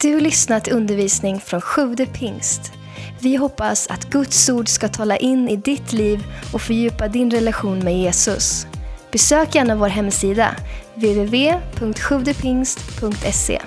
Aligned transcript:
Du 0.00 0.14
har 0.14 0.20
lyssnat 0.20 0.64
till 0.64 0.72
undervisning 0.72 1.40
från 1.40 1.60
Sjude 1.60 2.06
pingst. 2.06 2.72
Vi 3.20 3.36
hoppas 3.36 3.86
att 3.86 4.10
Guds 4.10 4.48
ord 4.48 4.68
ska 4.68 4.88
tala 4.88 5.16
in 5.16 5.48
i 5.48 5.56
ditt 5.56 5.92
liv 5.92 6.24
och 6.52 6.62
fördjupa 6.62 7.08
din 7.08 7.30
relation 7.30 7.78
med 7.78 7.98
Jesus. 7.98 8.66
Besök 9.12 9.54
gärna 9.54 9.76
vår 9.76 9.88
hemsida, 9.88 10.56
www.sjuvdepingst.se. 10.94 13.60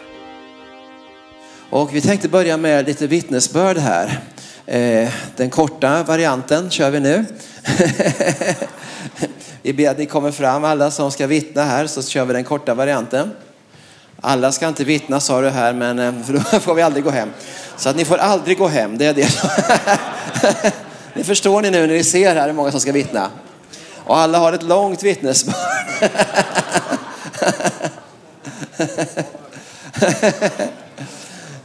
Och 1.69 1.96
vi 1.96 2.01
tänkte 2.01 2.29
börja 2.29 2.57
med 2.57 2.87
lite 2.87 3.07
vittnesbörd 3.07 3.77
här. 3.77 4.19
Eh, 4.65 5.09
den 5.35 5.49
korta 5.49 6.03
varianten 6.03 6.69
kör 6.69 6.91
vi 6.91 6.99
nu. 6.99 7.25
Vi 9.61 9.73
ber 9.73 9.89
att 9.89 9.97
ni 9.97 10.05
kommer 10.05 10.31
fram 10.31 10.63
alla 10.63 10.91
som 10.91 11.11
ska 11.11 11.27
vittna 11.27 11.63
här 11.63 11.87
så 11.87 12.03
kör 12.03 12.25
vi 12.25 12.33
den 12.33 12.43
korta 12.43 12.73
varianten. 12.73 13.31
Alla 14.22 14.51
ska 14.51 14.67
inte 14.67 14.83
vittna 14.83 15.20
sa 15.20 15.42
du 15.42 15.49
här 15.49 15.74
men 15.74 15.99
eh, 15.99 16.23
för 16.23 16.34
då 16.34 16.40
får 16.59 16.76
vi 16.76 16.81
aldrig 16.81 17.03
gå 17.03 17.09
hem. 17.09 17.30
Så 17.77 17.89
att 17.89 17.95
ni 17.95 18.05
får 18.05 18.17
aldrig 18.17 18.57
gå 18.57 18.67
hem, 18.67 18.98
det 18.98 19.05
är 19.05 19.13
det. 19.13 19.30
det 21.13 21.23
förstår 21.23 21.62
ni 21.62 21.71
nu 21.71 21.88
när 21.88 21.93
ni 21.93 22.03
ser 22.03 22.35
här 22.35 22.48
hur 22.48 22.53
många 22.53 22.71
som 22.71 22.79
ska 22.79 22.91
vittna. 22.91 23.29
Och 24.05 24.17
alla 24.17 24.38
har 24.38 24.53
ett 24.53 24.63
långt 24.63 25.03
vittnesbörd. 25.03 25.55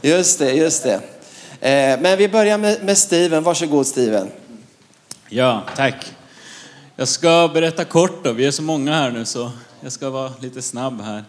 Just 0.01 0.39
det, 0.39 0.51
just 0.51 0.83
det. 0.83 0.93
Eh, 1.59 1.99
men 2.01 2.17
vi 2.17 2.29
börjar 2.29 2.57
med, 2.57 2.83
med 2.83 2.97
Steven. 2.97 3.43
Varsågod 3.43 3.87
Steven. 3.87 4.31
Ja, 5.29 5.63
tack. 5.75 6.13
Jag 6.95 7.07
ska 7.07 7.49
berätta 7.53 7.85
kort 7.85 8.23
då. 8.23 8.31
Vi 8.31 8.45
är 8.45 8.51
så 8.51 8.61
många 8.61 8.93
här 8.93 9.11
nu 9.11 9.25
så 9.25 9.51
jag 9.81 9.91
ska 9.91 10.09
vara 10.09 10.31
lite 10.39 10.61
snabb 10.61 11.01
här. 11.01 11.23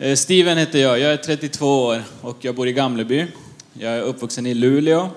Eh, 0.00 0.16
Steven 0.16 0.58
heter 0.58 0.78
jag. 0.78 0.98
Jag 0.98 1.12
är 1.12 1.16
32 1.16 1.84
år 1.84 2.02
och 2.20 2.36
jag 2.40 2.54
bor 2.54 2.68
i 2.68 2.72
Gamleby. 2.72 3.26
Jag 3.72 3.92
är 3.92 4.02
uppvuxen 4.02 4.46
i 4.46 4.54
Luleå 4.54 5.10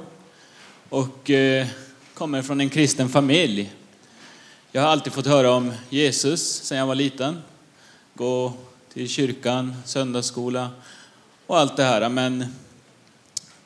och 0.90 1.30
eh, 1.30 1.68
kommer 2.14 2.42
från 2.42 2.62
en 2.62 2.70
kristen 2.70 3.10
familj. 3.10 3.74
Jag 4.72 4.82
har 4.82 4.90
alltid 4.90 5.14
fått 5.14 5.26
höra 5.26 5.52
om 5.52 5.74
Jesus 5.90 6.64
sedan 6.64 6.78
jag 6.78 6.88
var 6.88 6.96
liten. 6.96 7.42
Gå 8.14 8.54
till 8.94 9.10
kyrkan, 9.10 9.76
söndagsskola 9.86 10.70
och 11.48 11.60
allt 11.60 11.78
det 11.78 11.84
här. 11.84 12.10
Men 12.10 12.38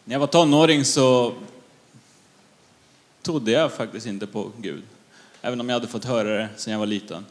när 0.03 0.15
jag 0.15 0.19
var 0.19 0.27
tonåring 0.27 0.85
så 0.85 1.33
trodde 3.21 3.51
jag 3.51 3.73
faktiskt 3.73 4.07
inte 4.07 4.27
på 4.27 4.51
Gud. 4.57 4.83
Även 5.41 5.61
om 5.61 5.69
jag 5.69 5.75
hade 5.75 5.87
fått 5.87 6.05
höra 6.05 6.37
det 6.37 6.49
sedan 6.55 6.71
jag 6.71 6.79
var 6.79 6.85
liten. 6.85 7.25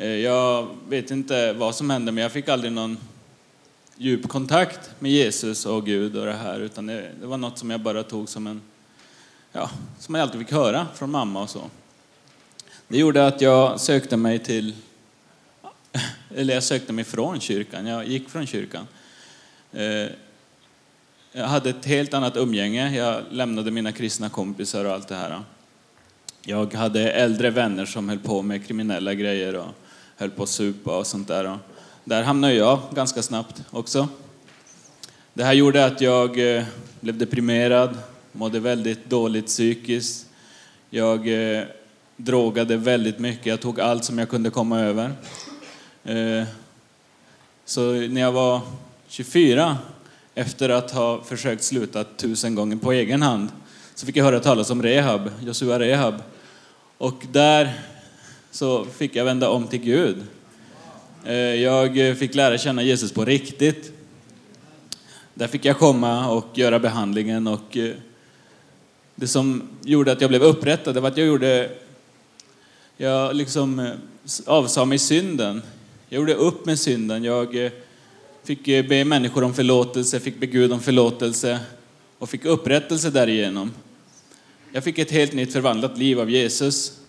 Eh, 0.00 0.08
jag 0.08 0.68
vet 0.88 1.10
inte 1.10 1.52
vad 1.52 1.74
som 1.74 1.90
hände, 1.90 2.12
men 2.12 2.22
jag 2.22 2.32
fick 2.32 2.48
aldrig 2.48 2.72
någon 2.72 2.98
djup 3.96 4.28
kontakt 4.28 4.90
med 4.98 5.12
Jesus 5.12 5.66
och 5.66 5.86
Gud 5.86 6.16
och 6.16 6.26
det 6.26 6.32
här, 6.32 6.60
utan 6.60 6.86
det, 6.86 7.10
det 7.20 7.26
var 7.26 7.36
något 7.36 7.58
som 7.58 7.70
jag 7.70 7.80
bara 7.80 8.02
tog 8.02 8.28
som 8.28 8.46
en, 8.46 8.62
ja, 9.52 9.70
som 9.98 10.14
jag 10.14 10.22
alltid 10.22 10.40
fick 10.40 10.52
höra 10.52 10.86
från 10.94 11.10
mamma 11.10 11.42
och 11.42 11.50
så. 11.50 11.62
Det 12.88 12.98
gjorde 12.98 13.26
att 13.26 13.40
jag 13.40 13.80
sökte 13.80 14.16
mig 14.16 14.38
till, 14.38 14.74
eller 16.36 16.54
jag 16.54 16.62
sökte 16.62 16.92
mig 16.92 17.04
från 17.04 17.40
kyrkan, 17.40 17.86
jag 17.86 18.08
gick 18.08 18.28
från 18.28 18.46
kyrkan. 18.46 18.86
Eh, 19.72 20.06
jag 21.32 21.46
hade 21.46 21.70
ett 21.70 21.84
helt 21.84 22.14
annat 22.14 22.36
umgänge, 22.36 22.96
jag 22.96 23.22
lämnade 23.30 23.70
mina 23.70 23.92
kristna 23.92 24.28
kompisar 24.28 24.84
och 24.84 24.92
allt 24.92 25.08
det 25.08 25.16
här. 25.16 25.40
Jag 26.42 26.74
hade 26.74 27.12
äldre 27.12 27.50
vänner 27.50 27.86
som 27.86 28.08
höll 28.08 28.18
på 28.18 28.42
med 28.42 28.66
kriminella 28.66 29.14
grejer 29.14 29.56
och 29.56 29.74
höll 30.20 30.30
på 30.30 30.42
att 30.42 30.48
supa 30.48 30.98
och 30.98 31.06
sånt 31.06 31.28
där. 31.28 31.44
Och 31.44 31.58
där 32.04 32.22
hamnade 32.22 32.54
jag 32.54 32.80
ganska 32.94 33.22
snabbt 33.22 33.62
också. 33.70 34.08
Det 35.34 35.44
här 35.44 35.52
gjorde 35.52 35.84
att 35.84 36.00
jag 36.00 36.56
eh, 36.56 36.64
blev 37.00 37.18
deprimerad, 37.18 37.98
mådde 38.32 38.60
väldigt 38.60 39.10
dåligt 39.10 39.46
psykiskt. 39.46 40.26
Jag 40.90 41.28
eh, 41.58 41.64
drogade 42.16 42.76
väldigt 42.76 43.18
mycket, 43.18 43.46
jag 43.46 43.60
tog 43.60 43.80
allt 43.80 44.04
som 44.04 44.18
jag 44.18 44.28
kunde 44.28 44.50
komma 44.50 44.80
över. 44.80 45.12
Eh, 46.04 46.44
Så 47.64 47.92
när 47.92 48.20
jag 48.20 48.32
var 48.32 48.60
24, 49.08 49.78
efter 50.34 50.68
att 50.68 50.90
ha 50.90 51.22
försökt 51.22 51.62
sluta 51.64 52.04
tusen 52.04 52.54
gånger 52.54 52.76
på 52.76 52.92
egen 52.92 53.22
hand, 53.22 53.48
så 53.94 54.06
fick 54.06 54.16
jag 54.16 54.24
höra 54.24 54.40
talas 54.40 54.70
om 54.70 54.82
Rehab, 54.82 55.30
Josua 55.40 55.78
Rehab. 55.78 56.14
Och 56.98 57.22
där 57.32 57.80
så 58.50 58.84
fick 58.84 59.16
jag 59.16 59.24
vända 59.24 59.48
om 59.48 59.66
till 59.66 59.80
Gud. 59.80 60.16
Eh, 61.24 61.34
jag 61.34 62.18
fick 62.18 62.34
lära 62.34 62.58
känna 62.58 62.82
Jesus 62.82 63.12
på 63.12 63.24
riktigt. 63.24 63.92
Där 65.34 65.46
fick 65.46 65.64
jag 65.64 65.78
komma 65.78 66.28
och 66.28 66.58
göra 66.58 66.78
behandlingen 66.78 67.46
och 67.46 67.76
eh, 67.76 67.94
det 69.14 69.28
som 69.28 69.62
gjorde 69.84 70.12
att 70.12 70.20
jag 70.20 70.30
blev 70.30 70.42
upprättad, 70.42 70.94
det 70.94 71.00
var 71.00 71.08
att 71.08 71.16
jag 71.16 71.26
gjorde, 71.26 71.70
jag 72.96 73.36
liksom 73.36 73.78
eh, 73.78 73.92
avsade 74.46 74.86
mig 74.86 74.98
synden. 74.98 75.62
Jag 76.08 76.18
gjorde 76.20 76.34
upp 76.34 76.66
med 76.66 76.78
synden. 76.78 77.24
Jag 77.24 77.70
fick 78.44 78.64
be 78.64 79.04
människor 79.04 79.44
om 79.44 79.54
förlåtelse, 79.54 80.20
fick 80.20 80.40
be 80.40 80.46
Gud 80.46 80.72
om 80.72 80.80
förlåtelse 80.80 81.58
och 82.18 82.30
fick 82.30 82.44
upprättelse 82.44 83.10
därigenom. 83.10 83.72
Jag 84.72 84.84
fick 84.84 84.98
ett 84.98 85.10
helt 85.10 85.32
nytt 85.32 85.52
förvandlat 85.52 85.98
liv 85.98 86.20
av 86.20 86.30
Jesus. 86.30 87.00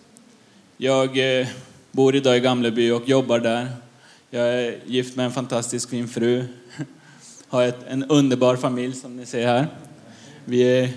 Jag 0.84 1.40
eh, 1.40 1.46
bor 1.92 2.16
idag 2.16 2.36
i 2.36 2.40
Gamleby 2.40 2.90
och 2.90 3.08
jobbar 3.08 3.38
där. 3.38 3.68
Jag 4.30 4.48
är 4.48 4.78
gift 4.86 5.16
med 5.16 5.26
en 5.26 5.32
fantastisk 5.32 5.90
fin 5.90 6.08
fru. 6.08 6.44
Har 7.48 7.62
ett, 7.62 7.78
en 7.88 8.04
underbar 8.04 8.56
familj 8.56 8.94
som 8.94 9.16
ni 9.16 9.26
ser 9.26 9.46
här. 9.46 9.66
Vi 10.44 10.62
är, 10.62 10.88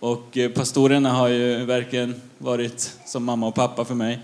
och 0.00 0.38
eh, 0.38 0.50
pastorerna 0.50 1.12
har 1.12 1.28
ju 1.28 1.64
verkligen 1.64 2.20
varit 2.38 2.96
som 3.06 3.24
mamma 3.24 3.46
och 3.46 3.54
pappa 3.54 3.84
för 3.84 3.94
mig. 3.94 4.18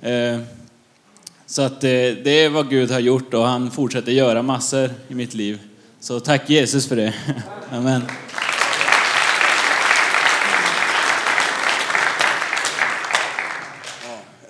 Eh, 0.00 0.38
Så 1.46 1.62
att 1.62 1.84
eh, 1.84 1.90
det 2.24 2.44
är 2.44 2.50
vad 2.50 2.70
Gud 2.70 2.90
har 2.90 3.00
gjort 3.00 3.34
och 3.34 3.46
han 3.46 3.70
fortsätter 3.70 4.12
göra 4.12 4.42
massor 4.42 4.90
i 5.08 5.14
mitt 5.14 5.34
liv. 5.34 5.60
Så 6.00 6.20
tack 6.20 6.50
Jesus 6.50 6.88
för 6.88 6.96
det. 6.96 7.14
Amen. 7.70 8.02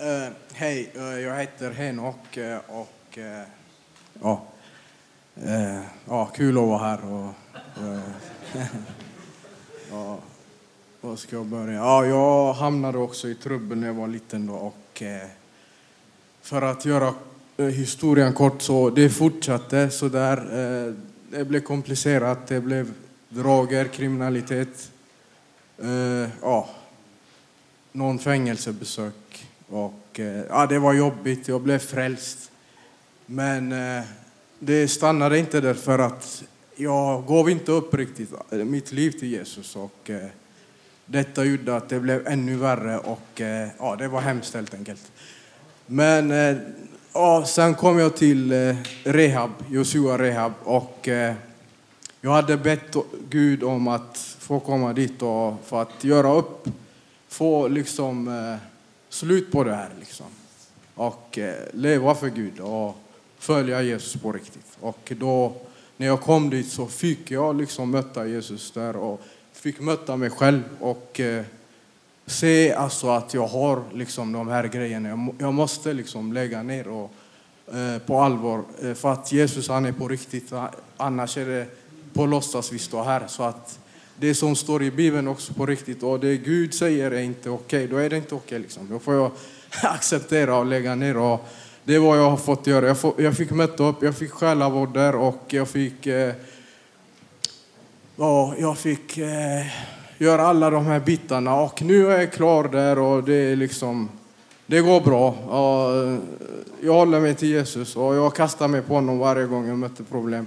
Eh, 0.06 0.32
Hej, 0.54 0.90
eh, 0.94 1.20
jag 1.20 1.35
heter 1.46 1.70
Henok 1.70 2.38
och 2.68 3.18
eh, 3.18 3.40
eh, 3.40 3.46
ja, 4.22 4.42
eh, 5.36 5.80
ja, 6.08 6.26
kul 6.26 6.58
att 6.58 6.64
vara 6.64 6.78
här. 6.78 7.12
Och, 7.12 7.32
ja, 9.90 10.18
var 11.00 11.16
ska 11.16 11.36
jag 11.36 11.46
börja? 11.46 11.74
Ja, 11.74 12.06
jag 12.06 12.52
hamnade 12.52 12.98
också 12.98 13.28
i 13.28 13.34
trubbel 13.34 13.78
när 13.78 13.86
jag 13.86 13.94
var 13.94 14.08
liten 14.08 14.46
då 14.46 14.54
och 14.54 15.02
för 16.42 16.62
att 16.62 16.84
göra 16.84 17.14
historien 17.56 18.32
kort 18.32 18.62
så 18.62 18.90
det 18.90 19.10
fortsatte 19.10 19.90
så 19.90 20.08
där. 20.08 20.36
Det 21.30 21.44
blev 21.44 21.60
komplicerat, 21.60 22.46
det 22.46 22.60
blev 22.60 22.92
droger, 23.28 23.84
kriminalitet. 23.88 24.92
Ja, 26.42 26.68
någon 27.92 28.18
fängelsebesök. 28.18 29.46
Och, 29.68 30.20
eh, 30.20 30.42
ja, 30.48 30.66
det 30.66 30.78
var 30.78 30.92
jobbigt, 30.92 31.48
jag 31.48 31.60
blev 31.60 31.78
frälst. 31.78 32.50
Men 33.26 33.72
eh, 33.72 34.04
det 34.58 34.88
stannade 34.88 35.38
inte 35.38 35.60
där 35.60 35.74
för 35.74 35.98
att 35.98 36.44
jag 36.76 37.26
gav 37.26 37.50
inte 37.50 37.72
upp 37.72 37.94
riktigt 37.94 38.32
eh, 38.50 38.58
mitt 38.58 38.92
liv 38.92 39.10
till 39.10 39.28
Jesus. 39.28 39.76
Och, 39.76 40.10
eh, 40.10 40.26
detta 41.06 41.44
gjorde 41.44 41.76
att 41.76 41.88
det 41.88 42.00
blev 42.00 42.26
ännu 42.26 42.56
värre 42.56 42.98
och 42.98 43.40
eh, 43.40 43.68
ja, 43.78 43.96
det 43.96 44.08
var 44.08 44.20
hemskt 44.20 44.54
helt 44.54 44.74
enkelt. 44.74 45.12
Men 45.86 46.30
eh, 46.30 46.56
ja, 47.12 47.44
sen 47.46 47.74
kom 47.74 47.98
jag 47.98 48.16
till 48.16 48.52
eh, 48.52 48.76
rehab, 49.04 49.50
Josua 49.70 50.18
rehab 50.18 50.52
och 50.64 51.08
eh, 51.08 51.34
jag 52.20 52.30
hade 52.30 52.56
bett 52.56 52.96
Gud 53.28 53.62
om 53.62 53.88
att 53.88 54.36
få 54.38 54.60
komma 54.60 54.92
dit 54.92 55.22
och 55.22 55.54
för 55.64 55.82
att 55.82 56.04
göra 56.04 56.32
upp, 56.32 56.68
få 57.28 57.68
liksom 57.68 58.28
eh, 58.28 58.56
slut 59.16 59.52
på 59.52 59.64
det 59.64 59.74
här 59.74 59.90
liksom. 59.98 60.26
Och 60.94 61.38
eh, 61.38 61.54
leva 61.72 62.14
för 62.14 62.28
Gud 62.28 62.60
och 62.60 62.96
följa 63.38 63.82
Jesus 63.82 64.22
på 64.22 64.32
riktigt. 64.32 64.78
Och 64.80 65.12
då 65.18 65.52
när 65.96 66.06
jag 66.06 66.20
kom 66.20 66.50
dit 66.50 66.68
så 66.68 66.86
fick 66.86 67.30
jag 67.30 67.56
liksom 67.56 67.90
möta 67.90 68.26
Jesus 68.26 68.70
där 68.70 68.96
och 68.96 69.20
fick 69.52 69.80
möta 69.80 70.16
mig 70.16 70.30
själv 70.30 70.62
och 70.80 71.20
eh, 71.20 71.44
se 72.26 72.72
alltså 72.72 73.08
att 73.08 73.34
jag 73.34 73.46
har 73.46 73.82
liksom 73.92 74.32
de 74.32 74.48
här 74.48 74.66
grejerna. 74.66 75.08
Jag, 75.08 75.34
jag 75.38 75.54
måste 75.54 75.92
liksom 75.92 76.32
lägga 76.32 76.62
ner 76.62 76.88
och 76.88 77.12
eh, 77.74 77.98
på 77.98 78.20
allvar 78.20 78.62
eh, 78.82 78.94
för 78.94 79.12
att 79.12 79.32
Jesus 79.32 79.68
han 79.68 79.84
är 79.84 79.92
på 79.92 80.08
riktigt. 80.08 80.52
Annars 80.96 81.36
är 81.36 81.46
det 81.46 81.66
på 82.12 82.26
låtsas 82.26 82.72
vi 82.72 82.78
står 82.78 83.04
här. 83.04 83.26
Så 83.26 83.42
att 83.42 83.78
det 84.18 84.34
som 84.34 84.56
står 84.56 84.82
i 84.82 84.90
Bibeln 84.90 85.28
också 85.28 85.52
på 85.52 85.66
riktigt 85.66 86.02
och 86.02 86.20
det 86.20 86.36
Gud 86.36 86.74
säger 86.74 87.10
är 87.10 87.20
inte 87.20 87.50
okej, 87.50 87.84
okay, 87.84 87.86
då 87.86 87.96
är 87.96 88.10
det 88.10 88.16
inte 88.16 88.34
okej. 88.34 88.46
Okay, 88.46 88.58
liksom. 88.58 88.88
Då 88.90 88.98
får 88.98 89.14
jag 89.14 89.30
acceptera 89.82 90.56
och 90.56 90.66
lägga 90.66 90.94
ner. 90.94 91.16
Och 91.16 91.48
det 91.84 91.94
är 91.94 91.98
vad 91.98 92.18
jag 92.18 92.30
har 92.30 92.36
fått 92.36 92.66
göra. 92.66 92.86
Jag, 92.86 92.98
får, 92.98 93.14
jag 93.16 93.36
fick 93.36 93.50
möta 93.50 93.84
upp, 93.84 94.02
jag 94.02 94.16
fick 94.16 94.30
själavård 94.30 94.94
där 94.94 95.14
och 95.14 95.42
jag 95.48 95.68
fick 95.68 96.06
eh, 96.06 96.34
ja, 98.16 98.54
jag 98.58 98.78
fick 98.78 99.18
eh, 99.18 99.66
göra 100.18 100.42
alla 100.42 100.70
de 100.70 100.86
här 100.86 101.00
bitarna 101.00 101.54
och 101.54 101.82
nu 101.82 102.12
är 102.12 102.20
jag 102.20 102.32
klar 102.32 102.68
där 102.68 102.98
och 102.98 103.24
det 103.24 103.34
är 103.34 103.56
liksom, 103.56 104.08
det 104.66 104.80
går 104.80 105.00
bra. 105.00 105.34
Ja, 105.48 105.94
eh, 106.04 106.18
jag 106.80 106.92
håller 106.92 107.20
mig 107.20 107.34
till 107.34 107.48
Jesus 107.48 107.96
och 107.96 108.14
jag 108.14 108.34
kastar 108.34 108.68
mig 108.68 108.82
på 108.82 108.94
honom 108.94 109.18
varje 109.18 109.46
gång 109.46 109.68
jag 109.68 109.78
möter 109.78 110.04
problem. 110.04 110.46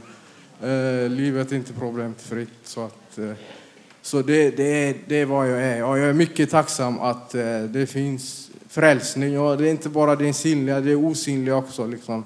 Eh, 0.62 1.10
livet 1.10 1.51
är 1.51 1.56
inte 1.56 1.74
problemfritt. 1.74 2.50
Så, 2.63 2.86
att, 2.86 3.09
så 4.01 4.21
det, 4.21 4.50
det, 4.50 4.95
det 5.07 5.16
är 5.16 5.25
vad 5.25 5.50
jag 5.50 5.62
är. 5.62 5.83
Och 5.83 6.00
jag 6.00 6.10
är 6.10 6.13
mycket 6.13 6.50
tacksam 6.51 7.00
att 7.00 7.36
eh, 7.36 7.60
det 7.60 7.88
finns 7.88 8.50
frälsning. 8.69 9.39
Och 9.39 9.57
det 9.57 9.68
är 9.68 9.71
inte 9.71 9.89
bara 9.89 10.16
det 10.16 10.33
synliga, 10.33 10.80
det 10.80 10.92
är 10.92 11.06
osynliga 11.06 11.56
också. 11.56 11.88
Liksom. 11.88 12.25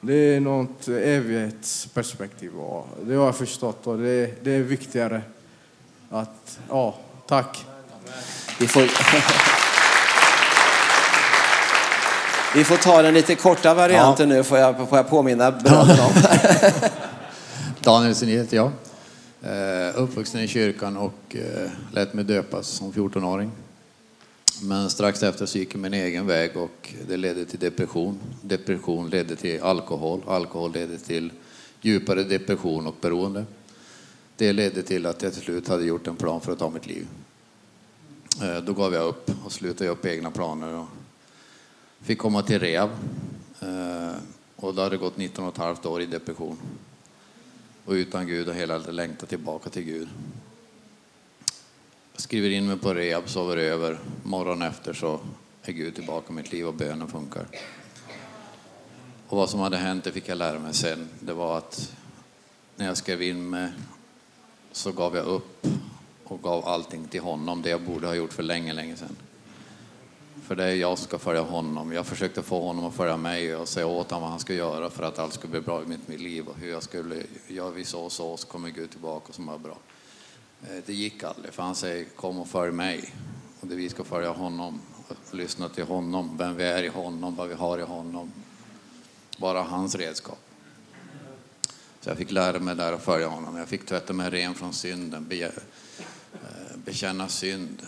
Det 0.00 0.14
är 0.14 0.40
något 0.40 0.88
evighetsperspektiv. 0.88 2.54
Och 2.56 2.88
det 3.02 3.14
har 3.14 3.24
jag 3.24 3.36
förstått 3.36 3.86
och 3.86 3.98
det, 3.98 4.44
det 4.44 4.52
är 4.52 4.62
viktigare. 4.62 5.22
Att, 6.10 6.58
ja, 6.68 6.94
tack. 7.26 7.64
Vi 8.60 8.68
får... 8.68 8.82
Vi 12.54 12.64
får 12.64 12.76
ta 12.76 13.02
den 13.02 13.14
lite 13.14 13.34
korta 13.34 13.74
varianten 13.74 14.28
nu, 14.28 14.44
får 14.44 14.58
jag, 14.58 14.88
får 14.88 14.98
jag 14.98 15.08
påminna 15.08 15.50
bröderna 15.50 16.06
om. 16.06 16.12
Daniel 17.80 18.14
Sundin 18.14 18.38
heter 18.38 18.56
jag. 18.56 18.70
Eh, 19.46 20.02
Uppvuxen 20.02 20.40
i 20.40 20.48
kyrkan 20.48 20.96
och 20.96 21.36
eh, 21.36 21.70
lät 21.92 22.14
mig 22.14 22.24
döpas 22.24 22.66
som 22.68 22.92
14-åring. 22.92 23.50
Men 24.62 24.90
strax 24.90 25.22
efter 25.22 25.46
så 25.46 25.58
gick 25.58 25.74
jag 25.74 25.80
min 25.80 25.94
egen 25.94 26.26
väg 26.26 26.56
och 26.56 26.94
det 27.08 27.16
ledde 27.16 27.44
till 27.44 27.58
depression. 27.58 28.18
Depression 28.42 29.10
ledde 29.10 29.36
till 29.36 29.62
alkohol. 29.62 30.20
Alkohol 30.26 30.72
ledde 30.72 30.98
till 30.98 31.32
djupare 31.80 32.24
depression 32.24 32.86
och 32.86 32.94
beroende. 33.00 33.44
Det 34.36 34.52
ledde 34.52 34.82
till 34.82 35.06
att 35.06 35.22
jag 35.22 35.32
till 35.32 35.42
slut 35.42 35.68
hade 35.68 35.84
gjort 35.84 36.06
en 36.06 36.16
plan 36.16 36.40
för 36.40 36.52
att 36.52 36.58
ta 36.58 36.70
mitt 36.70 36.86
liv. 36.86 37.06
Eh, 38.42 38.56
då 38.56 38.72
gav 38.72 38.94
jag 38.94 39.06
upp 39.08 39.30
och 39.44 39.52
slutade 39.52 39.90
upp 39.90 40.06
egna 40.06 40.30
planer 40.30 40.74
och 40.74 40.86
fick 42.02 42.18
komma 42.18 42.42
till 42.42 42.58
rehab. 42.58 42.90
Eh, 43.60 44.14
och 44.56 44.74
då 44.74 44.82
hade 44.82 44.96
det 44.96 45.00
gått 45.00 45.16
19 45.16 45.44
och 45.44 45.52
ett 45.52 45.58
halvt 45.58 45.86
år 45.86 46.02
i 46.02 46.06
depression. 46.06 46.56
Och 47.84 47.92
utan 47.92 48.26
Gud 48.26 48.48
och 48.48 48.54
hela 48.54 48.78
längtan 48.78 49.28
tillbaka 49.28 49.70
till 49.70 49.82
Gud. 49.82 50.08
Jag 52.12 52.20
skriver 52.20 52.50
in 52.50 52.66
mig 52.66 52.78
på 52.78 52.94
rehab, 52.94 53.28
sover 53.28 53.56
över. 53.56 53.98
morgon 54.22 54.62
efter 54.62 54.92
så 54.92 55.20
är 55.62 55.72
Gud 55.72 55.94
tillbaka 55.94 56.32
i 56.32 56.36
mitt 56.36 56.52
liv 56.52 56.66
och 56.66 56.74
bönen 56.74 57.08
funkar. 57.08 57.46
Och 59.26 59.36
vad 59.36 59.50
som 59.50 59.60
hade 59.60 59.76
hänt, 59.76 60.04
det 60.04 60.12
fick 60.12 60.28
jag 60.28 60.38
lära 60.38 60.58
mig 60.58 60.74
sen. 60.74 61.08
Det 61.20 61.32
var 61.32 61.58
att 61.58 61.92
när 62.76 62.86
jag 62.86 62.96
skrev 62.96 63.22
in 63.22 63.50
mig 63.50 63.72
så 64.72 64.92
gav 64.92 65.16
jag 65.16 65.26
upp 65.26 65.66
och 66.24 66.42
gav 66.42 66.68
allting 66.68 67.08
till 67.08 67.20
honom. 67.20 67.62
Det 67.62 67.70
jag 67.70 67.82
borde 67.82 68.06
ha 68.06 68.14
gjort 68.14 68.32
för 68.32 68.42
länge, 68.42 68.72
länge 68.72 68.96
sedan. 68.96 69.16
För 70.44 70.56
det 70.56 70.64
är 70.64 70.74
jag 70.74 70.98
ska 70.98 71.18
följa 71.18 71.42
honom. 71.42 71.92
Jag 71.92 72.06
försökte 72.06 72.42
få 72.42 72.66
honom 72.66 72.84
att 72.84 72.94
följa 72.94 73.16
mig 73.16 73.56
och 73.56 73.68
säga 73.68 73.86
åt 73.86 74.10
honom 74.10 74.22
vad 74.22 74.30
han 74.30 74.40
ska 74.40 74.54
göra 74.54 74.90
för 74.90 75.02
att 75.02 75.18
allt 75.18 75.32
skulle 75.34 75.50
bli 75.50 75.60
bra 75.60 75.82
i 75.82 75.86
mitt, 75.86 76.08
mitt 76.08 76.20
liv 76.20 76.46
och 76.46 76.56
hur 76.56 76.70
jag 76.70 76.82
skulle, 76.82 77.22
gör 77.48 77.70
vi 77.70 77.84
så 77.84 78.00
och 78.04 78.12
så 78.12 78.36
så 78.36 78.46
kommer 78.46 78.68
Gud 78.68 78.90
tillbaka 78.90 79.28
och 79.28 79.34
så 79.34 79.42
mår 79.42 79.58
bra. 79.58 79.78
Eh, 80.62 80.82
det 80.86 80.94
gick 80.94 81.22
aldrig 81.22 81.54
för 81.54 81.62
han 81.62 81.74
säger 81.74 82.04
kom 82.04 82.38
och 82.38 82.48
följ 82.48 82.72
mig. 82.72 83.14
Och 83.60 83.66
det 83.66 83.74
vi 83.74 83.88
ska 83.88 84.04
följa 84.04 84.30
honom 84.30 84.80
och 85.08 85.34
lyssna 85.34 85.68
till 85.68 85.84
honom, 85.84 86.36
vem 86.38 86.56
vi 86.56 86.64
är 86.64 86.82
i 86.82 86.88
honom, 86.88 87.36
vad 87.36 87.48
vi 87.48 87.54
har 87.54 87.78
i 87.78 87.82
honom. 87.82 88.32
Bara 89.36 89.62
hans 89.62 89.94
redskap. 89.94 90.40
Så 92.00 92.10
jag 92.10 92.16
fick 92.18 92.30
lära 92.30 92.58
mig 92.58 92.74
där 92.74 92.92
att 92.92 93.04
följa 93.04 93.28
honom. 93.28 93.56
Jag 93.56 93.68
fick 93.68 93.86
tvätta 93.86 94.12
mig 94.12 94.30
ren 94.30 94.54
från 94.54 94.72
synden, 94.72 95.26
be, 95.28 95.36
eh, 95.44 95.50
bekänna 96.84 97.28
synd, 97.28 97.82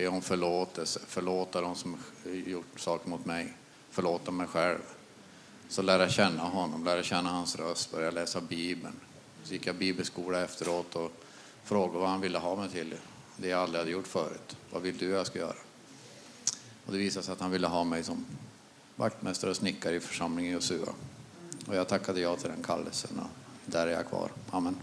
be 0.00 0.08
om 0.08 0.22
förlåtelse, 0.22 1.00
förlåta 1.06 1.60
dem 1.60 1.76
som 1.76 1.96
gjort 2.46 2.80
saker 2.80 3.08
mot 3.08 3.26
mig, 3.26 3.52
förlåta 3.90 4.30
mig 4.30 4.46
själv. 4.46 4.78
Så 5.68 5.82
lära 5.82 6.08
känna 6.08 6.42
honom, 6.42 6.84
lära 6.84 7.02
känna 7.02 7.30
hans 7.30 7.56
röst, 7.56 7.92
börja 7.92 8.10
läsa 8.10 8.40
Bibeln. 8.40 8.94
Så 9.44 9.52
gick 9.52 9.66
jag 9.66 9.74
bibelskola 9.74 10.44
efteråt 10.44 10.96
och 10.96 11.12
frågade 11.64 11.98
vad 11.98 12.08
han 12.08 12.20
ville 12.20 12.38
ha 12.38 12.56
mig 12.56 12.68
till. 12.68 12.94
Det 13.36 13.48
jag 13.48 13.60
aldrig 13.60 13.78
hade 13.78 13.90
gjort 13.90 14.06
förut. 14.06 14.56
Vad 14.70 14.82
vill 14.82 14.98
du 14.98 15.08
jag 15.08 15.26
ska 15.26 15.38
göra? 15.38 15.56
Och 16.86 16.92
det 16.92 16.98
visade 16.98 17.26
sig 17.26 17.32
att 17.32 17.40
han 17.40 17.50
ville 17.50 17.66
ha 17.66 17.84
mig 17.84 18.04
som 18.04 18.26
vaktmästare 18.96 19.50
och 19.50 19.56
snickare 19.56 19.94
i 19.94 20.00
församlingen 20.00 20.52
i 20.52 20.54
Josua. 20.54 20.92
Och 21.66 21.76
jag 21.76 21.88
tackade 21.88 22.20
ja 22.20 22.36
till 22.36 22.50
den 22.50 22.62
kallelsen 22.62 23.18
och 23.18 23.30
där 23.66 23.86
är 23.86 23.92
jag 23.92 24.08
kvar. 24.08 24.30
Amen. 24.50 24.76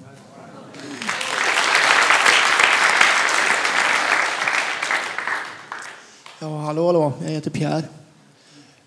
Ja, 6.40 6.58
hallå, 6.58 6.86
hallå. 6.86 7.14
Jag 7.22 7.30
heter 7.30 7.52
Pierre. 7.52 7.84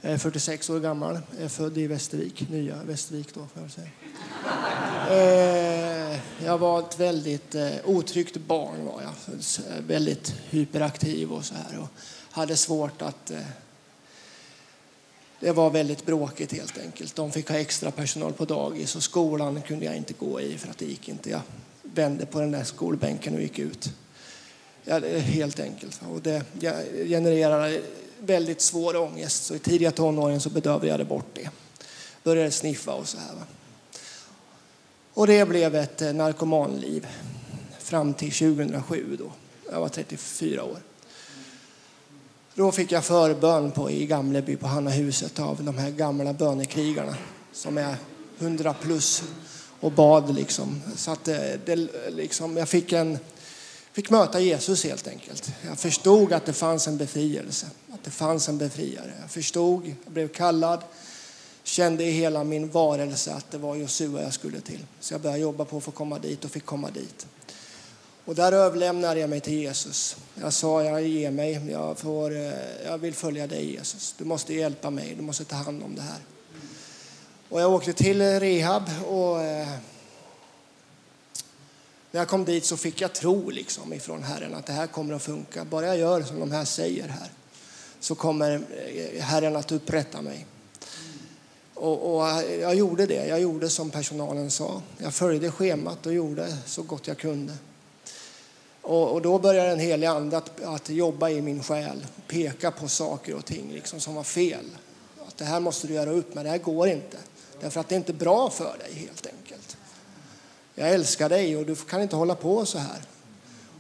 Jag 0.01 0.13
är 0.13 0.19
46 0.19 0.71
år 0.71 0.81
gammal. 0.81 1.19
Jag 1.35 1.45
är 1.45 1.49
född 1.49 1.79
i 1.79 1.87
Västervik, 1.87 2.49
nya 2.51 2.83
Västervik 2.83 3.35
då 3.35 3.41
får 3.41 3.63
jag 3.63 3.71
säga. 3.71 3.91
Eh, 5.11 6.19
jag 6.45 6.59
var 6.59 6.81
ett 6.81 7.01
väldigt 7.01 7.55
eh, 7.55 7.71
otryggt 7.85 8.37
barn 8.37 8.85
var 8.85 9.03
jag. 9.03 9.35
Eh, 9.69 9.83
väldigt 9.87 10.35
hyperaktiv 10.51 11.33
och 11.33 11.45
så 11.45 11.55
här 11.55 11.79
och 11.79 11.89
hade 12.31 12.57
svårt 12.57 13.03
att... 13.03 13.33
Det 15.41 15.53
var 15.53 15.71
väldigt 15.71 16.07
bråkigt 16.07 16.53
helt 16.53 16.79
enkelt. 16.79 17.17
De 17.17 17.33
fick 17.33 17.49
ha 17.49 17.57
extra 17.57 17.91
personal 17.91 18.33
på 18.33 18.45
dagis 18.45 18.97
och 18.97 19.03
skolan 19.03 19.63
kunde 19.63 19.85
jag 19.85 19.97
inte 19.97 20.13
gå 20.13 20.41
i 20.41 20.59
för 20.59 20.71
att 20.71 20.79
det 20.79 20.87
gick 20.87 21.09
inte. 21.09 21.31
Jag 21.31 21.41
vände 21.83 22.27
på 22.27 22.41
den 22.41 22.51
där 22.51 22.65
skolbänken 22.65 23.35
och 23.35 23.43
gick 23.43 23.59
ut. 23.59 23.93
Ja, 24.85 25.01
det 25.01 25.19
helt 25.19 25.61
enkelt. 25.61 26.01
Och 26.13 26.21
det 26.23 26.43
genererar 27.09 27.81
väldigt 28.21 28.61
svår 28.61 28.97
ångest. 28.97 29.45
Så 29.45 29.55
i 29.55 29.59
tidiga 29.59 29.91
tonåren 29.91 30.41
så 30.41 30.51
bedövade 30.51 30.87
jag 30.87 31.01
det 31.01 31.05
bort 31.05 31.35
det. 31.35 31.51
Började 32.23 32.51
sniffa 32.51 32.93
och 32.93 33.09
så 33.09 33.19
här. 33.19 33.35
Va? 33.35 33.43
Och 35.15 35.27
det 35.27 35.49
blev 35.49 35.75
ett 35.75 36.03
eh, 36.03 36.13
narkomanliv 36.13 37.07
fram 37.79 38.15
till 38.15 38.33
2007 38.33 39.17
då. 39.19 39.33
Jag 39.73 39.81
var 39.81 39.89
34 39.89 40.65
år. 40.65 40.79
Då 42.55 42.73
fick 42.73 42.93
jag 42.93 43.05
förbön 43.05 43.71
på, 43.71 43.91
i 43.91 44.07
Gamleby 44.07 44.57
på 44.57 44.67
Hannahuset 44.67 45.41
av 45.41 45.65
de 45.65 45.79
här 45.79 45.91
gamla 45.91 46.33
bönekrigarna 46.33 47.17
som 47.53 47.79
är 47.79 47.97
100 48.39 48.75
plus 48.83 49.23
och 49.81 49.93
bad 49.93 50.35
liksom. 50.35 50.83
Så 50.97 51.11
att 51.11 51.25
det, 51.25 51.61
det, 51.67 51.77
liksom, 52.11 52.57
jag 52.57 52.69
fick, 52.69 52.93
en, 52.93 53.19
fick 53.93 54.11
möta 54.11 54.41
Jesus 54.41 54.85
helt 54.85 55.09
enkelt. 55.09 55.53
Jag 55.67 55.79
förstod 55.79 56.33
att 56.33 56.47
det 56.47 56.53
fanns 56.53 56.89
en 56.89 56.97
befrielse, 56.97 57.67
att 57.93 58.05
det 58.05 58.11
fanns 58.11 58.49
en 58.49 58.59
befriare. 58.59 59.13
Jag 59.21 59.31
förstod, 59.31 59.87
jag 60.05 60.13
blev 60.13 60.29
kallad, 60.29 60.81
kände 61.63 62.05
i 62.05 62.11
hela 62.11 62.45
min 62.45 62.71
varelse 62.71 63.33
att 63.33 63.51
det 63.51 63.59
var 63.59 63.77
Josua 63.77 64.23
jag 64.23 64.35
skulle 64.35 64.61
till. 64.61 64.87
Så 65.01 65.15
jag 65.15 65.21
började 65.21 65.43
jobba 65.43 65.65
på 65.65 65.77
att 65.77 65.85
få 65.85 65.91
komma 65.91 66.19
dit 66.19 66.45
och 66.45 66.51
fick 66.51 66.65
komma 66.65 66.91
dit. 66.91 67.27
Och 68.25 68.35
där 68.35 68.53
överlämnade 68.53 69.21
jag 69.21 69.31
mig 69.31 69.41
till 69.41 69.55
Jesus. 69.55 70.17
Jag 70.35 70.53
sa, 70.53 70.85
jag 70.85 71.07
ger 71.07 71.31
mig, 71.31 71.61
jag, 71.71 71.99
får, 71.99 72.37
eh, 72.37 72.53
jag 72.87 72.99
vill 72.99 73.15
följa 73.15 73.47
dig 73.47 73.73
Jesus. 73.73 74.15
Du 74.19 74.25
måste 74.25 74.55
hjälpa 74.55 74.91
mig, 74.91 75.15
du 75.17 75.23
måste 75.23 75.45
ta 75.45 75.57
hand 75.57 75.83
om 75.83 75.95
det 75.95 76.03
här. 76.03 76.19
Och 77.49 77.61
jag 77.61 77.73
åkte 77.73 77.93
till 77.93 78.23
rehab 78.23 78.83
och 79.09 79.43
eh, 79.43 79.69
när 82.11 82.21
jag 82.21 82.29
kom 82.29 82.45
dit 82.45 82.65
så 82.65 82.77
fick 82.77 83.01
jag 83.01 83.13
tro 83.13 83.51
liksom 83.51 83.93
ifrån 83.93 84.23
Herren 84.23 84.55
att 84.55 84.67
det 84.67 84.73
här 84.73 84.87
kommer 84.87 85.15
att 85.15 85.23
funka. 85.23 85.65
Bara 85.65 85.87
jag 85.87 85.99
gör 85.99 86.23
som 86.23 86.41
de 86.41 86.53
här 86.53 86.65
säger 86.65 87.09
här 87.09 87.31
så 88.01 88.15
kommer 88.15 88.63
eh, 88.95 89.23
Herren 89.23 89.57
att 89.57 89.73
upprätta 89.73 90.23
mig. 90.23 90.47
Och, 91.75 92.15
och 92.15 92.29
eh, 92.29 92.61
jag 92.61 92.75
gjorde 92.75 93.07
det. 93.07 93.27
Jag 93.27 93.41
gjorde 93.41 93.71
som 93.71 93.91
personalen 93.91 94.51
sa. 94.51 94.83
Jag 94.99 95.15
följde 95.15 95.51
schemat 95.51 96.07
och 96.07 96.15
gjorde 96.15 96.57
så 96.67 96.83
gott 96.83 97.07
jag 97.07 97.19
kunde. 97.19 97.53
Och, 98.83 99.13
och 99.13 99.23
då 99.23 99.39
började 99.39 99.69
den 99.69 99.79
helige 99.79 100.11
Ande 100.11 100.37
att, 100.37 100.63
att 100.65 100.89
jobba 100.89 101.31
i 101.31 101.41
min 101.41 101.63
själ, 101.63 102.07
peka 102.27 102.71
på 102.71 102.89
saker 102.89 103.35
och 103.35 103.45
ting 103.45 103.73
liksom, 103.73 104.01
som 104.01 104.15
var 104.15 104.23
fel. 104.23 104.65
Att 105.29 105.37
det 105.37 105.45
här 105.45 105.61
måste 105.61 105.87
du 105.87 105.95
göra 105.95 106.11
upp 106.11 106.35
med, 106.35 106.45
det 106.45 106.51
här 106.51 106.59
går 106.59 106.89
inte. 106.89 107.17
Därför 107.61 107.81
att 107.81 107.89
det 107.89 107.95
är 107.95 107.97
inte 107.97 108.13
bra 108.13 108.51
för 108.51 108.79
dig 108.79 108.95
helt 108.95 109.27
enkelt. 109.27 109.70
Jag 110.81 110.91
älskar 110.91 111.29
dig 111.29 111.57
och 111.57 111.67
du 111.67 111.75
kan 111.75 112.03
inte 112.03 112.17
hålla 112.17 112.35
på 112.35 112.67
så 112.67 112.79
här. 112.79 113.03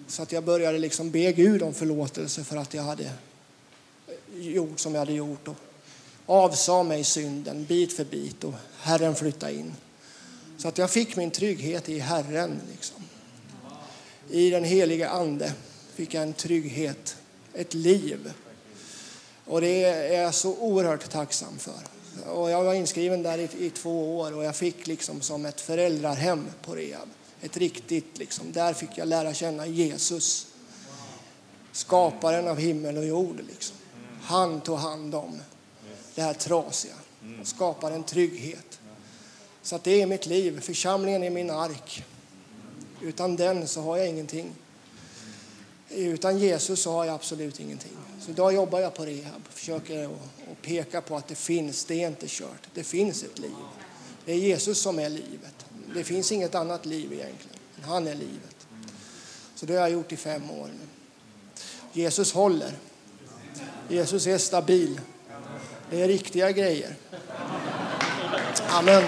Så 0.07 0.23
att 0.23 0.33
jag 0.33 0.45
började 0.45 0.78
liksom 0.78 1.11
be 1.11 1.33
Gud 1.33 1.62
om 1.62 1.75
förlåtelse 1.75 2.45
för 2.45 2.57
att 2.57 2.75
jag 2.75 2.83
hade 2.83 3.11
gjort 4.35 4.80
som 4.80 4.95
jag 4.95 4.99
hade 4.99 5.12
gjort. 5.12 5.49
Och 5.49 5.57
avsa 6.26 6.83
mig 6.83 7.04
synden 7.04 7.64
bit 7.64 7.97
för 7.97 8.04
bit 8.04 8.45
och 8.45 8.54
Herren 8.80 9.14
flyttade 9.14 9.52
in. 9.52 9.75
Så 10.59 10.69
att 10.69 10.78
jag 10.78 10.90
fick 10.90 11.16
min 11.16 11.30
trygghet 11.30 11.88
i 11.88 11.99
Herren. 11.99 12.61
Liksom. 12.73 13.04
I 14.30 14.50
den 14.50 14.64
helige 14.64 15.09
Ande 15.09 15.52
fick 15.95 16.14
jag 16.14 16.23
en 16.23 16.33
trygghet, 16.33 17.16
ett 17.54 17.75
liv. 17.75 18.33
Och 19.45 19.61
det 19.61 19.85
är 19.85 20.23
jag 20.23 20.35
så 20.35 20.57
oerhört 20.57 21.11
tacksam 21.11 21.59
för. 21.59 21.89
Och 22.26 22.50
jag 22.50 22.64
var 22.64 22.75
inskriven 22.75 23.23
där 23.23 23.38
i, 23.38 23.49
i 23.59 23.71
två 23.71 24.19
år 24.19 24.37
och 24.37 24.45
jag 24.45 24.57
fick 24.57 24.87
liksom 24.87 25.21
som 25.21 25.47
ett 25.47 25.61
föräldrahem 25.61 26.47
på 26.62 26.75
rehab. 26.75 27.09
Ett 27.40 27.57
riktigt, 27.57 28.19
liksom. 28.19 28.52
Där 28.52 28.75
fick 28.75 28.90
jag 28.95 29.09
lära 29.09 29.35
känna 29.35 29.67
Jesus. 29.67 30.47
Skaparen 31.73 32.49
av 32.49 32.59
himmel 32.59 32.97
och 32.97 33.07
jord. 33.07 33.40
Liksom. 33.49 33.76
Han 34.23 34.61
tog 34.61 34.79
hand 34.79 35.14
om 35.14 35.40
det 36.14 36.23
här 36.23 36.35
trasiga 36.35 36.95
och 37.40 37.47
skapade 37.47 37.95
en 37.95 38.05
trygghet. 38.05 38.81
Så 39.62 39.76
att 39.76 39.85
det 39.85 40.02
är 40.02 40.07
mitt 40.07 40.26
liv. 40.26 40.61
Församlingen 40.61 41.23
är 41.23 41.31
min 41.31 41.50
ark. 41.50 42.05
Utan 43.00 43.37
den 43.37 43.69
så 43.69 43.81
har 43.81 43.97
jag 43.97 44.09
ingenting. 44.09 44.52
Utan 45.90 46.38
Jesus 46.38 46.82
så 46.82 46.92
har 46.92 47.04
jag 47.04 47.14
absolut 47.14 47.61
ingenting. 47.61 47.92
Så 48.20 48.30
idag 48.30 48.54
jobbar 48.54 48.80
jag 48.80 48.94
på 48.94 49.04
rehab. 49.04 49.42
Försöker 49.50 50.04
att 50.04 50.62
peka 50.62 51.00
på 51.00 51.16
att 51.16 51.28
det 51.28 51.35
finns, 51.35 51.85
det 51.85 52.02
är 52.02 52.09
inte 52.09 52.26
kört. 52.28 52.68
Det 52.75 52.85
finns 52.85 53.23
ett 53.23 53.38
liv. 53.38 53.54
Det 54.25 54.32
är 54.32 54.37
Jesus 54.37 54.80
som 54.80 54.99
är 54.99 55.09
livet. 55.09 55.66
Det 55.94 56.04
finns 56.04 56.32
inget 56.32 56.54
annat 56.54 56.87
liv 56.87 57.12
egentligen. 57.12 57.56
Han 57.82 58.06
är 58.06 58.14
livet. 58.14 58.66
Så 59.54 59.66
det 59.66 59.75
har 59.75 59.80
jag 59.80 59.90
gjort 59.90 60.12
i 60.12 60.16
fem 60.16 60.50
år 60.50 60.66
nu. 60.66 60.87
Jesus 61.92 62.32
håller. 62.32 62.73
Jesus 63.88 64.26
är 64.26 64.38
stabil. 64.38 65.00
Det 65.90 66.02
är 66.02 66.09
riktiga 66.09 66.52
grejer. 66.52 66.97
Amen. 68.68 69.04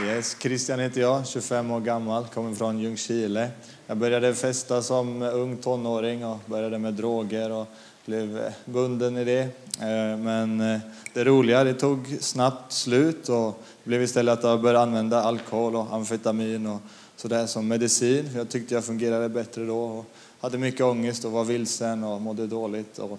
Yes, 0.00 0.36
Christian 0.40 0.78
heter 0.78 1.00
jag, 1.00 1.26
25 1.26 1.70
år 1.70 1.80
gammal, 1.80 2.26
kommer 2.26 2.54
från 2.54 2.78
Ljungskile. 2.78 3.50
Jag 3.86 3.96
började 3.96 4.34
festa 4.34 4.82
som 4.82 5.22
ung 5.22 5.56
tonåring 5.56 6.26
och 6.26 6.38
började 6.46 6.78
med 6.78 6.94
droger 6.94 7.50
och 7.52 7.66
blev 8.06 8.52
bunden 8.64 9.16
i 9.16 9.24
det. 9.24 9.40
Eh, 9.80 10.18
men 10.18 10.60
eh, 10.60 10.80
det 11.12 11.24
roliga, 11.24 11.64
det 11.64 11.74
tog 11.74 12.16
snabbt 12.20 12.72
slut 12.72 13.28
och 13.28 13.62
blev 13.84 14.02
istället 14.02 14.38
att 14.38 14.44
jag 14.44 14.62
började 14.62 14.80
använda 14.80 15.22
alkohol 15.22 15.76
och 15.76 15.94
amfetamin 15.94 16.66
och 16.66 16.80
sådär 17.16 17.46
som 17.46 17.68
medicin. 17.68 18.30
Jag 18.34 18.48
tyckte 18.48 18.74
jag 18.74 18.84
fungerade 18.84 19.28
bättre 19.28 19.64
då 19.64 19.84
och 19.84 20.04
hade 20.40 20.58
mycket 20.58 20.80
ångest 20.80 21.24
och 21.24 21.32
var 21.32 21.44
vilsen 21.44 22.04
och 22.04 22.20
mådde 22.20 22.46
dåligt 22.46 22.98
och 22.98 23.18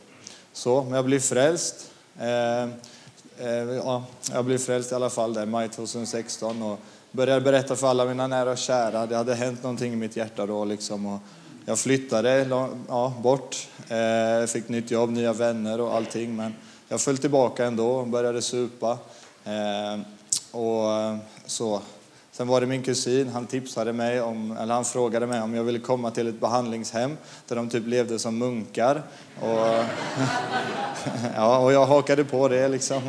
så. 0.53 0.83
Men 0.83 0.93
jag 0.93 1.05
blev 1.05 1.19
frälst. 1.19 1.91
Eh, 2.19 2.67
Eh, 3.39 3.47
ja, 3.75 4.03
jag 4.31 4.45
blev 4.45 4.57
frälst 4.57 4.91
i 4.91 4.95
alla 4.95 5.09
fall 5.09 5.33
där 5.33 5.45
maj 5.45 5.69
2016 5.69 6.61
och 6.61 6.79
började 7.11 7.41
berätta 7.41 7.75
för 7.75 7.87
alla 7.87 8.05
mina 8.05 8.27
nära 8.27 8.51
och 8.51 8.57
kära. 8.57 9.05
Det 9.05 9.15
hade 9.15 9.35
hänt 9.35 9.63
någonting 9.63 9.93
i 9.93 9.95
mitt 9.95 10.17
hjärta 10.17 10.45
då 10.45 10.65
liksom. 10.65 11.05
Och 11.05 11.19
jag 11.65 11.79
flyttade 11.79 12.47
ja, 12.87 13.13
bort, 13.23 13.67
eh, 13.89 14.47
fick 14.47 14.69
nytt 14.69 14.91
jobb, 14.91 15.09
nya 15.09 15.33
vänner 15.33 15.81
och 15.81 15.95
allting. 15.95 16.35
Men 16.35 16.53
jag 16.87 17.01
föll 17.01 17.17
tillbaka 17.17 17.65
ändå 17.65 17.87
och 17.87 18.07
började 18.07 18.41
supa. 18.41 18.97
Eh, 19.43 19.99
och 20.51 20.91
eh, 20.91 21.17
så. 21.45 21.81
Sen 22.35 22.47
var 22.47 22.61
det 22.61 22.67
min 22.67 22.83
kusin, 22.83 23.29
han 23.29 23.45
tipsade 23.45 23.93
mig 23.93 24.21
om, 24.21 24.57
eller 24.57 24.73
han 24.73 24.85
frågade 24.85 25.27
mig 25.27 25.41
om 25.41 25.55
jag 25.55 25.63
ville 25.63 25.79
komma 25.79 26.11
till 26.11 26.27
ett 26.27 26.39
behandlingshem 26.39 27.17
där 27.47 27.55
de 27.55 27.69
typ 27.69 27.87
levde 27.87 28.19
som 28.19 28.37
munkar. 28.37 29.03
Och, 29.41 29.49
ja, 31.35 31.57
och 31.57 31.73
jag 31.73 31.85
hakade 31.85 32.23
på 32.23 32.47
det 32.47 32.67
liksom. 32.67 33.01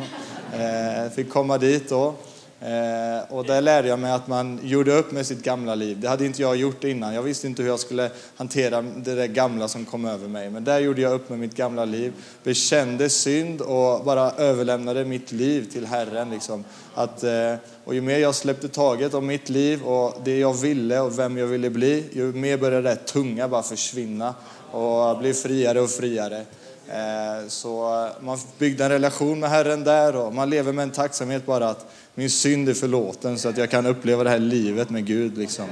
Eh, 0.53 1.11
fick 1.11 1.29
komma 1.29 1.57
dit 1.57 1.89
då. 1.89 2.13
Eh, 2.59 3.33
och 3.33 3.45
där 3.45 3.61
lärde 3.61 3.87
jag 3.87 3.99
mig 3.99 4.11
att 4.11 4.27
man 4.27 4.59
gjorde 4.63 4.93
upp 4.93 5.11
med 5.11 5.25
sitt 5.25 5.43
gamla 5.43 5.75
liv. 5.75 5.99
Det 5.99 6.07
hade 6.07 6.25
inte 6.25 6.41
jag 6.41 6.55
gjort 6.55 6.83
innan. 6.83 7.13
Jag 7.13 7.23
visste 7.23 7.47
inte 7.47 7.61
hur 7.61 7.69
jag 7.69 7.79
skulle 7.79 8.09
hantera 8.35 8.81
det 8.81 9.15
där 9.15 9.27
gamla 9.27 9.67
som 9.67 9.85
kom 9.85 10.05
över 10.05 10.27
mig. 10.27 10.49
Men 10.49 10.63
där 10.63 10.79
gjorde 10.79 11.01
jag 11.01 11.13
upp 11.13 11.29
med 11.29 11.39
mitt 11.39 11.55
gamla 11.55 11.85
liv, 11.85 12.13
bekände 12.43 13.09
synd 13.09 13.61
och 13.61 14.05
bara 14.05 14.31
överlämnade 14.31 15.05
mitt 15.05 15.31
liv 15.31 15.71
till 15.71 15.85
Herren. 15.85 16.29
Liksom. 16.29 16.63
Att, 16.93 17.23
eh, 17.23 17.53
och 17.85 17.95
ju 17.95 18.01
mer 18.01 18.17
jag 18.17 18.35
släppte 18.35 18.67
taget 18.67 19.13
om 19.13 19.25
mitt 19.25 19.49
liv 19.49 19.83
och 19.83 20.21
det 20.23 20.39
jag 20.39 20.53
ville 20.53 20.99
och 20.99 21.19
vem 21.19 21.37
jag 21.37 21.47
ville 21.47 21.69
bli, 21.69 22.03
ju 22.13 22.33
mer 22.33 22.57
började 22.57 22.89
det 22.89 22.95
tunga 22.95 23.47
bara 23.47 23.63
försvinna 23.63 24.35
och 24.71 25.17
bli 25.17 25.33
friare 25.33 25.81
och 25.81 25.89
friare. 25.89 26.45
Eh, 26.89 27.47
så 27.47 28.07
man 28.19 28.37
byggde 28.57 28.85
en 28.85 28.91
relation 28.91 29.39
med 29.39 29.49
Herren 29.49 29.83
där 29.83 30.15
och 30.15 30.33
man 30.33 30.49
lever 30.49 30.73
med 30.73 30.83
en 30.83 30.91
tacksamhet 30.91 31.45
bara 31.45 31.69
att 31.69 31.85
min 32.15 32.29
synd 32.29 32.69
är 32.69 32.73
förlåten 32.73 33.39
så 33.39 33.49
att 33.49 33.57
jag 33.57 33.71
kan 33.71 33.85
uppleva 33.85 34.23
det 34.23 34.29
här 34.29 34.39
livet 34.39 34.89
med 34.89 35.05
Gud. 35.05 35.37
Liksom. 35.37 35.65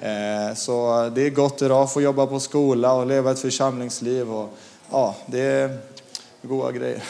Eh, 0.00 0.54
så 0.54 1.08
det 1.14 1.22
är 1.26 1.30
gott 1.30 1.62
idag 1.62 1.82
att 1.82 1.92
få 1.92 2.02
jobba 2.02 2.26
på 2.26 2.40
skola 2.40 2.92
och 2.92 3.06
leva 3.06 3.30
ett 3.30 3.38
församlingsliv. 3.38 4.32
Och, 4.32 4.54
ja, 4.90 5.16
det 5.26 5.40
är 5.40 5.78
goda 6.42 6.72
grejer. 6.72 7.02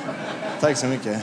Tack 0.60 0.76
så 0.76 0.86
mycket. 0.86 1.22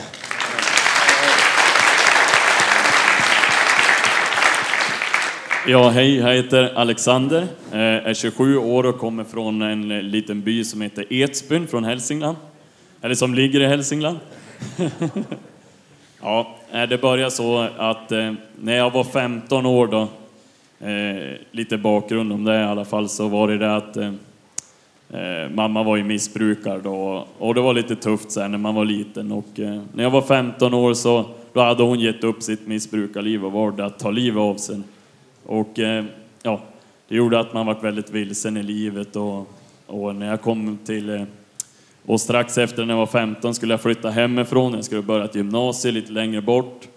Ja, 5.68 5.88
hej, 5.88 6.16
jag 6.16 6.34
heter 6.34 6.72
Alexander, 6.74 7.42
eh, 7.72 7.78
är 7.80 8.14
27 8.14 8.58
år 8.58 8.86
och 8.86 8.98
kommer 8.98 9.24
från 9.24 9.62
en 9.62 9.90
eh, 9.90 10.02
liten 10.02 10.42
by 10.42 10.64
som 10.64 10.80
heter 10.80 11.12
Edsbyn 11.12 11.66
från 11.66 11.84
Hälsingland. 11.84 12.36
Eller 13.02 13.14
som 13.14 13.34
ligger 13.34 13.60
i 13.60 13.66
Hälsingland. 13.66 14.18
ja, 16.22 16.56
eh, 16.72 16.82
det 16.82 17.00
började 17.00 17.30
så 17.30 17.68
att 17.76 18.10
när 18.60 18.76
jag 18.76 18.90
var 18.90 19.04
15 19.04 19.66
år 19.66 19.86
då, 19.86 20.08
lite 21.50 21.78
bakgrund 21.78 22.32
om 22.32 22.44
det 22.44 22.60
i 22.60 22.64
alla 22.64 22.84
fall, 22.84 23.08
så 23.08 23.28
var 23.28 23.48
det 23.48 23.58
det 23.58 23.76
att 23.76 23.96
mamma 25.54 25.82
var 25.82 25.96
ju 25.96 26.04
missbrukare 26.04 26.80
då 26.82 27.26
och 27.38 27.54
det 27.54 27.60
var 27.60 27.74
lite 27.74 27.96
tufft 27.96 28.30
sen 28.30 28.50
när 28.50 28.58
man 28.58 28.74
var 28.74 28.84
liten 28.84 29.32
och 29.32 29.48
när 29.92 30.02
jag 30.02 30.10
var 30.10 30.22
15 30.22 30.74
år 30.74 30.94
så 30.94 31.24
då 31.52 31.60
hade 31.60 31.82
hon 31.82 32.00
gett 32.00 32.24
upp 32.24 32.42
sitt 32.42 32.66
missbrukarliv 32.66 33.44
och 33.44 33.52
var 33.52 33.72
det 33.72 33.84
att 33.84 33.98
ta 33.98 34.10
livet 34.10 34.40
av 34.40 34.56
sig. 34.56 34.82
Och 35.46 35.78
eh, 35.78 36.04
ja, 36.42 36.60
det 37.08 37.16
gjorde 37.16 37.40
att 37.40 37.54
man 37.54 37.66
var 37.66 37.74
väldigt 37.74 38.10
vilsen 38.10 38.56
i 38.56 38.62
livet 38.62 39.16
och, 39.16 39.52
och 39.86 40.14
när 40.14 40.26
jag 40.26 40.40
kom 40.40 40.78
till 40.84 41.10
eh, 41.10 41.22
och 42.06 42.20
strax 42.20 42.58
efter 42.58 42.84
när 42.84 42.94
jag 42.94 42.98
var 42.98 43.06
15 43.06 43.54
skulle 43.54 43.72
jag 43.72 43.80
flytta 43.80 44.10
hemifrån. 44.10 44.74
Jag 44.74 44.84
skulle 44.84 45.02
börja 45.02 45.24
ett 45.24 45.34
gymnasium 45.34 45.94
lite 45.94 46.12
längre 46.12 46.42
bort. 46.42 46.88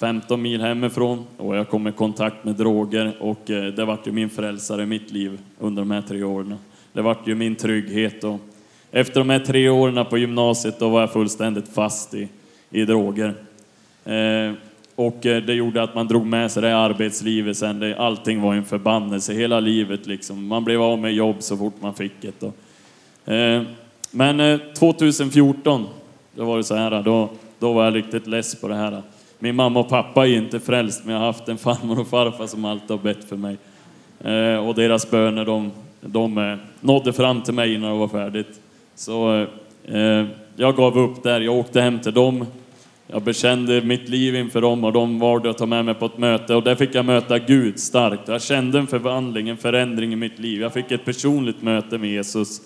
15 0.00 0.42
mil 0.42 0.60
hemifrån 0.60 1.26
och 1.36 1.56
jag 1.56 1.68
kom 1.68 1.88
i 1.88 1.92
kontakt 1.92 2.44
med 2.44 2.54
droger 2.54 3.16
och 3.20 3.50
eh, 3.50 3.64
det 3.64 3.84
vart 3.84 4.06
ju 4.06 4.12
min 4.12 4.30
frälsare 4.30 4.82
i 4.82 4.86
mitt 4.86 5.10
liv 5.10 5.40
under 5.58 5.82
de 5.82 5.90
här 5.90 6.02
tre 6.02 6.22
åren. 6.22 6.56
Det 6.92 7.02
vart 7.02 7.28
ju 7.28 7.34
min 7.34 7.56
trygghet 7.56 8.24
och 8.24 8.40
efter 8.90 9.20
de 9.20 9.30
här 9.30 9.40
tre 9.40 9.68
åren 9.68 10.06
på 10.10 10.18
gymnasiet 10.18 10.78
då 10.78 10.88
var 10.88 11.00
jag 11.00 11.12
fullständigt 11.12 11.74
fast 11.74 12.14
i, 12.14 12.28
i 12.70 12.84
droger. 12.84 13.34
Eh, 14.04 14.52
och 15.00 15.26
eh, 15.26 15.42
det 15.42 15.54
gjorde 15.54 15.82
att 15.82 15.94
man 15.94 16.08
drog 16.08 16.26
med 16.26 16.50
sig 16.50 16.62
det 16.62 16.76
arbetslivet 16.76 17.56
sen. 17.56 17.94
allting 17.98 18.40
var 18.40 18.54
en 18.54 18.64
förbannelse 18.64 19.32
hela 19.32 19.60
livet 19.60 20.06
liksom. 20.06 20.46
Man 20.46 20.64
blev 20.64 20.82
av 20.82 20.98
med 20.98 21.14
jobb 21.14 21.36
så 21.38 21.56
fort 21.56 21.74
man 21.80 21.94
fick 21.94 22.24
ett. 22.24 22.42
Eh, 23.24 23.62
men 24.10 24.40
eh, 24.40 24.58
2014, 24.78 25.86
då 26.34 26.44
var 26.44 26.56
det 26.56 26.64
så 26.64 26.74
här, 26.74 27.02
då, 27.02 27.28
då 27.58 27.72
var 27.72 27.84
jag 27.84 27.94
riktigt 27.94 28.26
less 28.26 28.60
på 28.60 28.68
det 28.68 28.74
här. 28.74 29.02
Min 29.38 29.54
mamma 29.54 29.80
och 29.80 29.88
pappa 29.88 30.26
är 30.26 30.36
inte 30.36 30.60
frälst, 30.60 31.04
men 31.04 31.14
jag 31.14 31.20
har 31.20 31.26
haft 31.26 31.48
en 31.48 31.58
farmor 31.58 32.00
och 32.00 32.08
farfar 32.08 32.46
som 32.46 32.64
alltid 32.64 32.90
har 32.90 32.98
bett 32.98 33.24
för 33.24 33.36
mig. 33.36 33.56
Eh, 34.20 34.68
och 34.68 34.74
deras 34.74 35.10
böner, 35.10 35.44
de, 35.44 35.70
de 36.00 36.58
nådde 36.80 37.12
fram 37.12 37.42
till 37.42 37.54
mig 37.54 37.74
innan 37.74 37.92
det 37.92 37.98
var 37.98 38.08
färdigt. 38.08 38.60
Så 38.94 39.46
jag 40.56 40.76
gav 40.76 40.98
upp 40.98 41.22
där, 41.22 41.40
jag 41.40 41.54
åkte 41.54 41.80
hem 41.80 41.98
till 41.98 42.14
dem 42.14 42.46
jag 43.12 43.22
bekände 43.22 43.82
mitt 43.82 44.08
liv 44.08 44.36
inför 44.36 44.60
dem 44.60 44.84
och 44.84 44.92
de 44.92 45.18
valde 45.18 45.50
att 45.50 45.58
ta 45.58 45.66
med 45.66 45.84
mig 45.84 45.94
på 45.94 46.06
ett 46.06 46.18
möte 46.18 46.54
och 46.54 46.62
där 46.62 46.74
fick 46.74 46.94
jag 46.94 47.04
möta 47.04 47.38
Gud 47.38 47.80
starkt. 47.80 48.28
Jag 48.28 48.42
kände 48.42 48.78
en 48.78 48.86
förvandling, 48.86 49.48
en 49.48 49.56
förändring 49.56 50.12
i 50.12 50.16
mitt 50.16 50.38
liv. 50.38 50.60
Jag 50.60 50.72
fick 50.72 50.90
ett 50.90 51.04
personligt 51.04 51.62
möte 51.62 51.98
med 51.98 52.10
Jesus. 52.10 52.60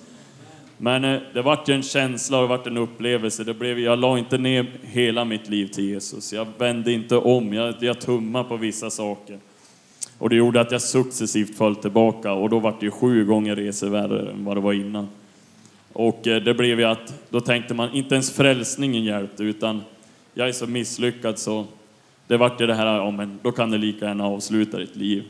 Men 0.78 1.04
eh, 1.04 1.20
det 1.34 1.42
vart 1.42 1.68
en 1.68 1.82
känsla 1.82 2.36
och 2.38 2.42
det 2.42 2.48
vart 2.48 2.66
en 2.66 2.76
upplevelse. 2.76 3.44
Det 3.44 3.54
blev, 3.54 3.78
jag 3.78 3.98
la 3.98 4.18
inte 4.18 4.38
ner 4.38 4.66
hela 4.82 5.24
mitt 5.24 5.48
liv 5.48 5.66
till 5.66 5.84
Jesus. 5.84 6.32
Jag 6.32 6.46
vände 6.58 6.92
inte 6.92 7.16
om, 7.16 7.52
jag, 7.52 7.74
jag 7.80 8.00
tummade 8.00 8.48
på 8.48 8.56
vissa 8.56 8.90
saker. 8.90 9.38
Och 10.18 10.30
det 10.30 10.36
gjorde 10.36 10.60
att 10.60 10.72
jag 10.72 10.82
successivt 10.82 11.58
föll 11.58 11.76
tillbaka 11.76 12.32
och 12.32 12.50
då 12.50 12.58
vart 12.58 12.80
det 12.80 12.90
sju 12.90 13.24
gånger 13.24 13.56
resor 13.56 13.88
värre 13.88 14.30
än 14.30 14.44
vad 14.44 14.56
det 14.56 14.60
var 14.60 14.72
innan. 14.72 15.08
Och 15.92 16.26
eh, 16.26 16.42
det 16.42 16.54
blev 16.54 16.80
ju 16.80 16.86
att, 16.86 17.14
då 17.30 17.40
tänkte 17.40 17.74
man, 17.74 17.92
inte 17.92 18.14
ens 18.14 18.30
frälsningen 18.30 19.04
hjälpte 19.04 19.42
utan 19.42 19.80
jag 20.34 20.48
är 20.48 20.52
så 20.52 20.66
misslyckad 20.66 21.38
så 21.38 21.66
det 22.26 22.36
vart 22.36 22.60
ju 22.60 22.66
det 22.66 22.74
här, 22.74 22.86
ja 22.86 23.10
men 23.10 23.38
då 23.42 23.52
kan 23.52 23.70
du 23.70 23.78
lika 23.78 24.06
gärna 24.06 24.26
avsluta 24.26 24.78
ditt 24.78 24.96
liv. 24.96 25.24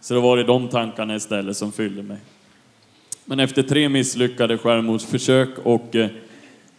Så 0.00 0.14
det 0.14 0.20
var 0.20 0.36
det 0.36 0.44
de 0.44 0.68
tankarna 0.68 1.14
istället 1.14 1.56
som 1.56 1.72
fyllde 1.72 2.02
mig. 2.02 2.18
Men 3.24 3.40
efter 3.40 3.62
tre 3.62 3.88
misslyckade 3.88 4.58
självmordsförsök 4.58 5.48
och 5.62 5.96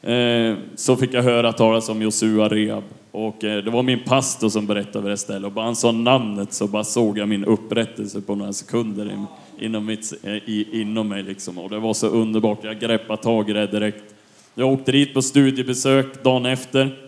eh, 0.10 0.56
så 0.76 0.96
fick 0.96 1.14
jag 1.14 1.24
höra 1.24 1.54
talas 1.54 1.90
om 1.90 2.02
Josua 2.02 2.48
Rehab. 2.50 2.84
Och 3.12 3.44
eh, 3.44 3.64
det 3.64 3.72
var 3.72 3.84
min 3.84 4.04
pastor 4.04 4.50
som 4.50 4.66
berättade 4.66 5.10
det 5.10 5.18
stället 5.18 5.46
och 5.46 5.52
bara 5.52 5.66
han 5.66 5.76
sa 5.76 5.92
namnet 5.92 6.54
så 6.54 6.68
bara 6.68 6.84
såg 6.84 7.18
jag 7.18 7.30
min 7.30 7.46
upprättelse 7.46 8.22
på 8.22 8.36
några 8.36 8.54
sekunder 8.54 9.12
in, 9.12 9.26
inom, 9.60 9.86
mitt, 9.86 10.14
eh, 10.24 10.34
i, 10.34 10.68
inom 10.72 11.08
mig 11.08 11.24
liksom. 11.24 11.58
Och 11.58 11.70
det 11.70 11.80
var 11.80 11.94
så 11.94 12.08
underbart, 12.08 12.64
jag 12.64 12.80
greppade 12.80 13.24
tag 13.24 13.50
i 13.50 13.54
det 13.54 13.68
direkt. 13.68 14.16
Jag 14.56 14.74
åkte 14.74 14.92
dit 14.92 15.14
på 15.14 15.22
studiebesök 15.22 16.24
dagen 16.24 16.46
efter 16.46 17.03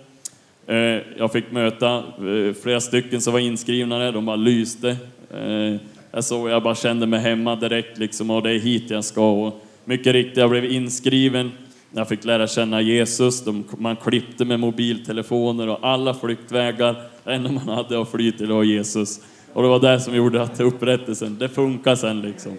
Eh, 0.68 1.02
jag 1.18 1.32
fick 1.32 1.52
möta 1.52 1.98
eh, 1.98 2.54
flera 2.64 2.80
stycken 2.80 3.22
som 3.22 3.34
var 3.34 3.40
inskrivna 3.40 4.00
där, 4.00 4.12
de 4.12 4.26
bara 4.26 4.36
lyste. 4.36 4.98
Eh, 5.34 5.76
jag, 6.12 6.24
såg, 6.24 6.50
jag 6.50 6.64
bara 6.64 6.76
kände 6.76 7.08
mig 7.08 7.20
hemma 7.20 7.56
direkt 7.56 7.98
liksom, 7.98 8.30
och 8.30 8.44
det 8.44 8.52
är 8.52 8.60
hit 8.60 8.90
jag 8.90 9.04
ska. 9.04 9.32
Och 9.32 9.66
mycket 9.86 10.14
riktigt, 10.14 10.38
jag 10.38 10.50
blev 10.50 10.66
inskriven. 10.66 11.52
Jag 11.92 12.08
fick 12.08 12.26
lära 12.26 12.48
känna 12.48 12.82
Jesus. 12.82 13.44
De, 13.44 13.64
man 13.78 13.96
klippte 13.96 14.46
med 14.46 14.60
mobiltelefoner 14.60 15.68
och 15.68 15.80
alla 15.82 16.14
flyktvägar. 16.14 16.96
Det 17.24 17.34
enda 17.34 17.52
man 17.52 17.68
hade 17.68 18.02
att 18.02 18.12
fly 18.12 18.32
till 18.32 18.52
var 18.52 18.64
Jesus. 18.64 19.20
Och 19.54 19.64
det 19.64 19.70
var 19.70 19.80
det 19.80 20.00
som 20.00 20.16
gjorde 20.16 20.42
att 20.42 20.60
upprättelsen, 20.60 21.38
det 21.40 21.50
funkar 21.50 21.96
sen 21.96 22.22
liksom. 22.22 22.52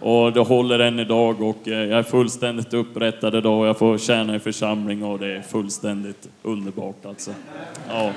Och 0.00 0.32
det 0.32 0.40
håller 0.40 0.78
än 0.78 0.98
idag 0.98 1.42
och 1.42 1.68
eh, 1.68 1.84
jag 1.84 1.98
är 1.98 2.02
fullständigt 2.02 2.74
upprättad 2.74 3.34
idag 3.34 3.60
och 3.60 3.66
jag 3.66 3.78
får 3.78 3.98
tjäna 3.98 4.36
i 4.36 4.38
församling 4.38 5.04
och 5.04 5.18
det 5.18 5.36
är 5.36 5.42
fullständigt 5.42 6.28
underbart 6.42 7.06
alltså. 7.06 7.30
Ja, 7.88 8.12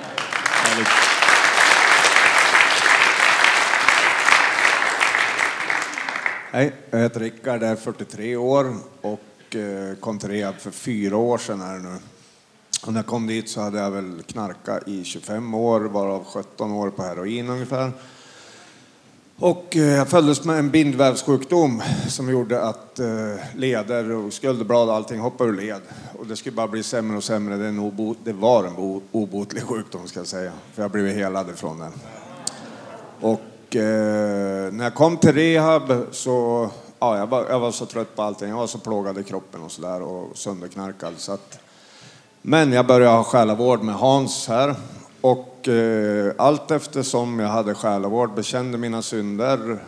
härligt. 0.63 0.87
Hej, 6.51 6.73
jag 6.89 6.99
heter 6.99 7.19
Rickard, 7.19 7.63
är 7.63 7.75
43 7.75 8.35
år 8.35 8.75
och 9.01 9.55
eh, 9.55 9.95
kom 9.99 10.19
till 10.19 10.29
rehab 10.29 10.55
för 10.55 10.71
fyra 10.71 11.17
år 11.17 11.37
sedan 11.37 11.61
här 11.61 11.79
nu. 11.79 11.97
Och 12.85 12.93
när 12.93 12.99
jag 12.99 13.05
kom 13.05 13.27
dit 13.27 13.49
så 13.49 13.61
hade 13.61 13.79
jag 13.79 13.91
väl 13.91 14.21
knarkat 14.27 14.87
i 14.87 15.03
25 15.03 15.53
år, 15.53 15.79
varav 15.81 16.23
17 16.23 16.71
år 16.71 16.89
på 16.89 17.03
heroin 17.03 17.49
ungefär. 17.49 17.91
Och 19.43 19.75
eh, 19.75 19.81
jag 19.81 20.07
föddes 20.07 20.43
med 20.43 20.59
en 20.59 20.69
bindvävssjukdom 20.69 21.81
som 22.07 22.29
gjorde 22.29 22.63
att 22.63 22.99
eh, 22.99 23.05
leder 23.55 24.11
och 24.11 24.33
skulderblad 24.33 24.89
och 24.89 24.95
allting 24.95 25.19
hoppade 25.19 25.49
ur 25.49 25.55
led. 25.55 25.81
Och 26.19 26.27
det 26.27 26.35
skulle 26.35 26.55
bara 26.55 26.67
bli 26.67 26.83
sämre 26.83 27.17
och 27.17 27.23
sämre. 27.23 27.57
Det, 27.57 27.65
är 27.65 27.69
en 27.69 27.79
obo- 27.79 28.15
det 28.23 28.33
var 28.33 28.63
en 28.63 29.01
obotlig 29.11 29.63
sjukdom 29.63 30.07
ska 30.07 30.19
jag 30.19 30.27
säga, 30.27 30.51
för 30.73 30.81
jag 30.81 30.91
blev 30.91 31.07
helad 31.07 31.49
ifrån 31.49 31.79
den. 31.79 31.91
Och 33.21 33.75
eh, 33.75 34.73
när 34.73 34.83
jag 34.83 34.95
kom 34.95 35.17
till 35.17 35.33
rehab 35.33 36.05
så, 36.11 36.69
ja, 36.99 37.17
jag 37.17 37.27
var, 37.27 37.45
jag 37.49 37.59
var 37.59 37.71
så 37.71 37.85
trött 37.85 38.15
på 38.15 38.21
allting. 38.21 38.49
Jag 38.49 38.57
var 38.57 38.67
så 38.67 38.77
plågad 38.77 39.17
i 39.17 39.23
kroppen 39.23 39.61
och 39.61 39.71
sådär 39.71 40.01
och 40.01 40.37
sönderknarkad. 40.37 41.13
Så 41.17 41.31
att, 41.31 41.59
men 42.41 42.73
jag 42.73 42.87
började 42.87 43.15
ha 43.15 43.23
själavård 43.23 43.81
med 43.81 43.95
Hans 43.95 44.47
här. 44.47 44.75
Och 45.21 45.52
eh, 45.67 46.33
allt 46.37 46.71
eftersom 46.71 47.39
jag 47.39 47.47
hade 47.47 47.73
själavård, 47.73 48.33
bekände 48.33 48.77
mina 48.77 49.01
synder, 49.01 49.79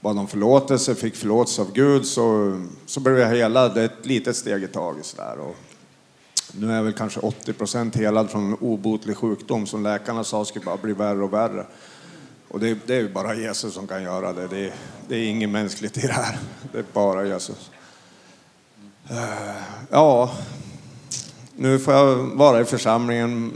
bad 0.00 0.18
om 0.18 0.28
förlåtelse, 0.28 0.94
fick 0.94 1.16
förlåtelse 1.16 1.62
av 1.62 1.72
Gud, 1.72 2.06
så, 2.06 2.60
så 2.86 3.00
blev 3.00 3.18
jag 3.18 3.28
helad 3.28 3.78
ett 3.78 4.06
litet 4.06 4.36
steg 4.36 4.62
i 4.62 4.68
taget. 4.68 5.06
Sådär. 5.06 5.38
Och 5.38 5.56
nu 6.52 6.72
är 6.72 6.76
jag 6.76 6.82
väl 6.82 6.92
kanske 6.92 7.20
80 7.20 7.52
procent 7.52 7.96
helad 7.96 8.30
från 8.30 8.46
en 8.46 8.54
obotlig 8.54 9.16
sjukdom 9.16 9.66
som 9.66 9.82
läkarna 9.82 10.24
sa 10.24 10.44
skulle 10.44 10.64
bara 10.64 10.76
bli 10.76 10.92
värre 10.92 11.24
och 11.24 11.32
värre. 11.32 11.66
Och 12.48 12.60
det, 12.60 12.78
det 12.86 12.94
är 12.94 13.08
bara 13.08 13.34
Jesus 13.34 13.74
som 13.74 13.86
kan 13.86 14.02
göra 14.02 14.32
det. 14.32 14.48
Det, 14.48 14.72
det 15.08 15.16
är 15.16 15.28
inget 15.28 15.50
mänskligt 15.50 15.98
i 15.98 16.06
det 16.06 16.12
här. 16.12 16.38
Det 16.72 16.78
är 16.78 16.84
bara 16.92 17.26
Jesus. 17.26 17.70
Eh, 19.10 19.62
ja, 19.90 20.30
nu 21.56 21.78
får 21.78 21.94
jag 21.94 22.16
vara 22.16 22.60
i 22.60 22.64
församlingen, 22.64 23.52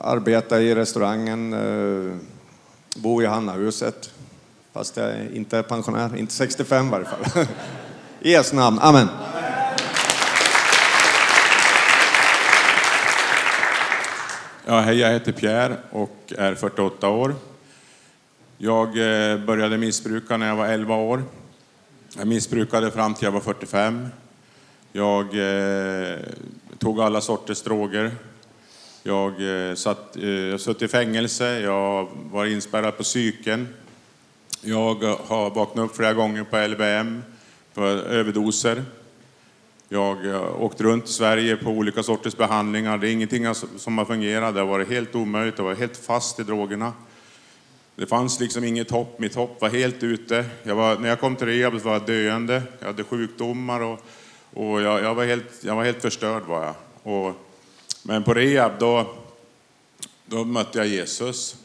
arbeta 0.00 0.60
i 0.60 0.74
restaurangen, 0.74 1.52
eh, 1.52 2.16
bo 2.96 3.22
i 3.22 3.26
Hannahuset. 3.26 4.10
Fast 4.72 4.96
jag 4.96 5.26
inte 5.34 5.58
är 5.58 5.62
pensionär, 5.62 6.16
inte 6.16 6.32
65 6.32 6.86
i 6.86 6.90
varje 6.90 7.06
fall. 7.06 7.46
I 8.20 8.32
Jesu 8.32 8.56
namn, 8.56 8.78
amen. 8.78 9.08
Ja, 14.66 14.80
hej, 14.80 14.98
jag 14.98 15.12
heter 15.12 15.32
Pierre 15.32 15.76
och 15.90 16.32
är 16.38 16.54
48 16.54 17.08
år. 17.08 17.34
Jag 18.58 18.88
eh, 18.88 19.38
började 19.38 19.78
missbruka 19.78 20.36
när 20.36 20.48
jag 20.48 20.56
var 20.56 20.66
11 20.66 20.94
år. 20.94 21.22
Jag 22.16 22.26
missbrukade 22.26 22.90
fram 22.90 23.14
till 23.14 23.24
jag 23.24 23.32
var 23.32 23.40
45. 23.40 24.08
Jag 24.92 25.24
eh, 25.24 26.18
tog 26.78 27.00
alla 27.00 27.20
sorters 27.20 27.62
droger. 27.62 28.10
Jag 29.02 29.68
eh, 29.68 29.74
satt, 29.74 30.16
eh, 30.16 30.28
jag 30.28 30.60
satt 30.60 30.82
i 30.82 30.88
fängelse, 30.88 31.60
jag 31.60 32.08
var 32.32 32.46
inspärrad 32.46 32.96
på 32.96 33.02
psyken. 33.02 33.68
Jag 34.62 35.04
eh, 35.04 35.18
har 35.26 35.50
vaknat 35.50 35.84
upp 35.84 35.96
flera 35.96 36.14
gånger 36.14 36.44
på 36.44 36.56
LVM 36.56 37.22
för 37.72 37.96
överdoser. 37.96 38.84
Jag 39.88 40.14
har 40.14 40.62
åkt 40.62 40.80
runt 40.80 41.04
i 41.04 41.12
Sverige 41.12 41.56
på 41.56 41.70
olika 41.70 42.02
sorters 42.02 42.36
behandlingar. 42.36 42.98
Det 42.98 43.08
är 43.08 43.12
ingenting 43.12 43.54
som 43.54 43.98
har 43.98 44.04
fungerat. 44.04 44.54
Det 44.54 44.60
har 44.60 44.66
varit 44.66 44.88
helt 44.88 45.14
omöjligt. 45.14 45.58
Jag 45.58 45.64
var 45.64 45.74
helt 45.74 45.96
fast 45.96 46.40
i 46.40 46.42
drogerna. 46.42 46.92
Det 47.96 48.06
fanns 48.06 48.40
liksom 48.40 48.64
inget 48.64 48.90
hopp. 48.90 49.18
Mitt 49.18 49.34
hopp 49.34 49.60
var 49.60 49.68
helt 49.68 50.02
ute. 50.02 50.44
Jag 50.62 50.74
var, 50.74 50.98
när 50.98 51.08
jag 51.08 51.20
kom 51.20 51.36
till 51.36 51.46
rehab 51.46 51.74
var 51.74 51.92
jag 51.92 52.06
döende. 52.06 52.62
Jag 52.78 52.86
hade 52.86 53.04
sjukdomar 53.04 53.80
och, 53.80 54.00
och 54.54 54.82
jag, 54.82 55.02
jag, 55.02 55.14
var 55.14 55.24
helt, 55.24 55.64
jag 55.64 55.76
var 55.76 55.84
helt 55.84 56.02
förstörd. 56.02 56.42
Var 56.42 56.64
jag. 56.64 56.74
Och, 57.14 57.47
men 58.02 58.24
på 58.24 58.34
rehab 58.34 58.72
då, 58.78 59.14
då 60.26 60.44
mötte 60.44 60.78
jag 60.78 60.86
Jesus. 60.86 61.56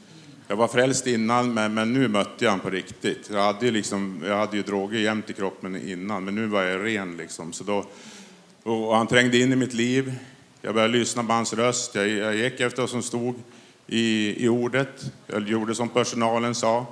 Jag 0.48 0.56
var 0.56 0.67
frälst 0.67 1.08
innan, 1.08 1.54
men, 1.54 1.74
men 1.74 1.93
nu 1.93 2.08
mötte 2.08 2.46
jag 2.46 2.52
honom 2.52 2.63
på 2.63 2.69
riktigt. 2.69 3.30
Jag 3.32 3.41
hade, 3.41 3.65
ju 3.65 3.72
liksom, 3.72 4.24
jag 4.26 4.38
hade 4.38 4.58
ju 4.58 4.63
droger 4.63 5.00
jämt 5.00 5.30
i 5.30 5.34
kroppen 5.34 5.89
innan, 5.89 6.26
men 6.26 6.36
nu 6.36 6.48
var 6.48 6.63
jag 6.63 6.86
ren. 6.86 7.17
Liksom. 7.17 7.54
Så 7.54 7.63
då, 7.63 7.86
och 8.63 8.96
han 8.96 9.08
trängde 9.08 9.38
in 9.38 9.54
i 9.54 9.56
mitt 9.56 9.74
liv. 9.74 10.13
Jag 10.62 10.74
började 10.74 10.93
lyssna 10.93 11.24
på 11.24 11.34
hans 11.34 11.54
röst. 11.54 11.96
Jag, 11.96 12.10
jag 12.10 12.36
gick 12.36 12.60
efter 12.60 12.82
vad 12.82 12.89
som 12.89 13.04
stod 13.04 13.36
i, 13.88 14.36
i 14.46 14.48
ordet. 14.48 15.12
Jag 15.28 15.50
gjorde 15.50 15.76
som 15.76 15.89
personalen 15.89 16.56
sa. 16.56 16.86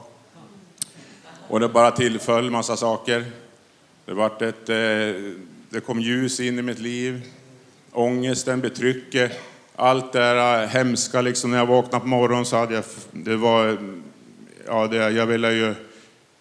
Och 1.47 1.59
det 1.59 1.69
bara 1.69 1.91
tillföll 1.91 2.49
massa 2.49 2.77
saker. 2.77 3.25
Det, 4.05 4.13
vart 4.13 4.41
ett, 4.41 4.69
eh, 4.69 4.75
det 5.69 5.79
kom 5.85 5.99
ljus 5.99 6.39
in 6.39 6.59
i 6.59 6.61
mitt 6.61 6.79
liv. 6.79 7.21
Ångesten, 7.91 8.61
betrycket, 8.61 9.31
allt 9.75 10.13
det 10.13 10.19
där 10.19 10.63
äh, 10.63 10.69
hemska. 10.69 11.21
Liksom 11.21 11.51
när 11.51 11.57
jag 11.57 11.65
vaknade 11.65 12.01
på 12.01 12.07
morgonen 12.07 12.45
så 12.45 12.57
hade 12.57 12.73
jag... 12.73 12.83
Det 13.11 13.35
var... 13.35 13.77
Ja, 14.67 14.87
det, 14.87 14.97
jag 14.97 15.25
ville 15.25 15.51
ju... 15.51 15.73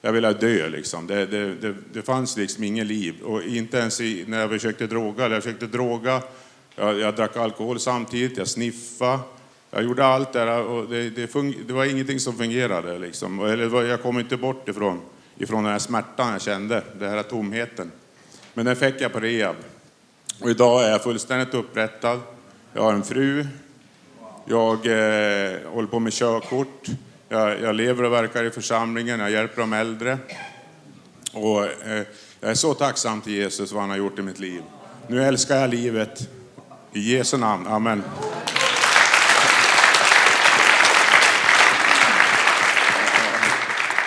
Jag 0.02 0.12
ville 0.12 0.32
dö 0.32 0.68
liksom. 0.68 1.06
Det, 1.06 1.26
det, 1.26 1.54
det, 1.54 1.74
det 1.92 2.02
fanns 2.02 2.36
liksom 2.36 2.64
inget 2.64 2.86
liv. 2.86 3.14
Och 3.22 3.42
inte 3.42 3.78
ens 3.78 4.00
i, 4.00 4.24
när 4.28 4.40
jag 4.40 4.50
försökte 4.50 4.86
droga. 4.86 5.28
Jag 5.28 5.42
försökte 5.42 5.66
droga. 5.66 6.22
Jag, 6.76 6.98
jag 6.98 7.16
drack 7.16 7.36
alkohol 7.36 7.80
samtidigt. 7.80 8.38
Jag 8.38 8.48
sniffade. 8.48 9.18
Jag 9.70 9.82
gjorde 9.82 10.04
allt 10.04 10.32
det 10.32 10.44
där 10.44 10.62
och 10.62 10.88
det, 10.88 11.10
det, 11.10 11.26
fung, 11.26 11.54
det 11.66 11.72
var 11.72 11.84
ingenting 11.84 12.20
som 12.20 12.34
fungerade. 12.34 12.98
Liksom. 12.98 13.40
Eller 13.40 13.84
jag 13.84 14.02
kom 14.02 14.18
inte 14.18 14.36
bort 14.36 14.68
ifrån, 14.68 15.00
ifrån 15.38 15.64
den 15.64 15.72
här 15.72 15.78
smärtan 15.78 16.32
jag 16.32 16.42
kände, 16.42 16.82
den 16.98 17.10
här 17.10 17.22
tomheten. 17.22 17.90
Men 18.54 18.66
den 18.66 18.76
fick 18.76 19.00
jag 19.00 19.12
på 19.12 19.20
rehab. 19.20 19.56
Och 20.42 20.50
idag 20.50 20.84
är 20.84 20.90
jag 20.90 21.02
fullständigt 21.02 21.54
upprättad. 21.54 22.20
Jag 22.72 22.82
har 22.82 22.92
en 22.92 23.02
fru. 23.02 23.46
Jag 24.44 24.86
eh, 24.86 25.72
håller 25.72 25.88
på 25.90 25.98
med 25.98 26.12
körkort. 26.12 26.86
Jag, 27.28 27.60
jag 27.60 27.74
lever 27.74 28.04
och 28.04 28.12
verkar 28.12 28.44
i 28.44 28.50
församlingen. 28.50 29.20
Jag 29.20 29.30
hjälper 29.30 29.60
de 29.60 29.72
äldre. 29.72 30.18
Och, 31.32 31.64
eh, 31.64 32.06
jag 32.40 32.50
är 32.50 32.54
så 32.54 32.74
tacksam 32.74 33.20
till 33.20 33.32
Jesus 33.32 33.72
vad 33.72 33.80
han 33.80 33.90
har 33.90 33.96
gjort 33.96 34.18
i 34.18 34.22
mitt 34.22 34.38
liv. 34.38 34.62
Nu 35.06 35.24
älskar 35.24 35.56
jag 35.56 35.70
livet. 35.70 36.28
I 36.92 37.16
Jesu 37.16 37.36
namn. 37.36 37.66
Amen. 37.66 38.02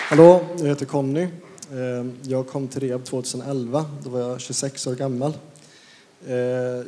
Hallå, 0.09 0.45
jag 0.59 0.67
heter 0.67 0.85
Conny. 0.85 1.23
Eh, 1.71 2.05
jag 2.21 2.47
kom 2.47 2.67
till 2.67 2.81
rehab 2.81 3.05
2011. 3.05 3.85
Då 4.03 4.09
var 4.09 4.19
jag 4.19 4.41
26 4.41 4.87
år 4.87 4.95
gammal. 4.95 5.33
Eh, 6.27 6.35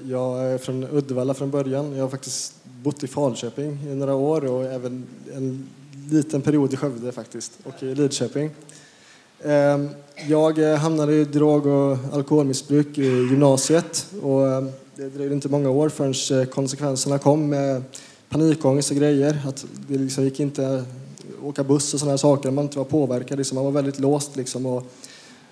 jag 0.10 0.44
är 0.44 0.58
från 0.58 0.84
Uddevalla 0.84 1.34
från 1.34 1.52
början. 1.52 1.96
Jag 1.96 2.04
har 2.04 2.10
faktiskt 2.10 2.54
bott 2.84 3.04
i 3.04 3.08
Falköping 3.08 3.80
i 3.88 3.96
några 3.96 4.16
år 4.16 4.46
och 4.46 4.64
även 4.64 5.06
en 5.34 5.68
liten 6.12 6.42
period 6.42 6.74
i 6.74 6.78
Skövde 6.78 7.12
faktiskt 7.12 7.52
och 7.64 7.84
i 7.84 7.96
Lidköping. 7.96 8.50
Ehm, 9.44 9.90
jag 10.28 10.60
eh, 10.60 10.76
hamnade 10.78 11.14
i 11.14 11.26
drog 11.26 11.66
och 11.66 11.98
alkoholmissbruk 12.14 12.98
i 12.98 13.02
gymnasiet 13.04 14.08
och 14.22 14.48
ehm, 14.48 14.70
det 14.96 15.10
dröjde 15.10 15.36
inte 15.36 15.50
många 15.50 15.70
år 15.70 15.90
förrän 15.90 16.42
eh, 16.42 16.48
konsekvenserna 16.48 17.20
kom 17.20 17.50
med 17.50 17.84
panikångest 18.30 18.92
och 18.92 18.98
grejer. 18.98 19.42
Att 19.48 19.66
det 19.88 19.98
liksom 19.98 20.24
gick 20.24 20.40
inte 20.40 20.76
att 20.76 20.86
åka 21.44 21.64
buss 21.64 21.94
och 21.94 22.00
sådana 22.00 22.18
saker 22.18 22.52
man 22.52 22.66
inte 22.66 22.78
var 22.78 22.86
påverkad. 22.86 23.38
Liksom. 23.38 23.56
Man 23.56 23.66
var 23.66 23.72
väldigt 23.72 24.00
låst 24.00 24.36
liksom. 24.36 24.66
Och, 24.66 24.84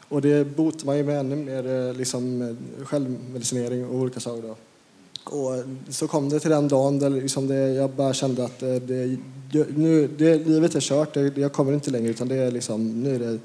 och 0.09 0.21
det 0.21 0.55
botar 0.55 0.85
man 0.85 0.97
ju 0.97 1.03
med 1.03 1.19
ännu 1.19 1.35
mer 1.35 1.93
liksom, 1.93 2.41
eh, 2.41 2.85
självmedicinering 2.85 3.85
och 3.85 3.95
olika 3.95 4.19
saker. 4.19 4.41
Då. 4.41 4.55
Och 5.37 5.63
så 5.89 6.07
kom 6.07 6.29
det 6.29 6.39
till 6.39 6.49
den 6.49 6.67
dagen 6.67 6.99
där 6.99 7.09
liksom 7.09 7.47
det, 7.47 7.73
jag 7.73 7.89
bara 7.89 8.13
kände 8.13 8.45
att 8.45 8.63
eh, 8.63 8.75
det, 8.75 9.17
nu, 9.75 10.07
det, 10.17 10.47
livet 10.47 10.75
är 10.75 10.79
kört, 10.79 11.13
det, 11.13 11.37
jag 11.37 11.53
kommer 11.53 11.73
inte 11.73 11.91
längre 11.91 12.09
utan 12.09 12.27
det 12.27 12.35
är 12.35 12.51
liksom, 12.51 13.03
nu 13.03 13.15
är 13.15 13.19
det, 13.19 13.39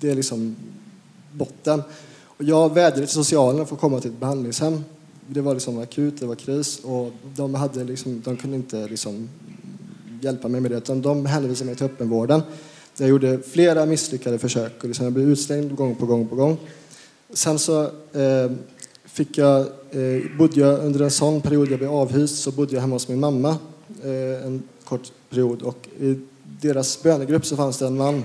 det 0.00 0.10
är 0.10 0.14
liksom 0.14 0.56
botten. 1.32 1.82
Och 2.24 2.44
jag 2.44 2.74
vädjade 2.74 3.06
till 3.06 3.08
socialen 3.08 3.66
för 3.66 3.74
att 3.74 3.80
komma 3.80 4.00
till 4.00 4.10
ett 4.10 4.20
behandlingshem 4.20 4.84
det 5.30 5.40
var 5.40 5.54
liksom 5.54 5.78
akut, 5.78 6.20
det 6.20 6.26
var 6.26 6.34
kris 6.34 6.80
och 6.84 7.12
de, 7.36 7.54
hade 7.54 7.84
liksom, 7.84 8.22
de 8.24 8.36
kunde 8.36 8.56
inte 8.56 8.88
liksom 8.88 9.28
hjälpa 10.20 10.48
mig 10.48 10.60
med 10.60 10.70
det 10.70 10.76
utan 10.76 11.02
de 11.02 11.26
hänvisade 11.26 11.66
mig 11.66 11.76
till 11.76 11.86
öppenvården. 11.86 12.42
Jag 13.00 13.08
gjorde 13.08 13.38
flera 13.42 13.86
misslyckade 13.86 14.38
försök 14.38 14.72
och 14.78 14.84
liksom 14.84 15.04
jag 15.04 15.12
blev 15.12 15.30
utslängd 15.30 15.76
gång 15.76 15.94
på 15.94 16.06
gång 16.06 16.28
på 16.28 16.36
gång. 16.36 16.56
Sen 17.32 17.58
så 17.58 17.82
eh, 18.12 18.50
fick 19.04 19.38
jag, 19.38 19.60
eh, 19.90 20.22
bodde 20.38 20.60
jag 20.60 20.78
under 20.78 21.00
en 21.00 21.10
sån 21.10 21.40
period 21.40 21.70
jag 21.70 21.78
blev 21.78 21.92
avhyst 21.92 22.42
så 22.42 22.50
bodde 22.50 22.74
jag 22.74 22.80
hemma 22.80 22.94
hos 22.94 23.08
min 23.08 23.20
mamma 23.20 23.56
eh, 24.02 24.46
en 24.46 24.62
kort 24.84 25.12
period 25.30 25.62
och 25.62 25.88
i 26.00 26.20
deras 26.60 27.02
bönegrupp 27.02 27.46
så 27.46 27.56
fanns 27.56 27.78
det 27.78 27.86
en 27.86 27.96
man 27.96 28.24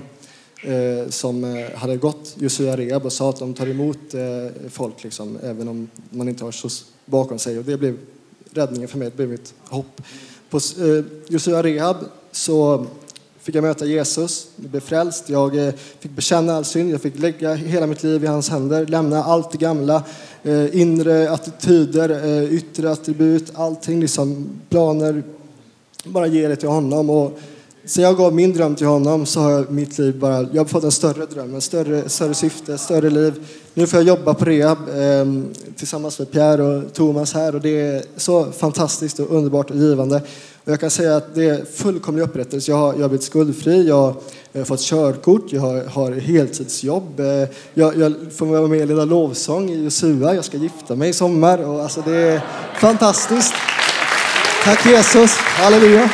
eh, 0.62 1.08
som 1.08 1.44
eh, 1.44 1.70
hade 1.74 1.96
gått 1.96 2.34
Josua 2.38 2.76
Rehab 2.76 3.04
och 3.04 3.12
sa 3.12 3.30
att 3.30 3.38
de 3.38 3.54
tar 3.54 3.66
emot 3.66 4.14
eh, 4.14 4.22
folk 4.70 5.04
liksom, 5.04 5.38
även 5.42 5.68
om 5.68 5.88
man 6.10 6.28
inte 6.28 6.44
har 6.44 6.52
SOS 6.52 6.84
bakom 7.04 7.38
sig 7.38 7.58
och 7.58 7.64
det 7.64 7.76
blev 7.76 7.96
räddningen 8.50 8.88
för 8.88 8.98
mig, 8.98 9.10
det 9.10 9.16
blev 9.16 9.28
mitt 9.28 9.54
hopp. 9.68 10.02
På 10.50 10.56
eh, 10.56 11.04
Josua 11.28 11.62
Rehab 11.62 11.96
så 12.32 12.86
fick 13.44 13.54
jag 13.54 13.62
möta 13.62 13.86
Jesus, 13.86 14.46
jag 14.56 14.70
blev 14.70 14.80
frälst, 14.80 15.28
jag 15.28 15.66
eh, 15.66 15.74
fick 16.00 16.10
bekänna 16.10 16.56
all 16.56 16.64
synd, 16.64 16.90
jag 16.90 17.02
fick 17.02 17.18
lägga 17.18 17.54
hela 17.54 17.86
mitt 17.86 18.02
liv 18.02 18.24
i 18.24 18.26
hans 18.26 18.50
händer, 18.50 18.86
lämna 18.86 19.24
allt 19.24 19.52
det 19.52 19.58
gamla, 19.58 20.02
eh, 20.42 20.80
inre 20.80 21.30
attityder, 21.30 22.10
eh, 22.10 22.54
yttre 22.54 22.90
attribut, 22.90 23.52
allting 23.54 24.00
liksom, 24.00 24.50
planer, 24.68 25.22
bara 26.04 26.26
ge 26.26 26.48
det 26.48 26.56
till 26.56 26.68
honom. 26.68 27.10
Och 27.10 27.38
sen 27.84 28.04
jag 28.04 28.16
gav 28.16 28.34
min 28.34 28.52
dröm 28.52 28.74
till 28.74 28.86
honom 28.86 29.26
så 29.26 29.40
har 29.40 29.50
jag 29.50 29.70
mitt 29.70 29.98
liv 29.98 30.18
bara, 30.18 30.48
jag 30.52 30.60
har 30.60 30.68
fått 30.68 30.84
en 30.84 30.92
större 30.92 31.26
dröm, 31.26 31.54
en 31.54 31.60
större, 31.60 32.08
större 32.08 32.34
syfte, 32.34 32.78
större 32.78 33.10
liv. 33.10 33.34
Nu 33.74 33.86
får 33.86 33.98
jag 33.98 34.06
jobba 34.06 34.34
på 34.34 34.44
rehab 34.44 34.78
eh, 34.78 35.52
tillsammans 35.76 36.18
med 36.18 36.30
Pierre 36.30 36.62
och 36.62 36.92
Thomas 36.92 37.34
här 37.34 37.54
och 37.54 37.60
det 37.60 37.80
är 37.80 38.02
så 38.16 38.52
fantastiskt 38.52 39.18
och 39.18 39.36
underbart 39.36 39.70
och 39.70 39.76
givande. 39.76 40.22
Jag 40.66 40.80
kan 40.80 40.90
säga 40.90 41.16
att 41.16 41.34
det 41.34 41.44
är 41.44 41.64
fullkomlig 41.64 42.22
upprättelse. 42.22 42.70
Jag 42.70 42.78
har, 42.78 42.94
jag 42.94 43.00
har 43.00 43.08
blivit 43.08 43.24
skuldfri, 43.26 43.88
jag 43.88 44.14
har, 44.54 44.64
fått 44.64 44.80
körkort, 44.80 45.52
jag 45.52 45.60
har, 45.60 45.84
har 45.84 46.12
heltidsjobb. 46.12 47.20
Eh, 47.20 47.26
jag, 47.74 47.96
jag 47.96 48.14
får 48.36 48.46
vara 48.46 48.68
med 48.68 48.78
i 48.78 48.86
Lilla 48.86 49.04
lovsång 49.04 49.70
i 49.70 49.84
Josua, 49.84 50.34
jag 50.34 50.44
ska 50.44 50.56
gifta 50.56 50.96
mig 50.96 51.08
i 51.08 51.12
sommar. 51.12 51.58
Och 51.58 51.82
alltså 51.82 52.02
det 52.06 52.16
är 52.16 52.40
fantastiskt. 52.78 53.54
Tack 54.64 54.86
Jesus, 54.86 55.30
halleluja. 55.36 56.10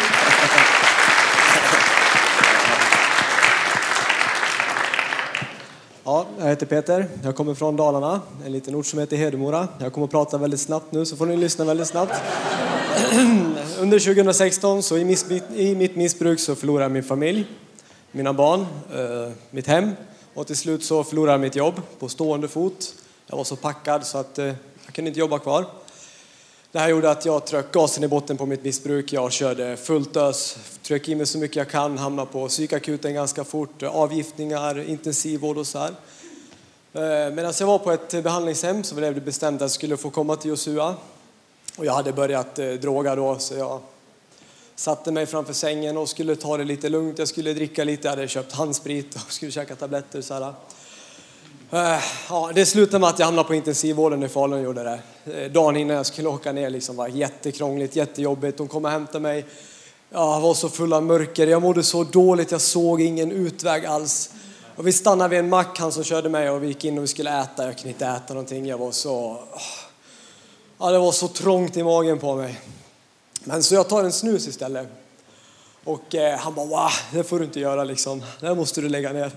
Ja, 6.05 6.27
jag 6.39 6.47
heter 6.47 6.67
Peter. 6.67 7.07
Jag 7.25 7.37
kommer 7.37 7.55
från 7.55 7.77
Dalarna, 7.77 8.21
en 8.47 8.53
liten 8.53 8.75
ort 8.75 8.87
som 8.87 8.99
heter 8.99 9.17
Hedemora. 9.17 9.69
Jag 9.79 9.93
kommer 9.93 10.05
att 10.05 10.11
prata 10.11 10.39
väldigt 10.39 10.61
snabbt 10.61 10.93
nu, 10.93 11.07
så 11.07 11.17
får 11.17 11.27
ni 11.27 11.37
lyssna 11.37 11.65
väldigt 11.65 11.89
snabbt. 11.89 12.15
Under 13.81 13.99
2016, 13.99 14.83
så 14.83 14.99
i, 14.99 15.05
miss, 15.05 15.31
i 15.55 15.75
mitt 15.75 15.97
missbruk, 15.97 16.41
så 16.41 16.55
förlorade 16.55 16.85
jag 16.85 16.93
min 16.93 17.03
familj, 17.03 17.47
mina 18.13 18.33
barn, 18.33 18.67
eh, 18.95 19.33
mitt 19.51 19.67
hem 19.67 19.91
och 20.35 20.47
till 20.47 20.57
slut 20.57 20.85
så 20.85 21.05
förlorade 21.05 21.33
jag 21.33 21.41
mitt 21.41 21.57
jobb 21.57 21.81
på 21.99 22.09
stående 22.09 22.49
fot. 22.49 22.95
Jag 23.27 23.37
var 23.37 23.45
så 23.45 23.57
packad 23.57 24.07
så 24.07 24.19
att 24.19 24.39
eh, 24.39 24.45
jag 24.85 24.95
kunde 24.95 25.09
inte 25.09 25.21
jobba 25.21 25.39
kvar. 25.39 25.67
Det 26.73 26.79
här 26.79 26.89
gjorde 26.89 27.11
att 27.11 27.25
jag 27.25 27.47
tröck 27.47 27.73
gasen 27.73 28.05
i 28.05 28.09
botten 28.09 28.37
på 28.37 28.47
mitt 28.47 28.65
missbruk. 28.65 29.13
Jag 29.13 29.33
körde 29.33 29.77
fullt 29.77 30.17
ös, 30.17 30.59
tröck 30.83 31.09
i 31.09 31.15
mig 31.15 31.27
så 31.27 31.39
mycket 31.39 31.57
jag 31.57 31.69
kan, 31.69 31.99
hamnade 31.99 32.33
på 32.33 32.49
psykakuten 32.49 33.15
ganska 33.15 33.45
fort, 33.45 33.83
eh, 33.83 33.97
avgiftningar, 33.97 34.89
intensivvård 34.89 35.59
och 35.59 35.67
så 35.67 35.79
här. 35.79 35.93
Eh, 36.93 37.35
medan 37.35 37.53
jag 37.61 37.67
var 37.67 37.79
på 37.79 37.93
ett 37.93 38.23
behandlingshem 38.23 38.85
så 38.85 38.95
blev 38.95 39.15
det 39.15 39.21
bestämt 39.21 39.57
att 39.57 39.61
jag 39.61 39.71
skulle 39.71 39.97
få 39.97 40.11
komma 40.11 40.37
till 40.37 40.51
Josua. 40.51 40.95
Och 41.81 41.87
jag 41.87 41.93
hade 41.93 42.13
börjat 42.13 42.59
eh, 42.59 42.69
droga 42.69 43.17
då 43.17 43.39
så 43.39 43.55
jag 43.55 43.81
satte 44.75 45.13
mig 45.13 45.27
framför 45.27 45.53
sängen 45.53 45.97
och 45.97 46.09
skulle 46.09 46.37
ta 46.37 46.57
det 46.57 46.65
lite 46.65 46.89
lugnt. 46.89 47.19
Jag 47.19 47.29
skulle 47.29 47.53
dricka 47.53 47.85
lite, 47.85 48.09
jag 48.09 48.11
hade 48.11 48.29
köpt 48.29 48.53
handsprit 48.53 49.15
och 49.15 49.33
skulle 49.33 49.53
käka 49.53 49.77
tabletter. 49.77 50.23
Så 50.23 50.35
här. 50.35 50.55
Eh, 51.71 52.03
ja, 52.29 52.51
det 52.55 52.67
slutade 52.67 52.99
med 52.99 53.09
att 53.09 53.19
jag 53.19 53.27
hamnade 53.27 53.49
på 53.49 53.55
intensivvården 53.55 54.23
i 54.23 54.29
Falun. 54.29 54.63
Gjorde 54.63 54.83
det. 54.83 55.01
Eh, 55.33 55.53
dagen 55.53 55.77
innan 55.77 55.97
jag 55.97 56.07
skulle 56.07 56.29
åka 56.29 56.53
ner 56.53 56.71
liksom 56.71 56.97
var 56.97 57.09
jättekrångligt, 57.09 57.97
jättejobbigt. 57.97 58.59
De 58.59 58.69
kom 58.69 58.85
och 58.85 58.91
hämtade 58.91 59.21
mig. 59.21 59.47
Jag 60.11 60.41
var 60.41 60.55
så 60.55 60.69
full 60.69 60.93
av 60.93 61.03
mörker, 61.03 61.47
jag 61.47 61.63
mådde 61.63 61.83
så 61.83 62.05
dåligt, 62.05 62.51
jag 62.51 62.61
såg 62.61 63.01
ingen 63.01 63.33
utväg 63.33 63.87
alls. 63.87 64.31
Och 64.77 64.87
vi 64.87 64.93
stannade 64.93 65.31
vid 65.31 65.39
en 65.39 65.49
mack, 65.49 65.79
han 65.79 65.93
som 65.93 66.05
körde 66.05 66.29
mig, 66.29 66.51
och 66.51 66.63
vi 66.63 66.67
gick 66.67 66.85
in 66.85 66.99
och 66.99 67.05
vi 67.05 67.09
skulle 67.09 67.41
äta. 67.41 67.65
Jag 67.65 67.77
kunde 67.77 67.89
inte 67.89 68.07
äta 68.07 68.35
någonting, 68.35 68.67
jag 68.67 68.79
var 68.79 68.91
så... 68.91 69.39
Ja, 70.83 70.91
det 70.91 70.99
var 70.99 71.13
så 71.13 71.29
trångt 71.29 71.77
i 71.77 71.83
magen 71.83 72.19
på 72.19 72.35
mig. 72.35 72.61
Men 73.45 73.63
så 73.63 73.75
jag 73.75 73.89
tar 73.89 74.05
en 74.05 74.13
snus 74.13 74.49
istället. 74.49 74.89
Och 75.85 76.15
eh, 76.15 76.39
han 76.39 76.55
bara, 76.55 76.67
wow, 76.67 76.91
det 77.13 77.25
får 77.25 77.39
du 77.39 77.45
inte 77.45 77.61
göra 77.61 77.85
liksom. 77.85 78.23
Det 78.41 78.55
måste 78.55 78.81
du 78.81 78.89
lägga 78.89 79.13
ner. 79.13 79.31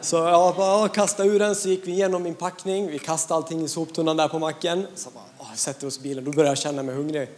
Så 0.00 0.16
jag 0.16 0.56
bara 0.56 0.88
kastade 0.88 1.28
ur 1.28 1.38
den, 1.38 1.54
så 1.54 1.68
gick 1.68 1.86
vi 1.86 1.92
igenom 1.92 2.22
min 2.22 2.34
packning. 2.34 2.86
Vi 2.86 2.98
kastade 2.98 3.36
allting 3.36 3.64
i 3.64 3.68
soptunnan 3.68 4.16
där 4.16 4.28
på 4.28 4.38
macken. 4.38 4.86
Så 4.94 5.10
bara, 5.10 5.24
åh, 5.38 5.54
sätter 5.54 5.86
oss 5.86 5.98
i 5.98 6.02
bilen. 6.02 6.24
Då 6.24 6.30
börjar 6.30 6.50
jag 6.50 6.58
känna 6.58 6.82
mig 6.82 6.94
hungrig. 6.94 7.28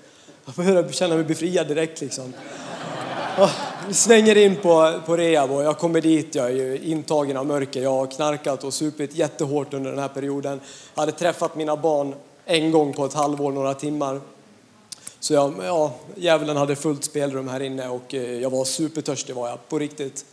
Jag 0.44 0.54
börjar 0.54 0.92
känna 0.92 1.14
mig 1.14 1.24
befriad 1.24 1.68
direkt 1.68 2.00
liksom. 2.00 2.32
Och 3.38 3.50
vi 3.88 3.94
svänger 3.94 4.36
in 4.36 4.56
på, 4.56 5.00
på 5.06 5.16
rehab 5.16 5.50
och 5.50 5.64
jag 5.64 5.78
kommer 5.78 6.00
dit. 6.00 6.34
Jag 6.34 6.46
är 6.46 6.54
ju 6.54 6.78
intagen 6.78 7.36
av 7.36 7.46
mörker. 7.46 7.82
Jag 7.82 7.92
har 7.92 8.06
knarkat 8.06 8.64
och 8.64 8.74
supit 8.74 9.14
jättehårt 9.14 9.74
under 9.74 9.90
den 9.90 10.00
här 10.00 10.08
perioden. 10.08 10.60
Jag 10.94 11.02
hade 11.02 11.12
träffat 11.12 11.56
mina 11.56 11.76
barn 11.76 12.14
en 12.50 12.70
gång 12.70 12.92
på 12.92 13.04
ett 13.04 13.14
halvår, 13.14 13.52
några 13.52 13.74
timmar. 13.74 14.20
Så 15.20 15.34
jag, 15.34 15.54
ja, 15.62 15.92
djävulen 16.16 16.56
hade 16.56 16.76
fullt 16.76 17.04
spelrum 17.04 17.48
här 17.48 17.60
inne 17.60 17.88
och 17.88 18.14
eh, 18.14 18.40
jag 18.40 18.50
var 18.50 18.64
supertörstig 18.64 19.34
var 19.34 19.48
jag, 19.48 19.68
på 19.68 19.78
riktigt. 19.78 20.24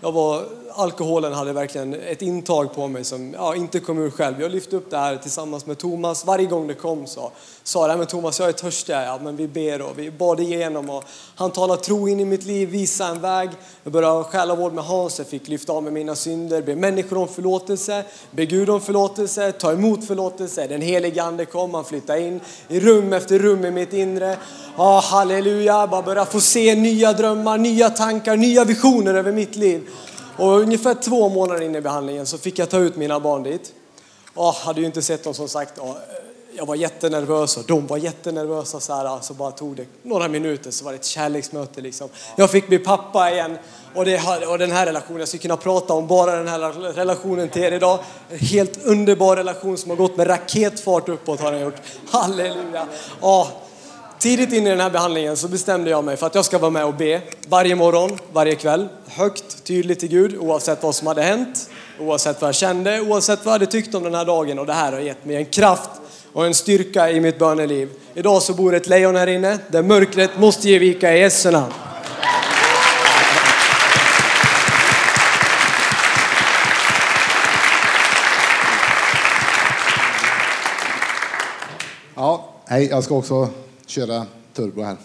Jag 0.00 0.12
var, 0.12 0.44
alkoholen 0.70 1.32
hade 1.32 1.52
verkligen 1.52 1.94
ett 1.94 2.22
intag 2.22 2.74
på 2.74 2.88
mig 2.88 3.04
som 3.04 3.32
jag 3.32 3.56
inte 3.56 3.80
kom 3.80 3.98
ur 3.98 4.10
själv. 4.10 4.40
Jag 4.40 4.50
lyfte 4.50 4.76
upp 4.76 4.90
det 4.90 4.98
här 4.98 5.16
tillsammans 5.16 5.66
med 5.66 5.78
Thomas. 5.78 6.24
Varje 6.26 6.46
gång 6.46 6.66
det 6.66 6.74
kom 6.74 7.06
så 7.06 7.32
sa 7.68 7.88
jag, 7.88 7.98
men 7.98 8.06
Thomas 8.06 8.40
jag 8.40 8.48
är 8.48 8.52
törstig. 8.52 8.94
Ja, 8.94 9.18
men 9.22 9.36
vi 9.36 9.48
ber 9.48 9.82
och 9.82 9.98
vi 9.98 10.10
bad 10.10 10.40
igenom 10.40 10.90
och 10.90 11.04
han 11.34 11.50
talade 11.50 11.82
tro 11.82 12.08
in 12.08 12.20
i 12.20 12.24
mitt 12.24 12.44
liv, 12.44 12.68
visa 12.68 13.06
en 13.06 13.20
väg. 13.20 13.50
Jag 13.82 13.92
började 13.92 14.24
själavård 14.24 14.72
med 14.72 14.84
Hans, 14.84 15.18
jag 15.18 15.26
fick 15.26 15.48
lyfta 15.48 15.72
av 15.72 15.82
mig 15.82 15.92
mina 15.92 16.14
synder, 16.16 16.62
be 16.62 16.76
människor 16.76 17.18
om 17.18 17.28
förlåtelse, 17.28 18.04
be 18.30 18.46
Gud 18.46 18.70
om 18.70 18.80
förlåtelse, 18.80 19.52
ta 19.52 19.72
emot 19.72 20.06
förlåtelse. 20.06 20.66
Den 20.66 20.80
helige 20.80 21.22
Ande 21.22 21.44
kom, 21.44 21.74
han 21.74 21.84
flyttade 21.84 22.20
in 22.20 22.40
i 22.68 22.80
rum 22.80 23.12
efter 23.12 23.38
rum 23.38 23.64
i 23.64 23.70
mitt 23.70 23.92
inre. 23.92 24.36
Ja, 24.76 25.00
halleluja, 25.04 25.86
bara 25.86 26.02
börja 26.02 26.24
få 26.24 26.40
se 26.40 26.74
nya 26.74 27.12
drömmar, 27.12 27.58
nya 27.58 27.90
tankar, 27.90 28.36
nya 28.36 28.64
visioner 28.64 29.14
över 29.14 29.32
mitt 29.32 29.56
liv. 29.56 29.88
Och 30.36 30.60
ungefär 30.60 30.94
två 30.94 31.28
månader 31.28 31.62
in 31.62 31.74
i 31.74 31.80
behandlingen 31.80 32.26
så 32.26 32.38
fick 32.38 32.58
jag 32.58 32.70
ta 32.70 32.78
ut 32.78 32.96
mina 32.96 33.20
barn 33.20 33.42
dit. 33.42 33.72
Oh, 34.34 34.56
hade 34.56 34.80
ju 34.80 34.86
inte 34.86 35.02
sett 35.02 35.24
dem 35.24 35.34
som 35.34 35.48
sagt. 35.48 35.78
Oh, 35.78 35.96
jag 36.58 36.66
var 36.66 36.74
jättenervös 36.74 37.56
och 37.56 37.64
de 37.66 37.86
var 37.86 37.96
jättenervösa. 37.96 38.80
Så, 38.80 38.94
här, 38.94 39.20
så 39.20 39.34
bara 39.34 39.50
tog 39.50 39.76
det 39.76 39.86
några 40.02 40.28
minuter 40.28 40.70
så 40.70 40.84
var 40.84 40.92
det 40.92 40.98
ett 40.98 41.04
kärleksmöte. 41.04 41.80
Liksom. 41.80 42.08
Jag 42.36 42.50
fick 42.50 42.68
bli 42.68 42.78
pappa 42.78 43.30
igen. 43.30 43.58
Och, 43.94 44.04
det, 44.04 44.46
och 44.46 44.58
den 44.58 44.72
här 44.72 44.86
relationen, 44.86 45.18
jag 45.18 45.28
skulle 45.28 45.40
kunna 45.40 45.56
prata 45.56 45.94
om 45.94 46.06
bara 46.06 46.36
den 46.36 46.48
här 46.48 46.92
relationen 46.92 47.48
till 47.48 47.62
er 47.62 47.72
idag. 47.72 47.98
En 48.30 48.38
helt 48.38 48.84
underbar 48.84 49.36
relation 49.36 49.78
som 49.78 49.90
har 49.90 49.96
gått 49.96 50.16
med 50.16 50.28
raketfart 50.28 51.08
uppåt 51.08 51.40
har 51.40 51.52
den 51.52 51.60
gjort. 51.60 51.80
Halleluja! 52.10 52.86
Ja, 53.20 53.48
Tidigt 54.18 54.52
in 54.52 54.66
i 54.66 54.70
den 54.70 54.80
här 54.80 54.90
behandlingen 54.90 55.36
så 55.36 55.48
bestämde 55.48 55.90
jag 55.90 56.04
mig 56.04 56.16
för 56.16 56.26
att 56.26 56.34
jag 56.34 56.44
ska 56.44 56.58
vara 56.58 56.70
med 56.70 56.84
och 56.84 56.94
be 56.94 57.22
varje 57.48 57.74
morgon, 57.76 58.18
varje 58.32 58.54
kväll. 58.54 58.88
Högt, 59.06 59.64
tydligt 59.64 60.00
till 60.00 60.08
Gud 60.08 60.36
oavsett 60.38 60.82
vad 60.82 60.94
som 60.94 61.06
hade 61.06 61.22
hänt, 61.22 61.70
oavsett 62.00 62.40
vad 62.40 62.48
jag 62.48 62.54
kände, 62.54 63.00
oavsett 63.00 63.38
vad 63.44 63.46
jag 63.46 63.52
hade 63.52 63.66
tyckt 63.66 63.94
om 63.94 64.02
den 64.02 64.14
här 64.14 64.24
dagen. 64.24 64.58
Och 64.58 64.66
det 64.66 64.72
här 64.72 64.92
har 64.92 65.00
gett 65.00 65.24
mig 65.24 65.36
en 65.36 65.46
kraft 65.46 65.90
och 66.38 66.46
en 66.46 66.54
styrka 66.54 67.10
i 67.10 67.20
mitt 67.20 67.38
böneliv. 67.38 67.88
Idag 68.14 68.42
så 68.42 68.54
bor 68.54 68.74
ett 68.74 68.86
lejon 68.86 69.16
här 69.16 69.26
inne 69.26 69.58
där 69.68 69.82
mörkret 69.82 70.38
måste 70.38 70.68
ge 70.68 70.78
vika 70.78 71.16
i 71.16 71.20
Jesu 71.20 71.50
namn. 71.50 71.72
Ja, 82.14 82.48
hej, 82.66 82.88
jag 82.90 83.04
ska 83.04 83.14
också 83.14 83.48
köra 83.86 84.26
turbo 84.54 84.82
här. 84.82 84.96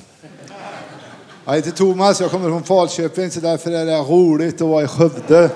Jag 1.45 1.53
heter 1.53 1.71
Thomas, 1.71 2.21
jag 2.21 2.31
kommer 2.31 2.49
från 2.49 2.63
Falköping 2.63 3.31
så 3.31 3.39
därför 3.39 3.71
är 3.71 3.85
det 3.85 3.97
roligt 3.97 4.61
att 4.61 4.67
vara 4.67 4.83
i 4.83 4.87
Skövde. 4.87 5.49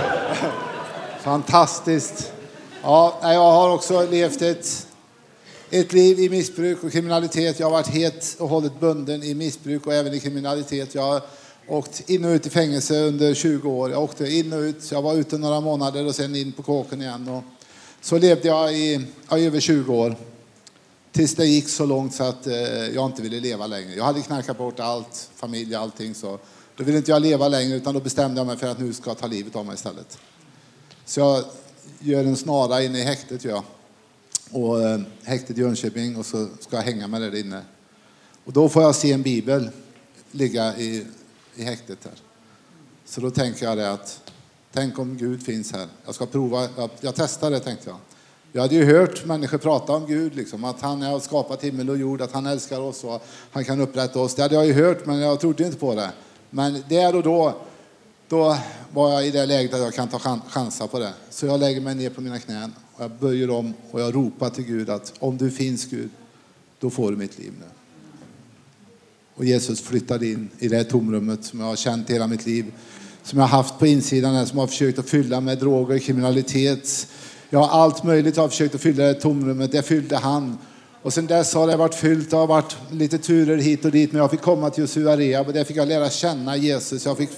Fantastiskt. 1.20 2.32
Ja, 2.88 3.18
jag 3.22 3.52
har 3.52 3.70
också 3.70 4.06
levt 4.10 4.42
ett, 4.42 4.86
ett 5.70 5.92
liv 5.92 6.20
i 6.20 6.28
missbruk 6.28 6.84
och 6.84 6.92
kriminalitet. 6.92 7.60
Jag 7.60 7.66
har 7.66 7.72
varit 7.72 7.86
helt 7.86 8.36
och 8.38 8.48
hållet 8.48 8.80
bunden 8.80 9.22
i 9.22 9.34
missbruk 9.34 9.86
och 9.86 9.94
även 9.94 10.14
i 10.14 10.20
kriminalitet. 10.20 10.94
Jag 10.94 11.02
har 11.02 11.22
åkt 11.68 12.10
in 12.10 12.24
och 12.24 12.30
ut 12.30 12.46
i 12.46 12.50
fängelse 12.50 13.00
under 13.00 13.34
20 13.34 13.70
år. 13.70 13.90
Jag 13.90 14.02
åkte 14.02 14.26
in 14.26 14.52
och 14.52 14.58
ut, 14.58 14.92
jag 14.92 15.02
var 15.02 15.14
ute 15.14 15.38
några 15.38 15.60
månader 15.60 16.06
och 16.06 16.14
sen 16.14 16.36
in 16.36 16.52
på 16.52 16.62
kåken 16.62 17.02
igen. 17.02 17.28
Och 17.28 17.42
så 18.00 18.18
levde 18.18 18.48
jag 18.48 18.72
i, 18.72 19.06
i 19.36 19.46
över 19.46 19.60
20 19.60 19.94
år. 19.94 20.16
Tills 21.12 21.34
det 21.34 21.46
gick 21.46 21.68
så 21.68 21.86
långt 21.86 22.14
så 22.14 22.24
att 22.24 22.46
eh, 22.46 22.54
jag 22.94 23.06
inte 23.06 23.22
ville 23.22 23.40
leva 23.40 23.66
längre. 23.66 23.94
Jag 23.94 24.04
hade 24.04 24.20
knarkat 24.20 24.58
bort 24.58 24.80
allt, 24.80 25.30
familj, 25.36 25.74
allting. 25.74 26.14
Så 26.14 26.38
då 26.76 26.84
ville 26.84 26.98
inte 26.98 27.10
jag 27.10 27.22
leva 27.22 27.48
längre 27.48 27.76
utan 27.76 27.94
då 27.94 28.00
bestämde 28.00 28.40
jag 28.40 28.46
mig 28.46 28.56
för 28.56 28.66
att 28.66 28.78
nu 28.78 28.92
ska 28.92 29.10
jag 29.10 29.18
ta 29.18 29.26
livet 29.26 29.56
av 29.56 29.66
mig 29.66 29.74
istället. 29.74 30.18
Så 31.04 31.20
jag 31.20 31.44
gör 32.00 32.24
en 32.24 32.36
snara 32.36 32.82
inne 32.82 32.98
i 32.98 33.02
häktet. 33.02 33.44
Ja. 33.44 33.64
Och, 34.50 34.82
eh, 34.82 35.00
häktet 35.22 35.58
i 35.58 35.60
Jönköping 35.60 36.16
och 36.16 36.26
så 36.26 36.48
ska 36.60 36.76
jag 36.76 36.82
hänga 36.82 37.08
mig 37.08 37.20
där 37.20 37.38
inne. 37.38 37.62
Och 38.44 38.52
då 38.52 38.68
får 38.68 38.82
jag 38.82 38.94
se 38.94 39.12
en 39.12 39.22
bibel 39.22 39.70
ligga 40.30 40.76
i, 40.76 41.06
i 41.56 41.64
häktet 41.64 41.98
här. 42.04 42.14
Så 43.04 43.20
då 43.20 43.30
tänker 43.30 43.66
jag 43.66 43.76
det 43.76 43.92
att 43.92 44.20
tänk 44.72 44.98
om 44.98 45.16
Gud 45.16 45.42
finns 45.42 45.72
här. 45.72 45.86
Jag 46.04 46.14
ska 46.14 46.26
prova, 46.26 46.68
jag, 46.76 46.90
jag 47.00 47.14
testar 47.14 47.50
det 47.50 47.60
tänkte 47.60 47.90
jag. 47.90 47.98
Jag 48.52 48.62
hade 48.62 48.74
ju 48.74 48.84
hört 48.84 49.24
människor 49.24 49.58
prata 49.58 49.92
om 49.92 50.06
Gud, 50.06 50.34
liksom, 50.34 50.64
att 50.64 50.80
han 50.80 51.02
har 51.02 51.20
skapat 51.20 51.64
himmel 51.64 51.90
och 51.90 51.98
jord, 51.98 52.20
att 52.20 52.32
han 52.32 52.46
älskar 52.46 52.80
oss 52.80 53.04
och 53.04 53.26
han 53.50 53.64
kan 53.64 53.80
upprätta 53.80 54.20
oss. 54.20 54.34
Det 54.34 54.42
hade 54.42 54.54
jag 54.54 54.66
ju 54.66 54.72
hört, 54.72 55.06
men 55.06 55.18
jag 55.18 55.40
trodde 55.40 55.66
inte 55.66 55.78
på 55.78 55.94
det. 55.94 56.10
Men 56.50 56.84
där 56.88 57.16
och 57.16 57.22
då, 57.22 57.54
då 58.28 58.56
var 58.92 59.12
jag 59.12 59.26
i 59.26 59.30
det 59.30 59.46
läget 59.46 59.74
att 59.74 59.80
jag 59.80 59.94
kan 59.94 60.08
ta 60.08 60.18
chans 60.18 60.42
chansa 60.48 60.86
på 60.86 60.98
det. 60.98 61.12
Så 61.30 61.46
jag 61.46 61.60
lägger 61.60 61.80
mig 61.80 61.94
ner 61.94 62.10
på 62.10 62.20
mina 62.20 62.38
knän 62.38 62.72
och 62.94 63.04
jag 63.04 63.10
böjer 63.10 63.50
om 63.50 63.74
och 63.90 64.00
jag 64.00 64.14
ropar 64.14 64.50
till 64.50 64.64
Gud 64.64 64.90
att 64.90 65.12
om 65.18 65.36
du 65.36 65.50
finns 65.50 65.84
Gud, 65.84 66.10
då 66.80 66.90
får 66.90 67.10
du 67.10 67.16
mitt 67.16 67.38
liv 67.38 67.52
nu. 67.60 67.66
Och 69.34 69.44
Jesus 69.44 69.80
flyttade 69.80 70.26
in 70.26 70.48
i 70.58 70.68
det 70.68 70.84
tomrummet 70.84 71.44
som 71.44 71.60
jag 71.60 71.66
har 71.66 71.76
känt 71.76 72.10
hela 72.10 72.26
mitt 72.26 72.46
liv. 72.46 72.72
Som 73.22 73.38
jag 73.38 73.46
har 73.46 73.56
haft 73.56 73.78
på 73.78 73.86
insidan, 73.86 74.34
här, 74.34 74.44
som 74.44 74.58
jag 74.58 74.62
har 74.62 74.68
försökt 74.68 74.98
att 74.98 75.08
fylla 75.08 75.40
med 75.40 75.58
droger, 75.58 75.98
kriminalitet. 75.98 77.08
Jag 77.50 77.58
har 77.58 77.82
allt 77.82 78.04
möjligt 78.04 78.36
jag 78.36 78.42
har 78.42 78.48
försökt 78.48 78.74
att 78.74 78.80
fylla 78.80 79.04
det 79.04 79.14
tomrummet. 79.14 79.72
Det 79.72 79.82
fyllde 79.82 80.16
han. 80.16 80.58
Och 81.02 81.12
sen 81.12 81.26
dess 81.26 81.54
har 81.54 81.66
det 81.66 81.76
varit 81.76 81.94
fyllt. 81.94 82.30
Det 82.30 82.36
har 82.36 82.46
varit 82.46 82.76
lite 82.90 83.18
turer 83.18 83.56
hit 83.56 83.84
och 83.84 83.90
dit. 83.90 84.12
Men 84.12 84.20
jag 84.20 84.30
fick 84.30 84.40
komma 84.40 84.70
till 84.70 84.80
Josua 84.80 85.16
Rehab 85.16 85.46
och 85.46 85.52
där 85.52 85.64
fick 85.64 85.76
jag 85.76 85.88
lära 85.88 86.10
känna 86.10 86.56
Jesus. 86.56 87.04
Jag 87.04 87.16
fick 87.16 87.30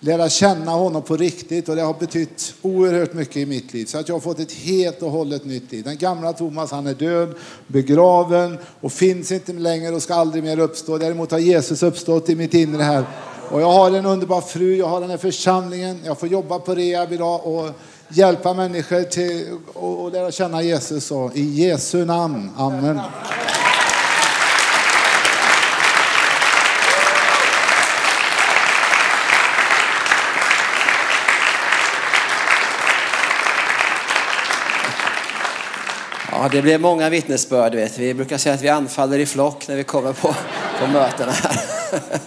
lära 0.00 0.28
känna 0.28 0.70
honom 0.70 1.02
på 1.02 1.16
riktigt 1.16 1.68
och 1.68 1.76
det 1.76 1.82
har 1.82 1.94
betytt 1.94 2.54
oerhört 2.62 3.14
mycket 3.14 3.36
i 3.36 3.46
mitt 3.46 3.72
liv. 3.72 3.84
Så 3.84 3.98
att 3.98 4.08
jag 4.08 4.14
har 4.14 4.20
fått 4.20 4.38
ett 4.38 4.52
helt 4.52 5.02
och 5.02 5.10
hållet 5.10 5.44
nytt 5.44 5.72
liv. 5.72 5.84
Den 5.84 5.96
gamla 5.96 6.32
Thomas 6.32 6.70
han 6.70 6.86
är 6.86 6.94
död, 6.94 7.34
begraven 7.66 8.58
och 8.80 8.92
finns 8.92 9.32
inte 9.32 9.52
längre 9.52 9.94
och 9.94 10.02
ska 10.02 10.14
aldrig 10.14 10.44
mer 10.44 10.58
uppstå. 10.58 10.98
Däremot 10.98 11.30
har 11.30 11.38
Jesus 11.38 11.82
uppstått 11.82 12.28
i 12.28 12.34
mitt 12.34 12.54
inre 12.54 12.82
här. 12.82 13.04
Och 13.50 13.60
jag 13.60 13.72
har 13.72 13.90
en 13.90 14.06
underbar 14.06 14.40
fru, 14.40 14.76
jag 14.76 14.88
har 14.88 15.00
den 15.00 15.10
här 15.10 15.16
församlingen, 15.16 16.00
jag 16.04 16.18
får 16.18 16.28
jobba 16.28 16.58
på 16.58 16.74
rehab 16.74 17.12
idag 17.12 17.46
och 17.46 17.70
hjälpa 18.08 18.54
människor 18.54 19.02
till 19.02 19.46
att 20.06 20.12
lära 20.12 20.30
känna 20.30 20.62
Jesus. 20.62 21.10
Och 21.10 21.36
I 21.36 21.42
Jesu 21.42 22.04
namn, 22.04 22.50
Amen. 22.56 23.00
Ja, 36.42 36.48
det 36.48 36.62
blev 36.62 36.80
många 36.80 37.10
vittnesbörd. 37.10 37.74
Vet. 37.74 37.98
Vi 37.98 38.14
brukar 38.14 38.38
säga 38.38 38.54
att 38.54 38.62
vi 38.62 38.68
anfaller 38.68 39.18
i 39.18 39.26
flock 39.26 39.68
när 39.68 39.76
vi 39.76 39.84
kommer 39.84 40.12
på, 40.12 40.34
på 40.80 40.86
mötena 40.86 41.32
här. 41.32 41.60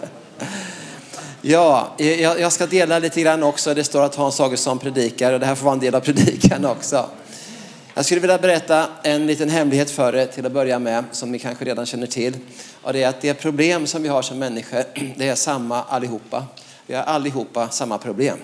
Ja, 1.41 1.93
jag, 1.97 2.39
jag 2.39 2.51
ska 2.51 2.65
dela 2.65 2.99
lite 2.99 3.21
grann 3.21 3.43
också. 3.43 3.73
Det 3.73 3.83
står 3.83 4.03
att 4.03 4.15
Hans 4.15 4.39
Augustsson 4.39 4.79
predikar 4.79 5.33
och 5.33 5.39
det 5.39 5.45
här 5.45 5.55
får 5.55 5.65
vara 5.65 5.73
en 5.73 5.79
del 5.79 5.95
av 5.95 5.99
predikan 5.99 6.65
också. 6.65 7.09
Jag 7.93 8.05
skulle 8.05 8.21
vilja 8.21 8.37
berätta 8.37 8.87
en 9.03 9.27
liten 9.27 9.49
hemlighet 9.49 9.91
för 9.91 10.15
er 10.15 10.25
till 10.25 10.45
att 10.45 10.51
börja 10.51 10.79
med, 10.79 11.03
som 11.11 11.31
ni 11.31 11.39
kanske 11.39 11.65
redan 11.65 11.85
känner 11.85 12.07
till. 12.07 12.37
Och 12.81 12.93
det 12.93 13.03
är 13.03 13.09
att 13.09 13.21
det 13.21 13.33
problem 13.33 13.87
som 13.87 14.03
vi 14.03 14.09
har 14.09 14.21
som 14.21 14.39
människor, 14.39 14.83
det 15.17 15.27
är 15.27 15.35
samma 15.35 15.83
allihopa. 15.83 16.45
Vi 16.87 16.95
har 16.95 17.03
allihopa 17.03 17.69
samma 17.69 17.97
problem. 17.97 18.37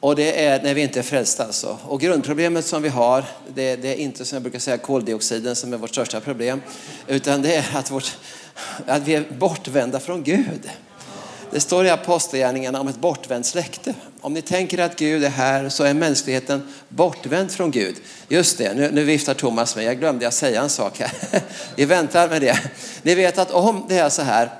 Och 0.00 0.16
det 0.16 0.44
är 0.44 0.62
när 0.62 0.74
vi 0.74 0.80
inte 0.80 0.98
är 0.98 1.02
frälsta 1.02 1.44
alltså. 1.44 1.78
Och 1.84 2.00
grundproblemet 2.00 2.66
som 2.66 2.82
vi 2.82 2.88
har, 2.88 3.24
det, 3.54 3.76
det, 3.76 3.88
är 3.88 3.96
inte 3.96 4.24
som 4.24 4.36
jag 4.36 4.42
brukar 4.42 4.58
säga 4.58 4.78
koldioxiden 4.78 5.56
som 5.56 5.72
är 5.72 5.76
vårt 5.76 5.90
största 5.90 6.20
problem. 6.20 6.62
Utan 7.06 7.42
det 7.42 7.54
är 7.54 7.66
att, 7.74 7.90
vårt, 7.90 8.16
att 8.86 9.02
vi 9.02 9.14
är 9.14 9.24
bortvända 9.38 10.00
från 10.00 10.22
Gud. 10.22 10.70
Det 11.50 11.60
står 11.60 11.86
i 11.86 11.90
Apostlagärningarna 11.90 12.80
om 12.80 12.88
ett 12.88 12.96
bortvänt 12.96 13.46
släkte. 13.46 13.94
Om 14.20 14.34
ni 14.34 14.42
tänker 14.42 14.78
att 14.78 14.96
Gud 14.96 15.24
är 15.24 15.28
här 15.28 15.68
så 15.68 15.84
är 15.84 15.94
mänskligheten 15.94 16.68
bortvänd 16.88 17.50
från 17.50 17.70
Gud. 17.70 17.96
Just 18.28 18.58
det, 18.58 18.74
nu, 18.74 18.90
nu 18.92 19.04
viftar 19.04 19.34
Thomas 19.34 19.76
med. 19.76 19.84
Jag 19.84 19.98
glömde 19.98 20.24
jag 20.24 20.32
säga 20.32 20.62
en 20.62 20.70
sak 20.70 21.00
här. 21.00 21.12
Vi 21.76 21.84
väntar 21.84 22.28
med 22.28 22.42
det. 22.42 22.60
Ni 23.02 23.14
vet 23.14 23.38
att 23.38 23.50
om 23.50 23.84
det 23.88 23.98
är 23.98 24.08
så 24.08 24.22
här 24.22 24.50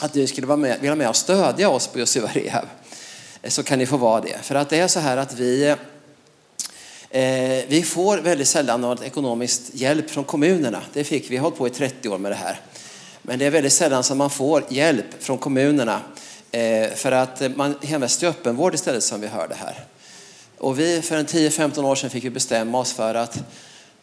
att 0.00 0.12
du 0.12 0.26
skulle 0.26 0.46
vara 0.46 0.56
med, 0.56 0.80
vilja 0.80 0.94
med 0.94 1.08
och 1.08 1.16
stödja 1.16 1.68
oss 1.68 1.86
på 1.86 1.98
Josua 1.98 2.30
Rehab 2.32 2.66
så 3.48 3.62
kan 3.62 3.78
ni 3.78 3.86
få 3.86 3.96
vara 3.96 4.20
det. 4.20 4.38
För 4.42 4.54
att 4.54 4.70
det 4.70 4.78
är 4.78 4.88
så 4.88 5.00
här 5.00 5.16
att 5.16 5.32
vi, 5.32 5.74
eh, 7.10 7.64
vi 7.68 7.82
får 7.82 8.18
väldigt 8.18 8.48
sällan 8.48 8.80
något 8.80 9.02
ekonomiskt 9.02 9.74
hjälp 9.74 10.10
från 10.10 10.24
kommunerna. 10.24 10.82
Det 10.92 11.04
fick 11.04 11.24
vi, 11.24 11.28
vi 11.28 11.36
har 11.36 11.42
hållit 11.42 11.58
på 11.58 11.66
i 11.66 11.70
30 11.70 12.08
år 12.08 12.18
med 12.18 12.32
det 12.32 12.36
här. 12.36 12.60
Men 13.22 13.38
det 13.38 13.46
är 13.46 13.50
väldigt 13.50 13.72
sällan 13.72 14.04
som 14.04 14.18
man 14.18 14.30
får 14.30 14.64
hjälp 14.68 15.06
från 15.18 15.38
kommunerna 15.38 16.00
eh, 16.50 16.90
för 16.94 17.12
att 17.12 17.56
man 17.56 17.74
hänvisas 17.82 18.18
till 18.18 18.28
öppenvård 18.28 18.74
istället 18.74 19.02
som 19.02 19.20
vi 19.20 19.26
hörde 19.26 19.54
här. 19.54 19.84
Och 20.58 20.78
vi 20.78 21.02
för 21.02 21.16
en 21.16 21.26
10-15 21.26 21.84
år 21.84 21.94
sedan 21.94 22.10
fick 22.10 22.24
vi 22.24 22.30
bestämma 22.30 22.78
oss 22.78 22.92
för 22.92 23.14
att 23.14 23.42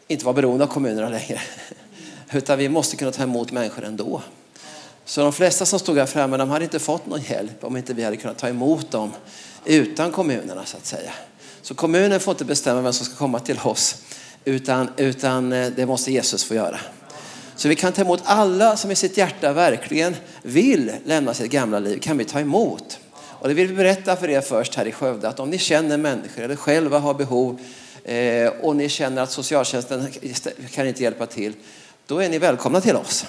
inte 0.08 0.24
vara 0.24 0.34
beroende 0.34 0.64
av 0.64 0.68
kommunerna 0.68 1.08
längre. 1.08 1.40
Utan 2.32 2.58
vi 2.58 2.68
måste 2.68 2.96
kunna 2.96 3.10
ta 3.10 3.22
emot 3.22 3.52
människor 3.52 3.84
ändå. 3.84 4.22
Så 5.08 5.20
de 5.20 5.32
flesta 5.32 5.66
som 5.66 5.78
stod 5.78 5.98
här 5.98 6.06
framme, 6.06 6.36
de 6.36 6.50
hade 6.50 6.64
inte 6.64 6.78
fått 6.78 7.06
någon 7.06 7.20
hjälp 7.20 7.64
om 7.64 7.76
inte 7.76 7.94
vi 7.94 8.04
hade 8.04 8.16
kunnat 8.16 8.38
ta 8.38 8.48
emot 8.48 8.90
dem 8.90 9.12
utan 9.64 10.12
kommunerna 10.12 10.64
så 10.64 10.76
att 10.76 10.86
säga. 10.86 11.12
Så 11.62 11.74
kommunen 11.74 12.20
får 12.20 12.32
inte 12.32 12.44
bestämma 12.44 12.80
vem 12.80 12.92
som 12.92 13.06
ska 13.06 13.16
komma 13.16 13.40
till 13.40 13.58
oss, 13.62 13.96
utan, 14.44 14.90
utan 14.96 15.52
eh, 15.52 15.72
det 15.76 15.86
måste 15.86 16.12
Jesus 16.12 16.44
få 16.44 16.54
göra. 16.54 16.80
Så 17.56 17.68
vi 17.68 17.74
kan 17.74 17.92
ta 17.92 18.02
emot 18.02 18.20
alla 18.24 18.76
som 18.76 18.90
i 18.90 18.94
sitt 18.94 19.16
hjärta 19.16 19.52
verkligen 19.52 20.16
vill 20.42 20.92
lämna 21.04 21.34
sitt 21.34 21.50
gamla 21.50 21.78
liv, 21.78 21.98
kan 21.98 22.18
vi 22.18 22.24
ta 22.24 22.40
emot. 22.40 22.98
Och 23.14 23.48
det 23.48 23.54
vill 23.54 23.66
vi 23.66 23.74
berätta 23.74 24.16
för 24.16 24.30
er 24.30 24.40
först 24.40 24.74
här 24.74 24.86
i 24.86 24.92
Skövde, 24.92 25.28
att 25.28 25.40
om 25.40 25.50
ni 25.50 25.58
känner 25.58 25.96
människor 25.96 26.42
eller 26.42 26.56
själva 26.56 26.98
har 26.98 27.14
behov 27.14 27.60
eh, 28.04 28.48
och 28.48 28.76
ni 28.76 28.88
känner 28.88 29.22
att 29.22 29.30
socialtjänsten 29.30 30.06
kan 30.74 30.86
inte 30.86 31.02
hjälpa 31.02 31.26
till, 31.26 31.52
då 32.06 32.18
är 32.18 32.28
ni 32.28 32.38
välkomna 32.38 32.80
till 32.80 32.96
oss. 32.96 33.26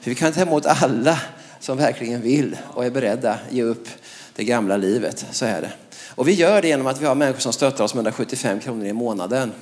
För 0.00 0.10
vi 0.10 0.14
kan 0.14 0.32
ta 0.32 0.40
emot 0.40 0.66
alla 0.66 1.20
som 1.60 1.78
verkligen 1.78 2.20
vill 2.20 2.56
och 2.74 2.84
är 2.84 2.90
beredda 2.90 3.32
att 3.32 3.52
ge 3.52 3.62
upp 3.62 3.88
det 4.36 4.44
gamla 4.44 4.76
livet. 4.76 5.26
Så 5.30 5.44
är 5.44 5.60
det. 5.60 5.72
Och 6.14 6.28
vi 6.28 6.32
gör 6.32 6.62
det 6.62 6.68
genom 6.68 6.86
att 6.86 7.00
vi 7.00 7.06
har 7.06 7.14
människor 7.14 7.40
som 7.40 7.52
stöttar 7.52 7.84
oss 7.84 7.94
med 7.94 8.00
175 8.00 8.60
kronor 8.60 8.86
i 8.86 8.92
månaden. 8.92 9.52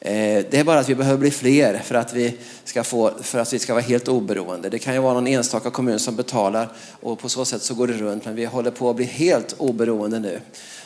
Eh, 0.00 0.44
det 0.50 0.54
är 0.54 0.64
bara 0.64 0.78
att 0.78 0.88
vi 0.88 0.94
behöver 0.94 1.18
bli 1.18 1.30
fler 1.30 1.78
för 1.84 1.94
att 1.94 2.12
vi 2.12 2.36
ska, 2.64 2.84
få, 2.84 3.10
för 3.20 3.38
att 3.38 3.52
vi 3.52 3.58
ska 3.58 3.74
vara 3.74 3.82
helt 3.82 4.08
oberoende. 4.08 4.68
Det 4.68 4.78
kan 4.78 4.94
ju 4.94 5.00
vara 5.00 5.14
någon 5.14 5.26
enstaka 5.26 5.70
kommun 5.70 5.98
som 5.98 6.16
betalar 6.16 6.68
och 7.00 7.18
på 7.18 7.28
så 7.28 7.44
sätt 7.44 7.62
så 7.62 7.74
går 7.74 7.86
det 7.86 7.92
runt. 7.92 8.24
Men 8.24 8.34
vi 8.34 8.44
håller 8.44 8.70
på 8.70 8.90
att 8.90 8.96
bli 8.96 9.04
helt 9.04 9.54
oberoende 9.58 10.18
nu. 10.18 10.40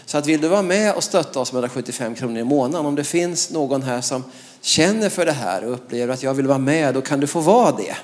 Så 0.06 0.18
att 0.18 0.26
vill 0.26 0.40
du 0.40 0.48
vara 0.48 0.62
med 0.62 0.94
och 0.94 1.04
stötta 1.04 1.40
oss 1.40 1.52
med 1.52 1.58
175 1.58 2.14
kronor 2.14 2.38
i 2.38 2.44
månaden, 2.44 2.86
om 2.86 2.94
det 2.94 3.04
finns 3.04 3.50
någon 3.50 3.82
här 3.82 4.00
som 4.00 4.24
känner 4.60 5.08
för 5.08 5.26
det 5.26 5.32
här 5.32 5.64
och 5.64 5.72
upplever 5.72 6.14
att 6.14 6.22
jag 6.22 6.34
vill 6.34 6.46
vara 6.46 6.58
med, 6.58 6.94
då 6.94 7.00
kan 7.00 7.20
du 7.20 7.26
få 7.26 7.40
vara 7.40 7.72
det. 7.72 7.96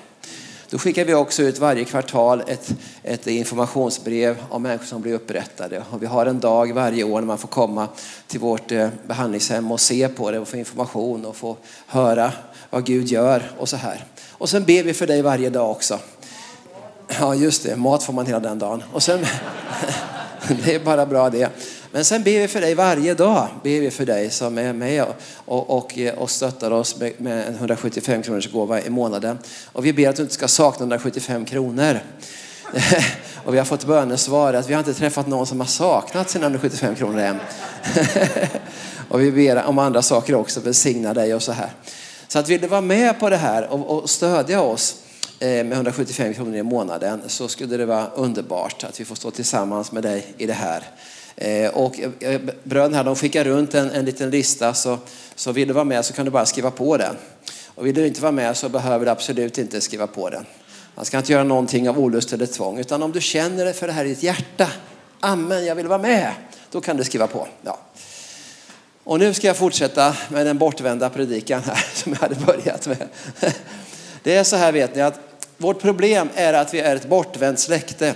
Då 0.71 0.79
skickar 0.79 1.05
vi 1.05 1.15
också 1.15 1.43
ut 1.43 1.59
varje 1.59 1.85
kvartal 1.85 2.43
ett, 2.47 2.75
ett 3.03 3.27
informationsbrev 3.27 4.37
om 4.49 4.63
människor 4.63 4.85
som 4.85 5.03
blir 5.03 5.15
upprättade. 5.15 5.83
Och 5.91 6.03
vi 6.03 6.07
har 6.07 6.27
en 6.27 6.41
dag 6.41 6.73
varje 6.73 7.05
år 7.05 7.21
när 7.21 7.27
man 7.27 7.39
får 7.39 7.49
komma 7.49 7.89
till 8.27 8.41
vårt 8.41 8.73
eh, 8.73 8.89
behandlingshem 9.07 9.73
och 9.73 9.81
se 9.81 10.09
på 10.09 10.31
det 10.31 10.39
och 10.39 10.49
få 10.49 10.57
information 10.57 11.25
och 11.25 11.37
få 11.37 11.57
höra 11.87 12.33
vad 12.71 12.85
Gud 12.85 13.09
gör 13.09 13.51
och 13.59 13.69
så 13.69 13.77
här. 13.77 14.05
Och 14.31 14.49
sen 14.49 14.65
ber 14.65 14.83
vi 14.83 14.95
för 14.95 15.07
dig 15.07 15.23
varje 15.23 15.51
dag 15.51 15.71
också. 15.71 15.99
Ja, 17.21 17.35
just 17.35 17.63
det. 17.63 17.77
Mat 17.77 18.03
får 18.03 18.13
man 18.13 18.27
hela 18.27 18.41
den 18.41 18.59
dagen. 18.59 18.83
Och 18.93 19.03
sen, 19.03 19.27
det 20.65 20.75
är 20.75 20.85
bara 20.85 21.07
bra 21.07 21.31
det. 21.31 21.51
Men 21.97 22.05
sen 22.05 22.23
ber 22.23 22.41
vi 22.41 22.49
för 22.49 22.61
dig 22.61 22.75
varje 22.75 23.15
dag. 23.15 23.49
Ber 23.63 23.81
vi 23.81 23.91
för 23.91 24.07
dig 24.07 24.31
som 24.31 24.59
är 24.59 24.73
med 24.73 25.05
och, 25.45 25.71
och, 25.71 25.99
och 26.17 26.31
stöttar 26.31 26.71
oss 26.71 27.01
med, 27.01 27.21
med 27.21 27.49
en 27.49 27.55
175 27.55 28.23
kronors 28.23 28.53
gåva 28.53 28.81
i 28.81 28.91
månaden. 28.91 29.39
Och 29.73 29.87
vi 29.87 29.93
ber 29.93 30.09
att 30.09 30.17
du 30.17 30.23
inte 30.23 30.35
ska 30.35 30.49
sakna 30.49 30.83
175 30.83 31.45
kronor. 31.45 32.01
och 33.45 33.55
vi 33.55 33.59
har 33.59 33.65
fått 33.65 33.85
bönesvar 33.85 34.55
att 34.55 34.69
vi 34.69 34.75
har 34.75 34.79
inte 34.79 34.95
träffat 34.95 35.27
någon 35.27 35.47
som 35.47 35.61
har 35.61 35.67
saknat 35.67 36.31
sina 36.31 36.47
175 36.47 36.95
kronor 36.95 37.19
än. 37.19 37.37
och 39.09 39.21
vi 39.21 39.33
ber 39.33 39.65
om 39.65 39.79
andra 39.79 40.03
saker 40.03 40.35
också, 40.35 40.61
välsigna 40.61 41.15
dig 41.15 41.35
och 41.35 41.43
så 41.43 41.53
här. 41.53 41.71
Så 42.29 42.39
att 42.39 42.49
vill 42.49 42.61
du 42.61 42.67
vara 42.67 42.81
med 42.81 43.21
på 43.21 43.31
det 43.31 43.37
här 43.37 43.67
och, 43.67 43.99
och 43.99 44.11
stödja 44.11 44.61
oss 44.61 44.97
eh, 45.41 45.49
med 45.49 45.73
175 45.73 46.35
kronor 46.35 46.57
i 46.57 46.63
månaden 46.63 47.21
så 47.27 47.49
skulle 47.49 47.77
det 47.77 47.87
vara 47.87 48.07
underbart 48.07 48.85
att 48.85 49.01
vi 49.01 49.05
får 49.05 49.15
stå 49.15 49.31
tillsammans 49.31 49.93
med 49.93 50.03
dig 50.03 50.35
i 50.39 50.47
det 50.47 50.53
här. 50.53 50.83
Eh, 51.37 51.70
och 51.70 52.01
eh, 52.20 52.40
bröderna 52.62 52.96
här, 52.96 53.05
de 53.05 53.16
skickar 53.16 53.44
runt 53.44 53.75
en, 53.75 53.90
en 53.90 54.05
liten 54.05 54.31
lista 54.31 54.75
så, 54.75 54.99
så 55.35 55.53
vill 55.53 55.68
du 55.68 55.75
vara 55.75 55.85
med 55.85 56.05
så 56.05 56.12
kan 56.12 56.25
du 56.25 56.31
bara 56.31 56.46
skriva 56.46 56.70
på 56.70 56.96
den. 56.96 57.16
Och 57.75 57.87
vill 57.87 57.94
du 57.94 58.07
inte 58.07 58.20
vara 58.20 58.33
med 58.33 58.57
så 58.57 58.68
behöver 58.68 59.05
du 59.05 59.11
absolut 59.11 59.59
inte 59.59 59.81
skriva 59.81 60.07
på 60.07 60.31
den. 60.31 60.46
Man 60.94 61.05
ska 61.05 61.18
inte 61.18 61.33
göra 61.33 61.44
någonting 61.44 61.88
av 61.88 61.99
olust 61.99 62.33
eller 62.33 62.46
tvång, 62.46 62.79
utan 62.79 63.03
om 63.03 63.12
du 63.12 63.20
känner 63.20 63.64
det 63.64 63.72
för 63.72 63.87
det 63.87 63.92
här 63.92 64.05
i 64.05 64.09
ditt 64.09 64.22
hjärta, 64.22 64.68
amen, 65.20 65.66
jag 65.66 65.75
vill 65.75 65.87
vara 65.87 65.99
med, 65.99 66.33
då 66.70 66.81
kan 66.81 66.96
du 66.96 67.05
skriva 67.05 67.27
på. 67.27 67.49
Ja. 67.62 67.79
Och 69.05 69.18
nu 69.18 69.35
ska 69.35 69.46
jag 69.46 69.57
fortsätta 69.57 70.16
med 70.29 70.46
den 70.46 70.59
bortvända 70.59 71.11
predikan 71.11 71.62
här 71.62 71.87
som 71.94 72.12
jag 72.12 72.18
hade 72.18 72.35
börjat 72.35 72.87
med. 72.87 73.09
Det 74.22 74.37
är 74.37 74.44
så 74.44 74.57
här 74.57 74.72
vet 74.72 74.94
ni 74.94 75.03
att 75.03 75.20
vårt 75.57 75.81
problem 75.81 76.29
är 76.35 76.53
att 76.53 76.75
vi 76.75 76.81
är 76.81 76.96
ett 76.96 77.09
bortvänt 77.09 77.59
släkte. 77.59 78.14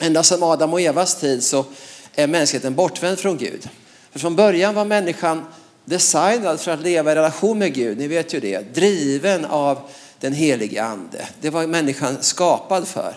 Ända 0.00 0.22
sedan 0.22 0.42
Adam 0.42 0.72
och 0.72 0.80
Evas 0.80 1.14
tid 1.20 1.44
så 1.44 1.64
är 2.14 2.26
mänskligheten 2.26 2.74
bortvänd 2.74 3.18
från 3.18 3.38
Gud. 3.38 3.68
För 4.12 4.18
från 4.18 4.36
början 4.36 4.74
var 4.74 4.84
människan 4.84 5.44
designad 5.84 6.60
för 6.60 6.70
att 6.70 6.80
leva 6.80 7.12
i 7.12 7.14
relation 7.14 7.58
med 7.58 7.74
Gud. 7.74 7.98
Ni 7.98 8.08
vet 8.08 8.34
ju 8.34 8.40
det. 8.40 8.74
Driven 8.74 9.44
av 9.44 9.78
den 10.20 10.32
helige 10.32 10.84
ande. 10.84 11.28
Det 11.40 11.50
var 11.50 11.66
människan 11.66 12.16
skapad 12.20 12.88
för. 12.88 13.14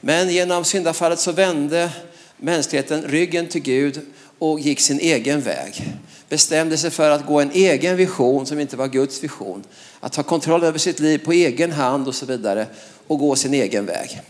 Men 0.00 0.30
genom 0.30 0.64
syndafallet 0.64 1.20
så 1.20 1.32
vände 1.32 1.90
mänskligheten 2.36 3.02
ryggen 3.02 3.48
till 3.48 3.62
Gud 3.62 4.00
och 4.38 4.60
gick 4.60 4.80
sin 4.80 5.00
egen 5.00 5.40
väg. 5.40 5.94
Bestämde 6.28 6.78
sig 6.78 6.90
för 6.90 7.10
att 7.10 7.26
gå 7.26 7.40
en 7.40 7.50
egen 7.50 7.96
vision 7.96 8.46
som 8.46 8.60
inte 8.60 8.76
var 8.76 8.88
Guds 8.88 9.24
vision. 9.24 9.64
Att 10.00 10.12
ta 10.12 10.22
kontroll 10.22 10.64
över 10.64 10.78
sitt 10.78 11.00
liv 11.00 11.18
på 11.18 11.32
egen 11.32 11.72
hand 11.72 12.08
och 12.08 12.14
så 12.14 12.26
vidare 12.26 12.66
och 13.06 13.18
gå 13.18 13.36
sin 13.36 13.54
egen 13.54 13.86
väg. 13.86 14.20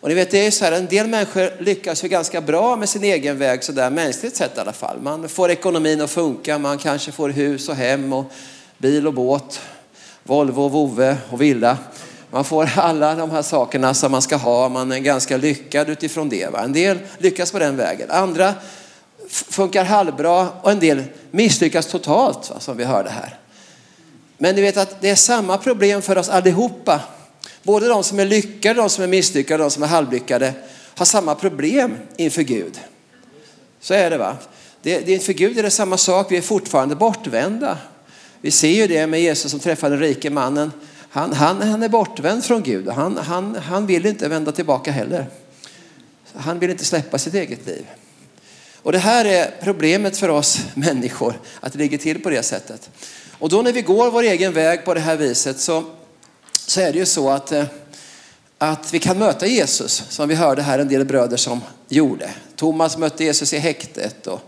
Och 0.00 0.08
ni 0.08 0.14
vet, 0.14 0.30
det 0.30 0.46
är 0.46 0.50
så 0.50 0.64
här, 0.64 0.72
en 0.72 0.86
del 0.86 1.06
människor 1.06 1.62
lyckas 1.62 2.04
ju 2.04 2.08
ganska 2.08 2.40
bra 2.40 2.76
med 2.76 2.88
sin 2.88 3.04
egen 3.04 3.38
väg, 3.38 3.64
så 3.64 3.72
där 3.72 3.90
mänskligt 3.90 4.36
sett 4.36 4.56
i 4.56 4.60
alla 4.60 4.72
fall. 4.72 5.00
Man 5.00 5.28
får 5.28 5.50
ekonomin 5.50 6.00
att 6.00 6.10
funka, 6.10 6.58
man 6.58 6.78
kanske 6.78 7.12
får 7.12 7.28
hus 7.28 7.68
och 7.68 7.74
hem 7.74 8.12
och 8.12 8.32
bil 8.78 9.06
och 9.06 9.14
båt, 9.14 9.60
Volvo, 10.22 10.62
och 10.62 10.70
vovve 10.72 11.16
och 11.30 11.40
villa. 11.40 11.78
Man 12.30 12.44
får 12.44 12.70
alla 12.76 13.14
de 13.14 13.30
här 13.30 13.42
sakerna 13.42 13.94
som 13.94 14.12
man 14.12 14.22
ska 14.22 14.36
ha, 14.36 14.68
man 14.68 14.92
är 14.92 14.98
ganska 14.98 15.36
lyckad 15.36 15.88
utifrån 15.88 16.28
det. 16.28 16.52
Va? 16.52 16.60
En 16.64 16.72
del 16.72 16.98
lyckas 17.18 17.52
på 17.52 17.58
den 17.58 17.76
vägen, 17.76 18.10
andra 18.10 18.54
funkar 19.28 19.84
halvbra 19.84 20.48
och 20.62 20.70
en 20.70 20.80
del 20.80 21.02
misslyckas 21.30 21.86
totalt, 21.86 22.50
va? 22.50 22.60
som 22.60 22.76
vi 22.76 22.84
hörde 22.84 23.10
här. 23.10 23.38
Men 24.38 24.54
ni 24.54 24.62
vet 24.62 24.76
att 24.76 25.00
det 25.00 25.10
är 25.10 25.14
samma 25.14 25.58
problem 25.58 26.02
för 26.02 26.18
oss 26.18 26.28
allihopa. 26.28 27.00
Både 27.62 27.88
de 27.88 28.04
som 28.04 28.18
är 28.18 28.24
lyckade, 28.24 28.74
de 28.80 28.90
som 28.90 29.04
är 29.04 29.08
misslyckade, 29.08 29.62
de 29.62 29.70
som 29.70 29.82
är 29.82 29.86
halvlyckade 29.86 30.52
har 30.94 31.06
samma 31.06 31.34
problem 31.34 31.96
inför 32.16 32.42
Gud. 32.42 32.80
Så 33.80 33.94
är 33.94 34.10
det 34.10 34.18
va. 34.18 34.36
Det, 34.82 35.00
det, 35.00 35.12
inför 35.12 35.32
Gud 35.32 35.58
är 35.58 35.62
det 35.62 35.70
samma 35.70 35.96
sak, 35.96 36.32
vi 36.32 36.36
är 36.36 36.42
fortfarande 36.42 36.96
bortvända. 36.96 37.78
Vi 38.40 38.50
ser 38.50 38.68
ju 38.68 38.86
det 38.86 39.06
med 39.06 39.20
Jesus 39.22 39.50
som 39.50 39.60
träffade 39.60 39.94
den 39.94 40.04
rike 40.04 40.30
mannen. 40.30 40.72
Han, 41.10 41.32
han, 41.32 41.62
han 41.62 41.82
är 41.82 41.88
bortvänd 41.88 42.44
från 42.44 42.62
Gud 42.62 42.88
och 42.88 42.94
han, 42.94 43.16
han, 43.16 43.56
han 43.56 43.86
vill 43.86 44.06
inte 44.06 44.28
vända 44.28 44.52
tillbaka 44.52 44.92
heller. 44.92 45.26
Han 46.34 46.58
vill 46.58 46.70
inte 46.70 46.84
släppa 46.84 47.18
sitt 47.18 47.34
eget 47.34 47.66
liv. 47.66 47.86
Och 48.82 48.92
det 48.92 48.98
här 48.98 49.24
är 49.24 49.50
problemet 49.62 50.16
för 50.16 50.28
oss 50.28 50.60
människor, 50.74 51.40
att 51.60 51.72
det 51.72 51.78
ligger 51.78 51.98
till 51.98 52.22
på 52.22 52.30
det 52.30 52.42
sättet. 52.42 52.90
Och 53.38 53.48
då 53.48 53.62
när 53.62 53.72
vi 53.72 53.82
går 53.82 54.10
vår 54.10 54.22
egen 54.22 54.52
väg 54.52 54.84
på 54.84 54.94
det 54.94 55.00
här 55.00 55.16
viset 55.16 55.60
så, 55.60 55.84
så 56.70 56.80
är 56.80 56.92
det 56.92 56.98
ju 56.98 57.06
så 57.06 57.30
att, 57.30 57.52
eh, 57.52 57.64
att 58.58 58.94
vi 58.94 58.98
kan 58.98 59.18
möta 59.18 59.46
Jesus, 59.46 60.02
som 60.08 60.28
vi 60.28 60.34
hörde 60.34 60.62
här 60.62 60.78
en 60.78 60.88
del 60.88 61.04
bröder 61.04 61.36
som 61.36 61.60
gjorde. 61.88 62.30
Thomas 62.56 62.98
mötte 62.98 63.24
Jesus 63.24 63.52
i 63.52 63.58
häktet 63.58 64.26
och, 64.26 64.40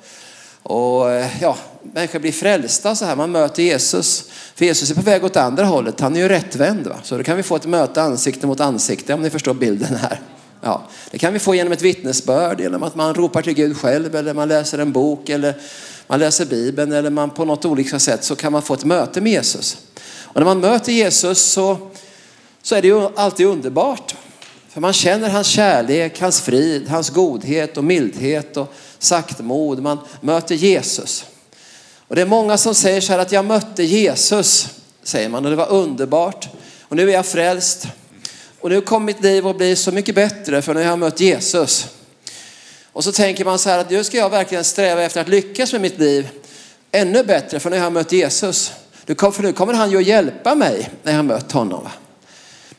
och 0.63 1.11
eh, 1.11 1.27
ja, 1.41 1.57
människor 1.83 2.19
blir 2.19 2.33
frälsta 2.33 2.95
så 2.95 3.05
här. 3.05 3.17
Man 3.17 3.31
möter 3.31 3.63
Jesus. 3.63 4.25
För 4.55 4.65
Jesus 4.65 4.91
är 4.91 4.95
på 4.95 5.01
väg 5.01 5.25
åt 5.25 5.37
andra 5.37 5.65
hållet. 5.65 6.01
Han 6.01 6.17
är 6.17 6.21
ju 6.21 6.29
rättvänd. 6.29 6.87
Va? 6.87 6.97
Så 7.03 7.17
då 7.17 7.23
kan 7.23 7.37
vi 7.37 7.43
få 7.43 7.57
ett 7.57 7.67
möte 7.67 8.03
ansikte 8.03 8.47
mot 8.47 8.61
ansikte 8.61 9.15
om 9.15 9.23
ni 9.23 9.31
förstår 9.31 9.55
bilden 9.55 9.97
här. 9.97 10.21
Ja, 10.61 10.83
det 11.11 11.19
kan 11.19 11.33
vi 11.33 11.39
få 11.39 11.55
genom 11.55 11.73
ett 11.73 11.83
vittnesbörd, 11.83 12.61
genom 12.61 12.83
att 12.83 12.95
man 12.95 13.15
ropar 13.15 13.43
till 13.43 13.55
Gud 13.55 13.77
själv 13.77 14.15
eller 14.17 14.35
man 14.35 14.49
läser 14.49 14.79
en 14.79 14.93
bok 14.93 15.29
eller 15.29 15.55
man 16.07 16.21
läser 16.21 16.47
Bibeln 16.47 16.93
eller 16.93 17.11
man 17.11 17.31
på 17.31 17.45
något 17.45 17.65
olika 17.65 17.99
sätt 17.99 18.25
så 18.25 18.37
kan 18.37 18.53
man 18.53 18.63
få 18.63 18.75
ett 18.75 18.85
möte 18.85 19.21
med 19.21 19.33
Jesus. 19.33 19.79
Och 20.33 20.41
när 20.41 20.45
man 20.45 20.61
möter 20.61 20.93
Jesus 20.93 21.43
så, 21.43 21.91
så 22.63 22.75
är 22.75 22.83
det 22.83 22.89
ju 22.89 23.09
alltid 23.17 23.47
underbart. 23.47 24.15
För 24.69 24.81
man 24.81 24.93
känner 24.93 25.29
hans 25.29 25.47
kärlek, 25.47 26.21
hans 26.21 26.41
frid, 26.41 26.89
hans 26.89 27.11
godhet 27.11 27.77
och 27.77 27.85
mildhet 27.85 28.57
och 28.57 28.73
saktmod. 28.99 29.83
Man 29.83 29.99
möter 30.21 30.55
Jesus. 30.55 31.25
Och 32.09 32.17
det 32.17 32.23
är 32.23 32.27
många 32.27 32.59
som 32.59 32.75
säger 32.75 33.01
så 33.01 33.13
här 33.13 33.19
att 33.19 33.33
jag 33.33 33.45
mötte 33.45 33.83
Jesus, 33.83 34.69
säger 35.03 35.29
man, 35.29 35.45
och 35.45 35.51
det 35.51 35.57
var 35.57 35.71
underbart. 35.71 36.49
Och 36.81 36.97
nu 36.97 37.09
är 37.09 37.15
jag 37.15 37.27
frälst. 37.27 37.87
Och 38.61 38.71
nu 38.71 38.81
kommer 38.81 39.07
mitt 39.07 39.23
liv 39.23 39.47
att 39.47 39.57
bli 39.57 39.77
så 39.77 39.93
mycket 39.93 40.15
bättre 40.15 40.63
för 40.63 40.75
nu 40.75 40.81
har 40.81 40.89
jag 40.89 40.99
mött 40.99 41.21
Jesus. 41.21 41.87
Och 42.93 43.05
så 43.05 43.13
tänker 43.13 43.45
man 43.45 43.59
så 43.59 43.71
här 43.71 43.79
att 43.79 43.91
nu 43.91 44.05
ska 44.05 44.17
jag 44.17 44.31
verkligen 44.31 44.65
sträva 44.65 45.03
efter 45.03 45.21
att 45.21 45.29
lyckas 45.29 45.73
med 45.73 45.81
mitt 45.81 45.99
liv 45.99 46.29
ännu 46.93 47.25
bättre 47.25 47.61
för 47.61 47.71
nu 47.71 47.77
har 47.77 47.85
jag 47.85 47.93
mött 47.93 48.13
Jesus. 48.13 48.73
För 49.07 49.43
nu 49.43 49.53
kommer 49.53 49.75
han 49.75 49.91
ju 49.91 49.97
att 49.97 50.07
hjälpa 50.07 50.55
mig 50.55 50.91
när 51.03 51.13
jag 51.13 51.19
har 51.19 51.23
mött 51.23 51.53
honom. 51.53 51.89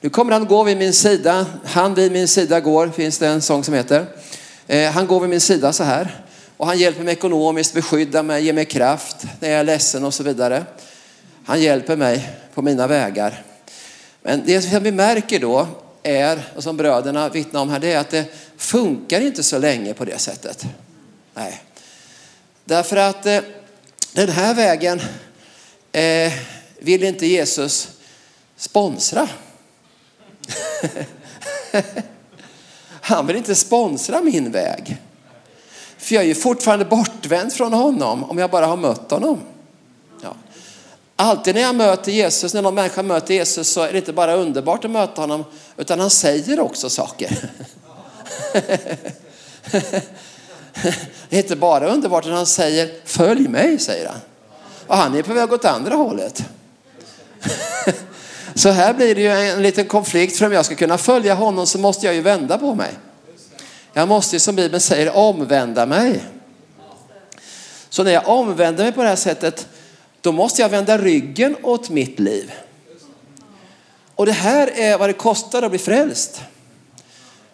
Nu 0.04 0.10
kommer 0.10 0.32
han 0.32 0.46
gå 0.46 0.64
vid 0.64 0.78
min 0.78 0.94
sida. 0.94 1.46
Han 1.66 1.94
vid 1.94 2.12
min 2.12 2.28
sida 2.28 2.60
går, 2.60 2.90
finns 2.90 3.18
det 3.18 3.28
en 3.28 3.42
sång 3.42 3.64
som 3.64 3.74
heter. 3.74 4.06
Eh, 4.68 4.92
han 4.92 5.08
går 5.08 5.20
vid 5.20 5.30
min 5.30 5.42
sida 5.42 5.74
så 5.74 5.84
här. 5.84 6.24
Och 6.58 6.68
han 6.68 6.78
hjälper 6.78 7.04
mig 7.04 7.14
ekonomiskt, 7.14 7.74
beskyddar 7.74 8.24
mig, 8.24 8.44
ger 8.46 8.54
mig 8.54 8.66
kraft 8.66 9.16
när 9.40 9.50
jag 9.50 9.60
är 9.60 9.64
ledsen 9.64 10.04
och 10.04 10.14
så 10.14 10.24
vidare. 10.24 10.66
Han 11.46 11.62
hjälper 11.62 11.96
mig 11.96 12.30
på 12.54 12.62
mina 12.62 12.88
vägar. 12.88 13.44
Men 14.22 14.44
det 14.46 14.62
som 14.62 14.84
vi 14.84 14.92
märker 14.92 15.40
då 15.40 15.68
är, 16.04 16.50
och 16.56 16.64
som 16.64 16.78
bröderna 16.78 17.30
vittnar 17.30 17.62
om 17.62 17.70
här, 17.70 17.80
det 17.80 17.94
är 17.94 18.00
att 18.00 18.10
det 18.10 18.26
funkar 18.58 19.22
inte 19.22 19.44
så 19.44 19.58
länge 19.58 19.94
på 19.94 20.06
det 20.06 20.20
sättet. 20.20 20.66
Nej. 21.34 21.62
Därför 22.66 22.98
att 22.98 23.26
eh, 23.26 23.42
den 24.14 24.30
här 24.30 24.54
vägen 24.54 25.02
eh, 25.92 26.34
vill 26.80 27.04
inte 27.04 27.26
Jesus 27.28 27.90
sponsra. 28.58 29.30
Han 33.02 33.28
vill 33.28 33.36
inte 33.36 33.56
sponsra 33.56 34.22
min 34.22 34.52
väg. 34.52 34.98
För 35.98 36.16
jag 36.16 36.24
är 36.24 36.28
ju 36.28 36.36
fortfarande 36.36 36.86
bortvänd 36.86 37.54
från 37.54 37.74
honom 37.74 38.24
om 38.24 38.38
jag 38.38 38.50
bara 38.50 38.66
har 38.66 38.78
mött 38.78 39.12
honom. 39.12 39.40
Ja. 40.22 40.36
Alltid 41.16 41.56
när 41.56 41.62
jag 41.62 41.76
möter 41.76 42.12
Jesus, 42.12 42.54
när 42.54 42.62
någon 42.62 42.76
människa 42.76 43.04
möter 43.04 43.34
Jesus 43.34 43.70
så 43.70 43.82
är 43.82 43.92
det 43.92 43.98
inte 43.98 44.14
bara 44.14 44.36
underbart 44.36 44.86
att 44.86 44.92
möta 44.92 45.22
honom 45.22 45.46
utan 45.78 46.00
han 46.00 46.10
säger 46.10 46.60
också 46.60 46.90
saker. 46.90 47.50
Det 51.30 51.38
är 51.38 51.44
inte 51.44 51.56
bara 51.56 51.88
underbart 51.88 52.26
när 52.26 52.32
han 52.32 52.46
säger 52.46 52.92
följ 53.06 53.48
mig, 53.48 53.80
säger 53.80 54.08
han. 54.08 54.18
Och 54.88 54.98
han 54.98 55.16
är 55.16 55.24
på 55.24 55.34
väg 55.34 55.54
åt 55.54 55.66
andra 55.66 55.96
hållet. 55.96 56.44
Så 58.56 58.70
här 58.70 58.94
blir 58.94 59.16
det 59.16 59.22
ju 59.22 59.32
en 59.32 59.62
liten 59.62 59.86
konflikt 59.86 60.38
för 60.38 60.46
om 60.46 60.52
jag 60.52 60.66
ska 60.66 60.76
kunna 60.76 60.98
följa 60.98 61.34
honom 61.34 61.68
så 61.68 61.78
måste 61.78 62.06
jag 62.06 62.16
ju 62.16 62.22
vända 62.22 62.58
på 62.58 62.76
mig. 62.76 62.92
Jag 63.94 64.08
måste 64.08 64.40
som 64.40 64.56
Bibeln 64.56 64.82
säger 64.82 65.16
omvända 65.16 65.86
mig. 65.86 66.24
Så 67.90 68.04
när 68.04 68.12
jag 68.12 68.28
omvänder 68.28 68.84
mig 68.84 68.94
på 68.94 69.04
det 69.04 69.10
här 69.10 69.16
sättet 69.16 69.68
då 70.22 70.32
måste 70.32 70.62
jag 70.62 70.70
vända 70.70 70.98
ryggen 70.98 71.56
åt 71.64 71.90
mitt 71.90 72.20
liv. 72.20 72.52
Och 74.16 74.26
det 74.26 74.32
här 74.32 74.72
är 74.76 74.98
vad 74.98 75.10
det 75.10 75.14
kostar 75.14 75.62
att 75.62 75.72
bli 75.72 75.80
frälst. 75.80 76.42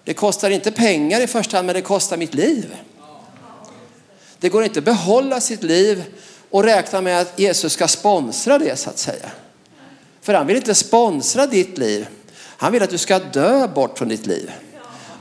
Det 0.04 0.14
kostar 0.14 0.50
inte 0.50 0.72
pengar 0.72 1.22
i 1.22 1.28
första 1.28 1.58
hand, 1.58 1.66
men 1.66 1.76
det 1.76 1.82
kostar 1.82 2.18
mitt 2.18 2.34
liv. 2.34 2.76
Det 4.40 4.50
går 4.50 4.64
inte 4.64 4.80
att 4.80 4.86
behålla 4.86 5.42
sitt 5.42 5.64
liv 5.64 6.04
och 6.50 6.64
räkna 6.64 7.02
med 7.02 7.22
att 7.22 7.40
Jesus 7.40 7.74
ska 7.74 7.88
sponsra 7.88 8.58
det 8.58 8.80
så 8.80 8.90
att 8.90 8.98
säga. 8.98 9.32
För 10.22 10.34
han 10.34 10.48
vill 10.48 10.58
inte 10.58 10.76
sponsra 10.76 11.48
ditt 11.48 11.78
liv. 11.78 12.08
Han 12.58 12.72
vill 12.72 12.84
att 12.84 12.90
du 12.90 12.98
ska 12.98 13.20
dö 13.20 13.68
bort 13.68 13.98
från 13.98 14.10
ditt 14.10 14.26
liv. 14.26 14.52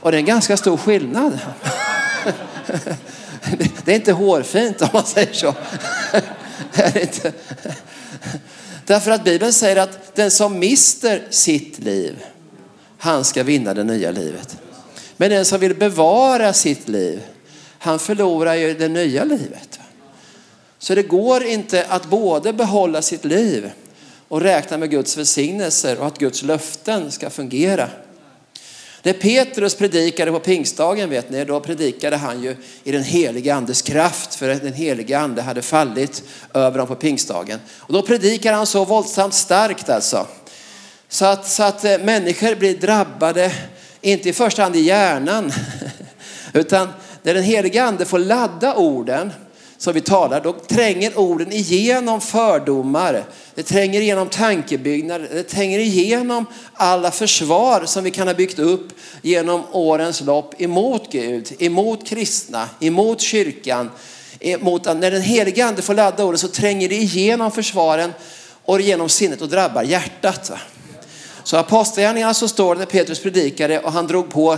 Och 0.01 0.11
det 0.11 0.17
är 0.17 0.19
en 0.19 0.25
ganska 0.25 0.57
stor 0.57 0.77
skillnad. 0.77 1.39
Det 3.85 3.91
är 3.91 3.95
inte 3.95 4.11
hårfint 4.11 4.81
om 4.81 4.89
man 4.93 5.05
säger 5.05 5.33
så. 5.33 5.53
Därför 8.85 9.11
att 9.11 9.23
Bibeln 9.23 9.53
säger 9.53 9.75
att 9.75 10.15
den 10.15 10.31
som 10.31 10.59
mister 10.59 11.27
sitt 11.29 11.79
liv, 11.79 12.25
han 12.97 13.23
ska 13.23 13.43
vinna 13.43 13.73
det 13.73 13.83
nya 13.83 14.11
livet. 14.11 14.57
Men 15.17 15.29
den 15.29 15.45
som 15.45 15.59
vill 15.59 15.75
bevara 15.75 16.53
sitt 16.53 16.89
liv, 16.89 17.21
han 17.79 17.99
förlorar 17.99 18.55
ju 18.55 18.73
det 18.73 18.87
nya 18.87 19.23
livet. 19.23 19.79
Så 20.79 20.95
det 20.95 21.03
går 21.03 21.43
inte 21.43 21.85
att 21.89 22.05
både 22.05 22.53
behålla 22.53 23.01
sitt 23.01 23.25
liv 23.25 23.71
och 24.29 24.41
räkna 24.41 24.77
med 24.77 24.89
Guds 24.89 25.17
välsignelser 25.17 25.99
och 25.99 26.07
att 26.07 26.17
Guds 26.17 26.43
löften 26.43 27.11
ska 27.11 27.29
fungera. 27.29 27.89
När 29.03 29.13
Petrus 29.13 29.75
predikade 29.75 30.31
på 30.31 30.39
pingstdagen, 30.39 31.09
vet 31.09 31.29
ni, 31.29 31.45
då 31.45 31.59
predikade 31.59 32.17
han 32.17 32.43
ju 32.43 32.55
i 32.83 32.91
den 32.91 33.03
heliga 33.03 33.55
andes 33.55 33.81
kraft, 33.81 34.35
för 34.35 34.49
att 34.49 34.61
den 34.61 34.73
heliga 34.73 35.19
ande 35.19 35.41
hade 35.41 35.61
fallit 35.61 36.23
över 36.53 36.77
dem 36.77 36.87
på 36.87 36.95
pingstdagen. 36.95 37.59
Och 37.77 37.93
då 37.93 38.01
predikade 38.01 38.55
han 38.55 38.65
så 38.65 38.85
våldsamt 38.85 39.33
starkt 39.33 39.89
alltså. 39.89 40.27
Så 41.09 41.25
att, 41.25 41.47
så 41.47 41.63
att 41.63 41.85
eh, 41.85 41.97
människor 41.97 42.55
blir 42.55 42.77
drabbade, 42.77 43.51
inte 44.01 44.29
i 44.29 44.33
första 44.33 44.63
hand 44.63 44.75
i 44.75 44.79
hjärnan, 44.79 45.51
utan 46.53 46.89
när 47.23 47.33
den 47.33 47.43
heliga 47.43 47.83
ande 47.83 48.05
får 48.05 48.19
ladda 48.19 48.75
orden 48.75 49.31
som 49.79 49.93
vi 49.93 50.01
talar, 50.01 50.41
då 50.41 50.53
tränger 50.53 51.19
orden 51.19 51.51
igenom 51.51 52.21
fördomar. 52.21 53.23
Det 53.55 53.63
tränger 53.63 54.01
igenom 54.01 54.29
tankebyggnader. 54.29 55.29
Det 55.33 55.43
tränger 55.43 55.79
igenom 55.79 56.45
alla 56.73 57.11
försvar 57.11 57.85
som 57.85 58.03
vi 58.03 58.11
kan 58.11 58.27
ha 58.27 58.33
byggt 58.33 58.59
upp 58.59 58.87
genom 59.21 59.63
årens 59.71 60.21
lopp 60.21 60.61
emot 60.61 61.11
Gud, 61.11 61.53
emot 61.59 62.07
kristna, 62.07 62.69
emot 62.79 63.21
kyrkan. 63.21 63.91
Emot, 64.39 64.85
när 64.85 65.11
den 65.11 65.21
heliga 65.21 65.65
ande 65.65 65.81
får 65.81 65.93
ladda 65.93 66.25
orden 66.25 66.39
så 66.39 66.47
tränger 66.47 66.89
det 66.89 66.95
igenom 66.95 67.51
försvaren 67.51 68.13
och 68.65 68.81
genom 68.81 69.09
sinnet 69.09 69.41
och 69.41 69.49
drabbar 69.49 69.83
hjärtat. 69.83 70.49
Va? 70.49 70.57
Så 71.43 71.57
apostlagärningarna 71.57 72.33
så 72.33 72.47
står 72.47 72.75
det 72.75 72.79
när 72.79 72.85
Petrus 72.85 73.19
predikade 73.19 73.79
och 73.79 73.91
han 73.91 74.07
drog 74.07 74.29
på 74.29 74.57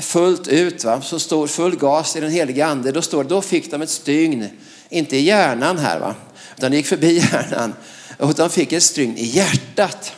fullt 0.00 0.48
ut, 0.48 0.84
va? 0.84 1.00
så 1.00 1.18
står 1.18 1.46
full 1.46 1.76
gas 1.76 2.16
i 2.16 2.20
den 2.20 2.30
heliga 2.30 2.66
ande, 2.66 2.92
då 2.92 3.02
står 3.02 3.24
det, 3.24 3.28
då 3.28 3.42
fick 3.42 3.70
de 3.70 3.82
ett 3.82 3.90
stygn, 3.90 4.48
inte 4.88 5.16
i 5.16 5.20
hjärnan 5.20 5.78
här 5.78 6.00
va, 6.00 6.14
utan 6.56 6.70
det 6.70 6.76
gick 6.76 6.86
förbi 6.86 7.18
hjärnan, 7.32 7.74
utan 8.18 8.34
de 8.34 8.50
fick 8.50 8.72
ett 8.72 8.82
stygn 8.82 9.16
i 9.16 9.24
hjärtat. 9.24 10.12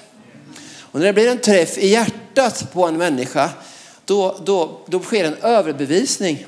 Och 0.78 1.00
när 1.00 1.06
det 1.06 1.12
blir 1.12 1.28
en 1.28 1.38
träff 1.38 1.78
i 1.78 1.88
hjärtat 1.88 2.72
på 2.72 2.86
en 2.86 2.96
människa, 2.96 3.50
då, 4.04 4.40
då, 4.44 4.80
då 4.86 5.00
sker 5.00 5.24
en 5.24 5.34
överbevisning. 5.34 6.46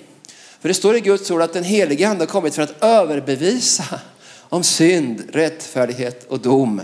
För 0.61 0.69
det 0.69 0.75
står 0.75 0.97
i 0.97 1.01
Guds 1.01 1.31
ord 1.31 1.43
att 1.43 1.53
den 1.53 1.65
heliga 1.65 2.09
ande 2.09 2.23
har 2.23 2.27
kommit 2.27 2.55
för 2.55 2.63
att 2.63 2.83
överbevisa 2.85 4.01
om 4.49 4.63
synd, 4.63 5.23
rättfärdighet 5.33 6.27
och 6.29 6.41
dom. 6.41 6.83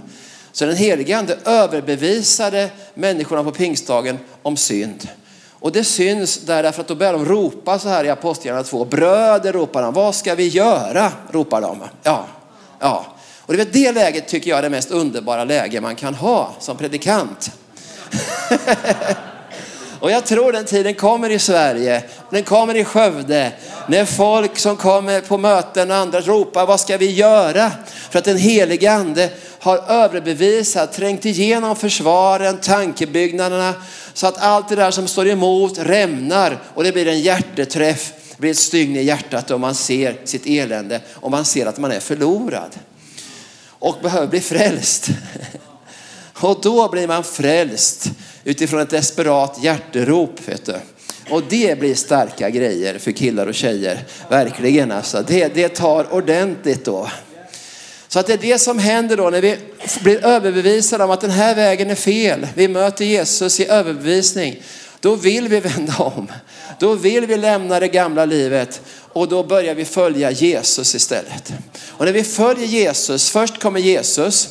Så 0.52 0.66
den 0.66 0.76
helige 0.76 1.18
ande 1.18 1.38
överbevisade 1.44 2.70
människorna 2.94 3.44
på 3.44 3.50
pingstdagen 3.50 4.18
om 4.42 4.56
synd. 4.56 5.08
Och 5.62 5.72
det 5.72 5.84
syns 5.84 6.38
därför 6.38 6.80
att 6.80 6.88
då 6.88 6.94
börjar 6.94 7.12
de 7.12 7.24
ropa 7.24 7.78
så 7.78 7.88
här 7.88 8.04
i 8.04 8.10
Apostlagärningarna 8.10 8.68
2. 8.68 8.84
Bröder 8.84 9.52
ropar 9.52 9.82
de, 9.82 9.94
vad 9.94 10.14
ska 10.14 10.34
vi 10.34 10.48
göra? 10.48 11.12
ropar 11.30 11.60
de. 11.60 11.82
Ja, 12.02 12.26
ja. 12.78 13.06
Och 13.46 13.56
det, 13.56 13.72
det 13.72 13.92
läget 13.92 14.28
tycker 14.28 14.50
jag 14.50 14.58
är 14.58 14.62
det 14.62 14.70
mest 14.70 14.90
underbara 14.90 15.44
läge 15.44 15.80
man 15.80 15.96
kan 15.96 16.14
ha 16.14 16.50
som 16.58 16.76
predikant. 16.76 17.50
Och 20.00 20.10
jag 20.10 20.26
tror 20.26 20.52
den 20.52 20.64
tiden 20.64 20.94
kommer 20.94 21.30
i 21.30 21.38
Sverige, 21.38 22.02
den 22.30 22.42
kommer 22.42 22.74
i 22.74 22.84
Skövde, 22.84 23.52
när 23.86 24.04
folk 24.04 24.58
som 24.58 24.76
kommer 24.76 25.20
på 25.20 25.38
möten 25.38 25.90
och 25.90 25.96
andra 25.96 26.20
ropar, 26.20 26.66
vad 26.66 26.80
ska 26.80 26.96
vi 26.96 27.10
göra? 27.10 27.70
För 28.10 28.18
att 28.18 28.24
den 28.24 28.36
helige 28.36 28.92
ande 28.92 29.30
har 29.58 29.78
överbevisat, 29.88 30.92
trängt 30.92 31.24
igenom 31.24 31.76
försvaren, 31.76 32.58
tankebyggnaderna, 32.58 33.74
så 34.14 34.26
att 34.26 34.38
allt 34.38 34.68
det 34.68 34.76
där 34.76 34.90
som 34.90 35.08
står 35.08 35.28
emot 35.28 35.78
rämnar 35.78 36.62
och 36.74 36.84
det 36.84 36.92
blir 36.92 37.08
en 37.08 37.20
hjärteträff, 37.20 38.12
det 38.30 38.40
blir 38.40 38.50
ett 38.50 38.58
stygn 38.58 38.96
i 38.96 39.02
hjärtat 39.02 39.50
och 39.50 39.60
man 39.60 39.74
ser 39.74 40.16
sitt 40.24 40.46
elände 40.46 41.00
och 41.10 41.30
man 41.30 41.44
ser 41.44 41.66
att 41.66 41.78
man 41.78 41.92
är 41.92 42.00
förlorad 42.00 42.78
och 43.68 43.96
behöver 44.02 44.26
bli 44.26 44.40
frälst. 44.40 45.08
Och 46.34 46.60
då 46.62 46.88
blir 46.88 47.08
man 47.08 47.24
frälst 47.24 48.10
utifrån 48.44 48.80
ett 48.80 48.90
desperat 48.90 49.58
hjärterop. 49.62 50.48
Vet 50.48 50.66
du. 50.66 50.74
Och 51.30 51.42
det 51.48 51.78
blir 51.78 51.94
starka 51.94 52.50
grejer 52.50 52.98
för 52.98 53.12
killar 53.12 53.46
och 53.46 53.54
tjejer. 53.54 54.04
Verkligen 54.28 54.92
alltså. 54.92 55.24
Det, 55.26 55.54
det 55.54 55.68
tar 55.68 56.12
ordentligt 56.14 56.84
då. 56.84 57.08
Så 58.12 58.18
att 58.18 58.26
det 58.26 58.32
är 58.32 58.38
det 58.38 58.58
som 58.58 58.78
händer 58.78 59.16
då 59.16 59.30
när 59.30 59.40
vi 59.40 59.58
blir 60.02 60.24
överbevisade 60.24 61.04
om 61.04 61.10
att 61.10 61.20
den 61.20 61.30
här 61.30 61.54
vägen 61.54 61.90
är 61.90 61.94
fel. 61.94 62.46
Vi 62.54 62.68
möter 62.68 63.04
Jesus 63.04 63.60
i 63.60 63.66
överbevisning. 63.66 64.62
Då 65.00 65.14
vill 65.14 65.48
vi 65.48 65.60
vända 65.60 65.96
om. 65.98 66.32
Då 66.78 66.94
vill 66.94 67.26
vi 67.26 67.36
lämna 67.36 67.80
det 67.80 67.88
gamla 67.88 68.24
livet 68.24 68.80
och 69.12 69.28
då 69.28 69.42
börjar 69.42 69.74
vi 69.74 69.84
följa 69.84 70.30
Jesus 70.30 70.94
istället. 70.94 71.52
Och 71.88 72.04
när 72.04 72.12
vi 72.12 72.24
följer 72.24 72.66
Jesus, 72.66 73.30
först 73.30 73.62
kommer 73.62 73.80
Jesus, 73.80 74.48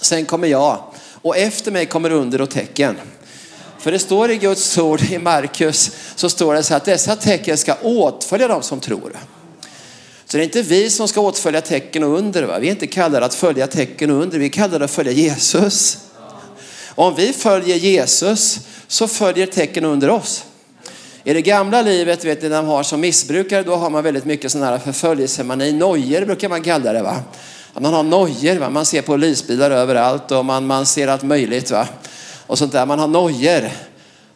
sen 0.00 0.24
kommer 0.24 0.48
jag 0.48 0.82
och 1.22 1.36
efter 1.36 1.70
mig 1.70 1.86
kommer 1.86 2.10
under 2.10 2.40
och 2.40 2.50
tecken. 2.50 2.96
För 3.78 3.92
det 3.92 3.98
står 3.98 4.30
i 4.30 4.36
Guds 4.36 4.78
ord 4.78 5.02
i 5.02 5.18
Markus 5.18 5.90
så 6.14 6.28
står 6.28 6.54
det 6.54 6.62
så 6.62 6.74
att 6.74 6.84
dessa 6.84 7.16
tecken 7.16 7.56
ska 7.56 7.74
åtfölja 7.82 8.48
de 8.48 8.62
som 8.62 8.80
tror. 8.80 9.12
Så 10.30 10.36
det 10.36 10.42
är 10.42 10.44
inte 10.44 10.62
vi 10.62 10.90
som 10.90 11.08
ska 11.08 11.20
åtfölja 11.20 11.60
tecken 11.60 12.02
och 12.02 12.18
under. 12.18 12.42
Va? 12.42 12.58
Vi 12.58 12.66
är 12.66 12.70
inte 12.70 12.86
kallade 12.86 13.26
att 13.26 13.34
följa 13.34 13.66
tecken 13.66 14.10
och 14.10 14.22
under, 14.22 14.38
vi 14.38 14.44
är 14.44 14.50
kallade 14.50 14.84
att 14.84 14.90
följa 14.90 15.12
Jesus. 15.12 15.98
Om 16.88 17.14
vi 17.14 17.32
följer 17.32 17.76
Jesus 17.76 18.60
så 18.88 19.08
följer 19.08 19.46
tecken 19.46 19.84
under 19.84 20.10
oss. 20.10 20.44
I 21.24 21.32
det 21.32 21.42
gamla 21.42 21.82
livet, 21.82 22.24
vet 22.24 22.42
ni, 22.42 22.48
när 22.48 22.62
man 22.62 22.70
har 22.70 22.82
som 22.82 23.00
missbrukare, 23.00 23.62
då 23.62 23.76
har 23.76 23.90
man 23.90 24.04
väldigt 24.04 24.24
mycket 24.24 24.52
sådana 24.52 24.70
här 24.70 24.78
förföljelsemani, 24.78 25.72
nojor 25.72 26.24
brukar 26.24 26.48
man 26.48 26.62
kalla 26.62 26.92
det. 26.92 27.02
Va? 27.02 27.16
Man 27.78 27.94
har 27.94 28.02
nojor, 28.02 28.56
va? 28.56 28.70
man 28.70 28.86
ser 28.86 29.02
polisbilar 29.02 29.70
överallt 29.70 30.30
och 30.30 30.44
man, 30.44 30.66
man 30.66 30.86
ser 30.86 31.08
allt 31.08 31.22
möjligt. 31.22 31.70
Va? 31.70 31.88
Och 32.46 32.58
sånt 32.58 32.72
där. 32.72 32.86
Man 32.86 32.98
har 32.98 33.08
nojor 33.08 33.70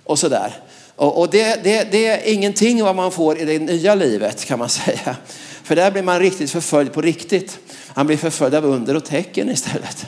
och 0.05 0.18
sådär. 0.18 0.55
Och, 0.97 1.20
och 1.20 1.30
det, 1.30 1.64
det, 1.64 1.92
det 1.92 2.07
är 2.07 2.32
ingenting 2.32 2.84
vad 2.84 2.97
man 2.97 3.12
får 3.12 3.38
i 3.38 3.45
det 3.45 3.59
nya 3.59 3.95
livet 3.95 4.45
kan 4.45 4.59
man 4.59 4.68
säga. 4.84 5.16
För 5.64 5.76
där 5.76 5.90
blir 5.90 6.02
man 6.02 6.20
riktigt 6.20 6.50
förföljd 6.50 6.92
på 6.92 7.00
riktigt. 7.00 7.58
Han 7.86 8.06
blir 8.06 8.16
förföljd 8.16 8.54
av 8.54 8.64
under 8.64 8.96
och 8.96 9.04
tecken 9.04 9.50
istället. 9.50 10.06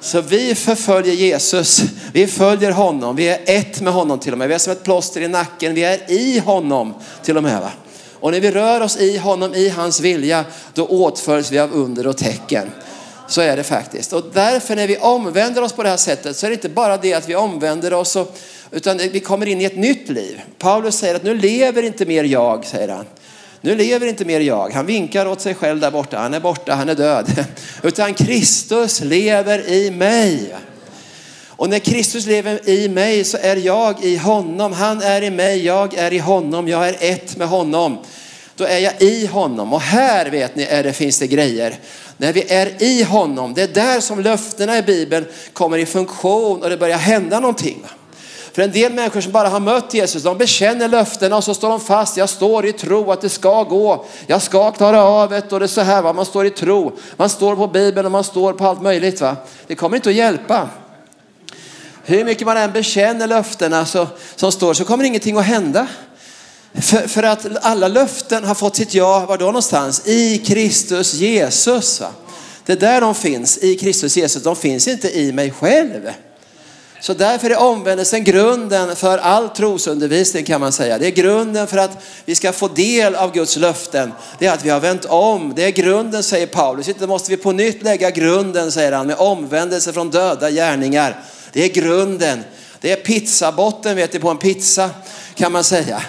Så 0.00 0.20
vi 0.20 0.54
förföljer 0.54 1.14
Jesus. 1.14 1.82
Vi 2.12 2.26
följer 2.26 2.70
honom. 2.70 3.16
Vi 3.16 3.28
är 3.28 3.40
ett 3.46 3.80
med 3.80 3.92
honom 3.92 4.18
till 4.18 4.32
och 4.32 4.38
med. 4.38 4.48
Vi 4.48 4.54
är 4.54 4.58
som 4.58 4.72
ett 4.72 4.84
plåster 4.84 5.20
i 5.20 5.28
nacken. 5.28 5.74
Vi 5.74 5.84
är 5.84 6.10
i 6.10 6.38
honom 6.38 6.94
till 7.22 7.36
och 7.36 7.42
med. 7.42 7.60
Va? 7.60 7.70
Och 8.12 8.32
när 8.32 8.40
vi 8.40 8.50
rör 8.50 8.80
oss 8.80 8.96
i 8.96 9.16
honom, 9.16 9.54
i 9.54 9.68
hans 9.68 10.00
vilja, 10.00 10.44
då 10.74 10.86
åtföljs 10.86 11.52
vi 11.52 11.58
av 11.58 11.72
under 11.72 12.06
och 12.06 12.16
tecken. 12.16 12.70
Så 13.28 13.40
är 13.40 13.56
det 13.56 13.62
faktiskt. 13.62 14.12
Och 14.12 14.24
därför 14.32 14.76
när 14.76 14.86
vi 14.86 14.96
omvänder 14.96 15.62
oss 15.62 15.72
på 15.72 15.82
det 15.82 15.88
här 15.88 15.96
sättet 15.96 16.36
så 16.36 16.46
är 16.46 16.50
det 16.50 16.54
inte 16.54 16.68
bara 16.68 16.96
det 16.96 17.14
att 17.14 17.28
vi 17.28 17.34
omvänder 17.34 17.92
oss, 17.92 18.16
och, 18.16 18.38
utan 18.70 18.98
vi 18.98 19.20
kommer 19.20 19.46
in 19.46 19.60
i 19.60 19.64
ett 19.64 19.76
nytt 19.76 20.08
liv. 20.08 20.40
Paulus 20.58 20.98
säger 20.98 21.14
att 21.14 21.22
nu 21.22 21.34
lever 21.34 21.82
inte 21.82 22.06
mer 22.06 22.24
jag, 22.24 22.66
säger 22.66 22.88
han. 22.88 23.04
Nu 23.66 23.74
lever 23.74 24.06
inte 24.06 24.24
mer 24.24 24.40
jag. 24.40 24.72
Han 24.72 24.86
vinkar 24.86 25.26
åt 25.26 25.40
sig 25.40 25.54
själv 25.54 25.80
där 25.80 25.90
borta. 25.90 26.18
Han 26.18 26.34
är 26.34 26.40
borta, 26.40 26.74
han 26.74 26.88
är 26.88 26.94
död. 26.94 27.44
Utan 27.82 28.14
Kristus 28.14 29.00
lever 29.00 29.70
i 29.70 29.90
mig. 29.90 30.54
Och 31.46 31.70
när 31.70 31.78
Kristus 31.78 32.26
lever 32.26 32.68
i 32.68 32.88
mig 32.88 33.24
så 33.24 33.38
är 33.40 33.56
jag 33.56 34.04
i 34.04 34.16
honom. 34.16 34.72
Han 34.72 35.02
är 35.02 35.22
i 35.22 35.30
mig, 35.30 35.64
jag 35.64 35.94
är 35.94 36.12
i 36.12 36.18
honom. 36.18 36.68
Jag 36.68 36.88
är 36.88 36.96
ett 37.00 37.36
med 37.36 37.48
honom. 37.48 37.98
Då 38.56 38.64
är 38.64 38.78
jag 38.78 39.02
i 39.02 39.26
honom. 39.26 39.72
Och 39.72 39.80
här 39.80 40.30
vet 40.30 40.56
ni 40.56 40.62
är 40.62 40.82
det, 40.82 40.92
finns 40.92 41.18
det 41.18 41.26
grejer. 41.26 41.78
När 42.16 42.32
vi 42.32 42.52
är 42.52 42.82
i 42.82 43.02
honom, 43.02 43.54
det 43.54 43.62
är 43.62 43.68
där 43.68 44.00
som 44.00 44.20
löftena 44.20 44.78
i 44.78 44.82
Bibeln 44.82 45.26
kommer 45.52 45.78
i 45.78 45.86
funktion 45.86 46.62
och 46.62 46.70
det 46.70 46.76
börjar 46.76 46.98
hända 46.98 47.40
någonting. 47.40 47.82
För 48.56 48.62
en 48.62 48.72
del 48.72 48.92
människor 48.92 49.20
som 49.20 49.32
bara 49.32 49.48
har 49.48 49.60
mött 49.60 49.94
Jesus, 49.94 50.22
de 50.22 50.38
bekänner 50.38 50.88
löftena 50.88 51.36
och 51.36 51.44
så 51.44 51.54
står 51.54 51.68
de 51.68 51.80
fast. 51.80 52.16
Jag 52.16 52.28
står 52.28 52.66
i 52.66 52.72
tro 52.72 53.12
att 53.12 53.20
det 53.20 53.28
ska 53.28 53.62
gå. 53.62 54.04
Jag 54.26 54.42
ska 54.42 54.70
klara 54.70 55.02
av 55.02 55.30
det 55.30 55.52
och 55.52 55.60
det 55.60 55.66
är 55.66 55.68
så 55.68 55.80
här. 55.80 56.02
Va? 56.02 56.12
Man 56.12 56.26
står 56.26 56.46
i 56.46 56.50
tro. 56.50 56.92
Man 57.16 57.28
står 57.28 57.56
på 57.56 57.66
Bibeln 57.66 58.06
och 58.06 58.12
man 58.12 58.24
står 58.24 58.52
på 58.52 58.66
allt 58.66 58.82
möjligt. 58.82 59.20
Va? 59.20 59.36
Det 59.66 59.74
kommer 59.74 59.96
inte 59.96 60.08
att 60.08 60.14
hjälpa. 60.14 60.68
Hur 62.04 62.24
mycket 62.24 62.46
man 62.46 62.56
än 62.56 62.72
bekänner 62.72 63.26
löftena 63.26 63.86
så, 63.86 64.06
som 64.36 64.52
står 64.52 64.74
så 64.74 64.84
kommer 64.84 65.04
ingenting 65.04 65.38
att 65.38 65.44
hända. 65.44 65.86
För, 66.74 67.08
för 67.08 67.22
att 67.22 67.46
alla 67.60 67.88
löften 67.88 68.44
har 68.44 68.54
fått 68.54 68.76
sitt 68.76 68.94
ja, 68.94 69.26
var 69.26 69.38
då 69.38 69.46
någonstans? 69.46 70.06
I 70.06 70.38
Kristus 70.38 71.14
Jesus. 71.14 72.00
Va? 72.00 72.08
Det 72.66 72.72
är 72.72 72.76
där 72.76 73.00
de 73.00 73.14
finns, 73.14 73.58
i 73.58 73.76
Kristus 73.76 74.16
Jesus. 74.16 74.42
De 74.42 74.56
finns 74.56 74.88
inte 74.88 75.18
i 75.18 75.32
mig 75.32 75.50
själv. 75.50 76.10
Så 77.00 77.14
därför 77.14 77.50
är 77.50 77.58
omvändelsen 77.58 78.24
grunden 78.24 78.96
för 78.96 79.18
all 79.18 79.48
trosundervisning 79.48 80.44
kan 80.44 80.60
man 80.60 80.72
säga. 80.72 80.98
Det 80.98 81.06
är 81.06 81.10
grunden 81.10 81.66
för 81.66 81.78
att 81.78 82.04
vi 82.24 82.34
ska 82.34 82.52
få 82.52 82.68
del 82.68 83.14
av 83.14 83.32
Guds 83.32 83.56
löften. 83.56 84.12
Det 84.38 84.46
är 84.46 84.52
att 84.52 84.64
vi 84.64 84.70
har 84.70 84.80
vänt 84.80 85.04
om. 85.04 85.52
Det 85.56 85.64
är 85.64 85.70
grunden 85.70 86.22
säger 86.22 86.46
Paulus. 86.46 86.88
Inte 86.88 87.06
måste 87.06 87.30
vi 87.30 87.36
på 87.36 87.52
nytt 87.52 87.82
lägga 87.82 88.10
grunden 88.10 88.72
säger 88.72 88.92
han 88.92 89.06
med 89.06 89.16
omvändelse 89.18 89.92
från 89.92 90.10
döda 90.10 90.50
gärningar. 90.50 91.20
Det 91.52 91.64
är 91.64 91.68
grunden. 91.68 92.44
Det 92.80 92.92
är 92.92 92.96
pizzabotten 92.96 93.96
vet 93.96 94.12
du 94.12 94.18
på 94.18 94.30
en 94.30 94.38
pizza 94.38 94.90
kan 95.34 95.52
man 95.52 95.64
säga. 95.64 96.02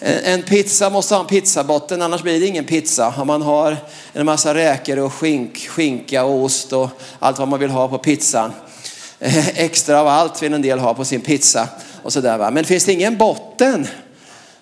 En 0.00 0.42
pizza 0.42 0.90
måste 0.90 1.14
ha 1.14 1.20
en 1.20 1.26
pizzabotten 1.26 2.02
annars 2.02 2.22
blir 2.22 2.40
det 2.40 2.46
ingen 2.46 2.64
pizza. 2.64 3.14
Om 3.16 3.26
man 3.26 3.42
har 3.42 3.76
en 4.12 4.26
massa 4.26 4.54
räkor 4.54 4.98
och 4.98 5.12
skink, 5.12 5.68
skinka 5.68 6.24
och 6.24 6.44
ost 6.44 6.72
och 6.72 6.88
allt 7.18 7.38
vad 7.38 7.48
man 7.48 7.60
vill 7.60 7.70
ha 7.70 7.88
på 7.88 7.98
pizzan. 7.98 8.52
Eh, 9.20 9.48
extra 9.48 10.00
av 10.00 10.08
allt 10.08 10.42
vill 10.42 10.52
en 10.52 10.62
del 10.62 10.78
ha 10.78 10.94
på 10.94 11.04
sin 11.04 11.20
pizza. 11.20 11.68
och 12.02 12.12
sådär. 12.12 12.38
Va? 12.38 12.50
Men 12.50 12.64
finns 12.64 12.84
det 12.84 12.92
ingen 12.92 13.16
botten 13.16 13.86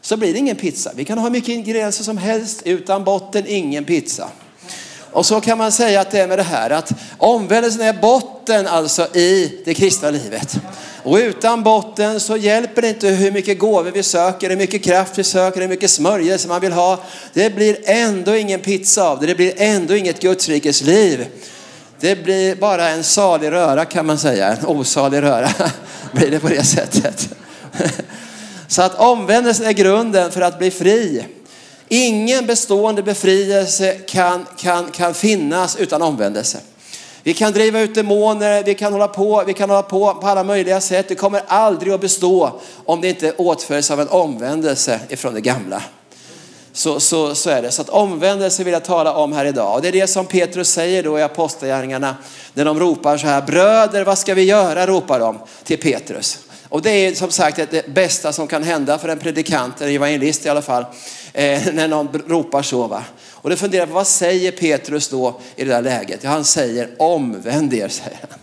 så 0.01 0.17
blir 0.17 0.33
det 0.33 0.39
ingen 0.39 0.57
pizza. 0.57 0.93
Vi 0.97 1.05
kan 1.05 1.19
ha 1.19 1.31
mycket 1.31 1.49
ingredienser 1.49 2.05
som 2.05 2.19
helst, 2.19 2.63
utan 2.65 3.05
botten 3.05 3.45
ingen 3.47 3.85
pizza. 3.85 4.29
Och 5.13 5.27
så 5.27 5.41
kan 5.41 5.59
man 5.59 5.73
säga 5.73 6.01
att 6.01 6.11
det 6.11 6.21
är 6.21 6.29
med 6.29 6.39
det 6.39 6.43
här 6.43 6.71
att 6.71 6.93
omvändelsen 7.19 7.81
är 7.81 7.93
botten 7.93 8.67
alltså 8.67 9.17
i 9.17 9.61
det 9.65 9.75
kristna 9.75 10.11
livet. 10.11 10.57
Och 11.03 11.17
utan 11.17 11.63
botten 11.63 12.21
så 12.21 12.37
hjälper 12.37 12.83
det 12.83 12.89
inte 12.89 13.09
hur 13.09 13.31
mycket 13.31 13.59
gåvor 13.59 13.91
vi 13.91 14.03
söker, 14.03 14.51
hur 14.51 14.57
mycket 14.57 14.85
kraft 14.85 15.19
vi 15.19 15.25
söker, 15.25 15.61
hur 15.61 15.69
mycket 15.69 15.91
smörjelse 15.91 16.49
man 16.49 16.61
vill 16.61 16.73
ha. 16.73 16.99
Det 17.33 17.55
blir 17.55 17.77
ändå 17.85 18.37
ingen 18.37 18.61
pizza 18.61 19.09
av 19.09 19.21
det, 19.21 19.27
det 19.27 19.35
blir 19.35 19.53
ändå 19.57 19.97
inget 19.97 20.21
Gudsrikes 20.21 20.83
liv. 20.83 21.27
Det 22.05 22.17
blir 22.17 22.55
bara 22.55 22.89
en 22.89 23.05
salig 23.05 23.51
röra 23.51 23.85
kan 23.85 24.07
man 24.07 24.19
säga, 24.19 24.49
en 24.49 24.67
osalig 24.67 25.23
röra 25.23 25.49
blir 26.13 26.31
det 26.31 26.41
på 26.41 26.49
det 26.49 26.65
sättet. 26.65 27.29
Så 28.69 28.83
att 28.83 28.95
omvändelsen 28.95 29.67
är 29.67 29.73
grunden 29.73 30.31
för 30.31 30.41
att 30.41 30.59
bli 30.59 30.71
fri. 30.71 31.25
Ingen 31.89 32.47
bestående 32.47 33.03
befrielse 33.03 33.93
kan, 33.93 34.47
kan, 34.57 34.91
kan 34.91 35.15
finnas 35.15 35.77
utan 35.77 36.03
omvändelse. 36.03 36.59
Vi 37.23 37.35
kan 37.35 37.53
driva 37.53 37.81
ut 37.81 37.95
demoner, 37.95 38.63
vi 38.65 38.75
kan 38.75 38.93
hålla 38.93 39.09
på, 39.09 39.45
vi 39.47 39.53
kan 39.53 39.71
hålla 39.71 39.83
på 39.83 40.15
på 40.15 40.27
alla 40.27 40.45
möjliga 40.45 40.81
sätt. 40.81 41.09
Det 41.09 41.15
kommer 41.15 41.43
aldrig 41.47 41.93
att 41.93 42.01
bestå 42.01 42.61
om 42.85 43.01
det 43.01 43.09
inte 43.09 43.33
åtföljs 43.33 43.91
av 43.91 44.01
en 44.01 44.09
omvändelse 44.09 45.01
ifrån 45.09 45.35
det 45.35 45.41
gamla. 45.41 45.83
Så, 46.77 47.01
så, 47.01 47.35
så 47.35 47.51
är 47.51 47.63
det. 47.63 47.71
Så 47.71 47.83
att 47.83 47.89
omvändelse 47.89 48.65
vill 48.65 48.73
jag 48.73 48.85
tala 48.85 49.15
om 49.15 49.33
här 49.33 49.45
idag. 49.45 49.75
Och 49.75 49.83
det 49.83 49.89
är 49.89 49.93
det 49.93 50.07
som 50.07 50.27
Petrus 50.27 50.71
säger 50.71 51.03
då 51.03 51.19
i 51.19 51.23
Apostlagärningarna 51.23 52.17
när 52.55 52.65
de 52.65 52.81
ropar 52.81 53.17
så 53.17 53.27
här, 53.27 53.43
bröder 53.43 54.05
vad 54.05 54.19
ska 54.19 54.35
vi 54.35 54.43
göra? 54.43 54.87
ropar 54.87 55.21
de 55.21 55.39
till 55.65 55.79
Petrus. 55.79 56.39
Och 56.69 56.83
det 56.83 56.91
är 56.91 57.15
som 57.15 57.31
sagt 57.31 57.61
det 57.71 57.95
bästa 57.95 58.33
som 58.33 58.47
kan 58.47 58.63
hända 58.63 58.99
för 58.99 59.09
en 59.09 59.19
predikant, 59.19 59.81
en 59.81 59.89
evangelist 59.89 60.47
i 60.47 60.49
alla 60.49 60.63
fall, 60.63 60.85
eh, 61.33 61.63
när 61.73 61.89
någon 61.89 62.23
ropar 62.27 62.63
så. 62.63 62.87
Va? 62.87 63.05
Och 63.33 63.51
då 63.51 63.57
funderar 63.57 63.87
på 63.87 63.93
vad 63.93 64.07
säger 64.07 64.53
Petrus 64.53 65.09
då 65.09 65.41
i 65.57 65.65
det 65.65 65.71
där 65.71 65.83
läget? 65.83 66.25
Ja, 66.25 66.31
han 66.31 66.45
säger 66.45 66.91
omvänd 66.99 67.75
er, 67.75 67.89
säger 67.89 68.19
han. 68.31 68.39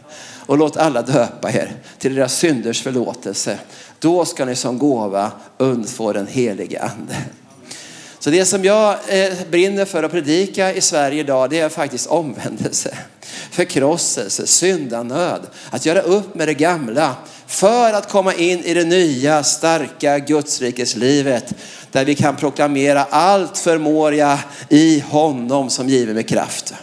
Och 0.45 0.57
låt 0.57 0.77
alla 0.77 1.01
döpa 1.01 1.51
er 1.51 1.75
till 1.97 2.15
deras 2.15 2.37
synders 2.37 2.81
förlåtelse. 2.81 3.57
Då 3.99 4.25
ska 4.25 4.45
ni 4.45 4.55
som 4.55 4.77
gåva 4.77 5.31
undfå 5.57 6.13
den 6.13 6.27
helige 6.27 6.81
ande. 6.81 7.15
Så 8.21 8.29
det 8.29 8.45
som 8.45 8.63
jag 8.63 8.97
eh, 9.07 9.33
brinner 9.51 9.85
för 9.85 10.03
att 10.03 10.11
predika 10.11 10.73
i 10.73 10.81
Sverige 10.81 11.19
idag, 11.19 11.49
det 11.49 11.59
är 11.59 11.69
faktiskt 11.69 12.07
omvändelse, 12.07 12.97
förkrosselse, 13.51 14.47
syndanöd, 14.47 15.41
att 15.69 15.85
göra 15.85 16.01
upp 16.01 16.35
med 16.35 16.47
det 16.47 16.53
gamla 16.53 17.15
för 17.47 17.93
att 17.93 18.09
komma 18.09 18.33
in 18.33 18.59
i 18.59 18.73
det 18.73 18.83
nya, 18.83 19.43
starka 19.43 20.19
Gudsrikeslivet 20.19 21.53
där 21.91 22.05
vi 22.05 22.15
kan 22.15 22.35
proklamera 22.35 23.03
allt 23.03 23.57
förmår 23.57 24.13
jag 24.13 24.37
i 24.69 24.99
honom 24.99 25.69
som 25.69 25.89
giver 25.89 26.13
mig 26.13 26.23
kraft. 26.23 26.73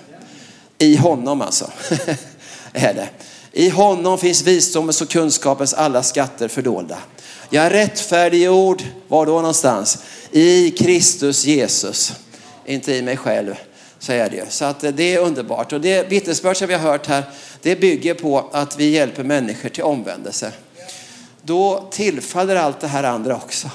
I 0.78 0.96
honom 0.96 1.42
alltså, 1.42 1.70
är 2.72 2.94
det. 2.94 3.08
I 3.52 3.68
honom 3.68 4.18
finns 4.18 4.42
visdomens 4.42 5.00
och 5.00 5.10
kunskapens 5.10 5.74
alla 5.74 6.02
skatter 6.02 6.48
fördolda. 6.48 6.98
Jag 7.50 7.66
är 7.66 7.70
rättfärdiggjord, 7.70 8.82
var 9.08 9.26
då 9.26 9.32
någonstans? 9.32 9.98
I 10.30 10.70
Kristus 10.70 11.44
Jesus, 11.44 12.12
inte 12.66 12.94
i 12.94 13.02
mig 13.02 13.16
själv. 13.16 13.54
Så 13.98 14.12
är 14.12 14.30
det 14.30 14.52
Så 14.52 14.64
att 14.64 14.80
det 14.80 15.14
är 15.14 15.18
underbart. 15.18 15.72
Och 15.72 15.80
det 15.80 16.08
vittnesbörd 16.08 16.56
som 16.56 16.68
vi 16.68 16.74
har 16.74 16.80
hört 16.80 17.06
här, 17.06 17.22
det 17.62 17.76
bygger 17.80 18.14
på 18.14 18.48
att 18.52 18.78
vi 18.78 18.90
hjälper 18.90 19.24
människor 19.24 19.68
till 19.68 19.82
omvändelse. 19.82 20.52
Då 21.42 21.88
tillfaller 21.90 22.56
allt 22.56 22.80
det 22.80 22.86
här 22.86 23.04
andra 23.04 23.36
också. 23.36 23.70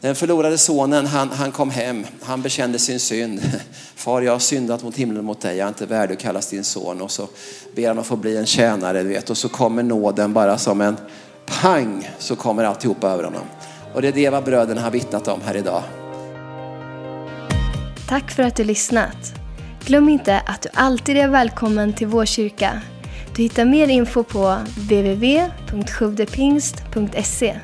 Den 0.00 0.14
förlorade 0.14 0.58
sonen, 0.58 1.06
han, 1.06 1.30
han 1.30 1.52
kom 1.52 1.70
hem, 1.70 2.06
han 2.22 2.42
bekände 2.42 2.78
sin 2.78 3.00
synd. 3.00 3.40
Far, 3.94 4.22
jag 4.22 4.32
har 4.32 4.38
syndat 4.38 4.82
mot 4.82 4.96
himlen 4.96 5.24
mot 5.24 5.40
dig, 5.40 5.56
jag 5.56 5.64
är 5.64 5.68
inte 5.68 5.86
värd 5.86 6.12
att 6.12 6.18
kallas 6.18 6.46
din 6.46 6.64
son. 6.64 7.00
Och 7.00 7.10
så 7.10 7.28
ber 7.74 7.88
han 7.88 7.98
att 7.98 8.06
få 8.06 8.16
bli 8.16 8.36
en 8.36 8.46
tjänare, 8.46 9.02
du 9.02 9.08
vet. 9.08 9.30
Och 9.30 9.38
så 9.38 9.48
kommer 9.48 9.82
nåden 9.82 10.32
bara 10.32 10.58
som 10.58 10.80
en 10.80 10.96
pang, 11.50 12.08
så 12.18 12.36
kommer 12.36 12.64
alltihopa 12.64 13.08
över 13.08 13.24
honom. 13.24 13.44
Och 13.94 14.02
det 14.02 14.08
är 14.08 14.12
det 14.12 14.30
vad 14.30 14.44
bröderna 14.44 14.80
har 14.80 14.90
vittnat 14.90 15.28
om 15.28 15.40
här 15.44 15.56
idag. 15.56 15.82
Tack 18.08 18.30
för 18.30 18.42
att 18.42 18.56
du 18.56 18.64
lyssnat. 18.64 19.34
Glöm 19.84 20.08
inte 20.08 20.42
att 20.46 20.62
du 20.62 20.68
alltid 20.74 21.16
är 21.16 21.28
välkommen 21.28 21.92
till 21.92 22.06
vår 22.06 22.24
kyrka. 22.24 22.82
Du 23.36 23.42
hittar 23.42 23.64
mer 23.64 23.88
info 23.88 24.22
på 24.22 24.56
www.sjuvdepingst.se 24.76 27.56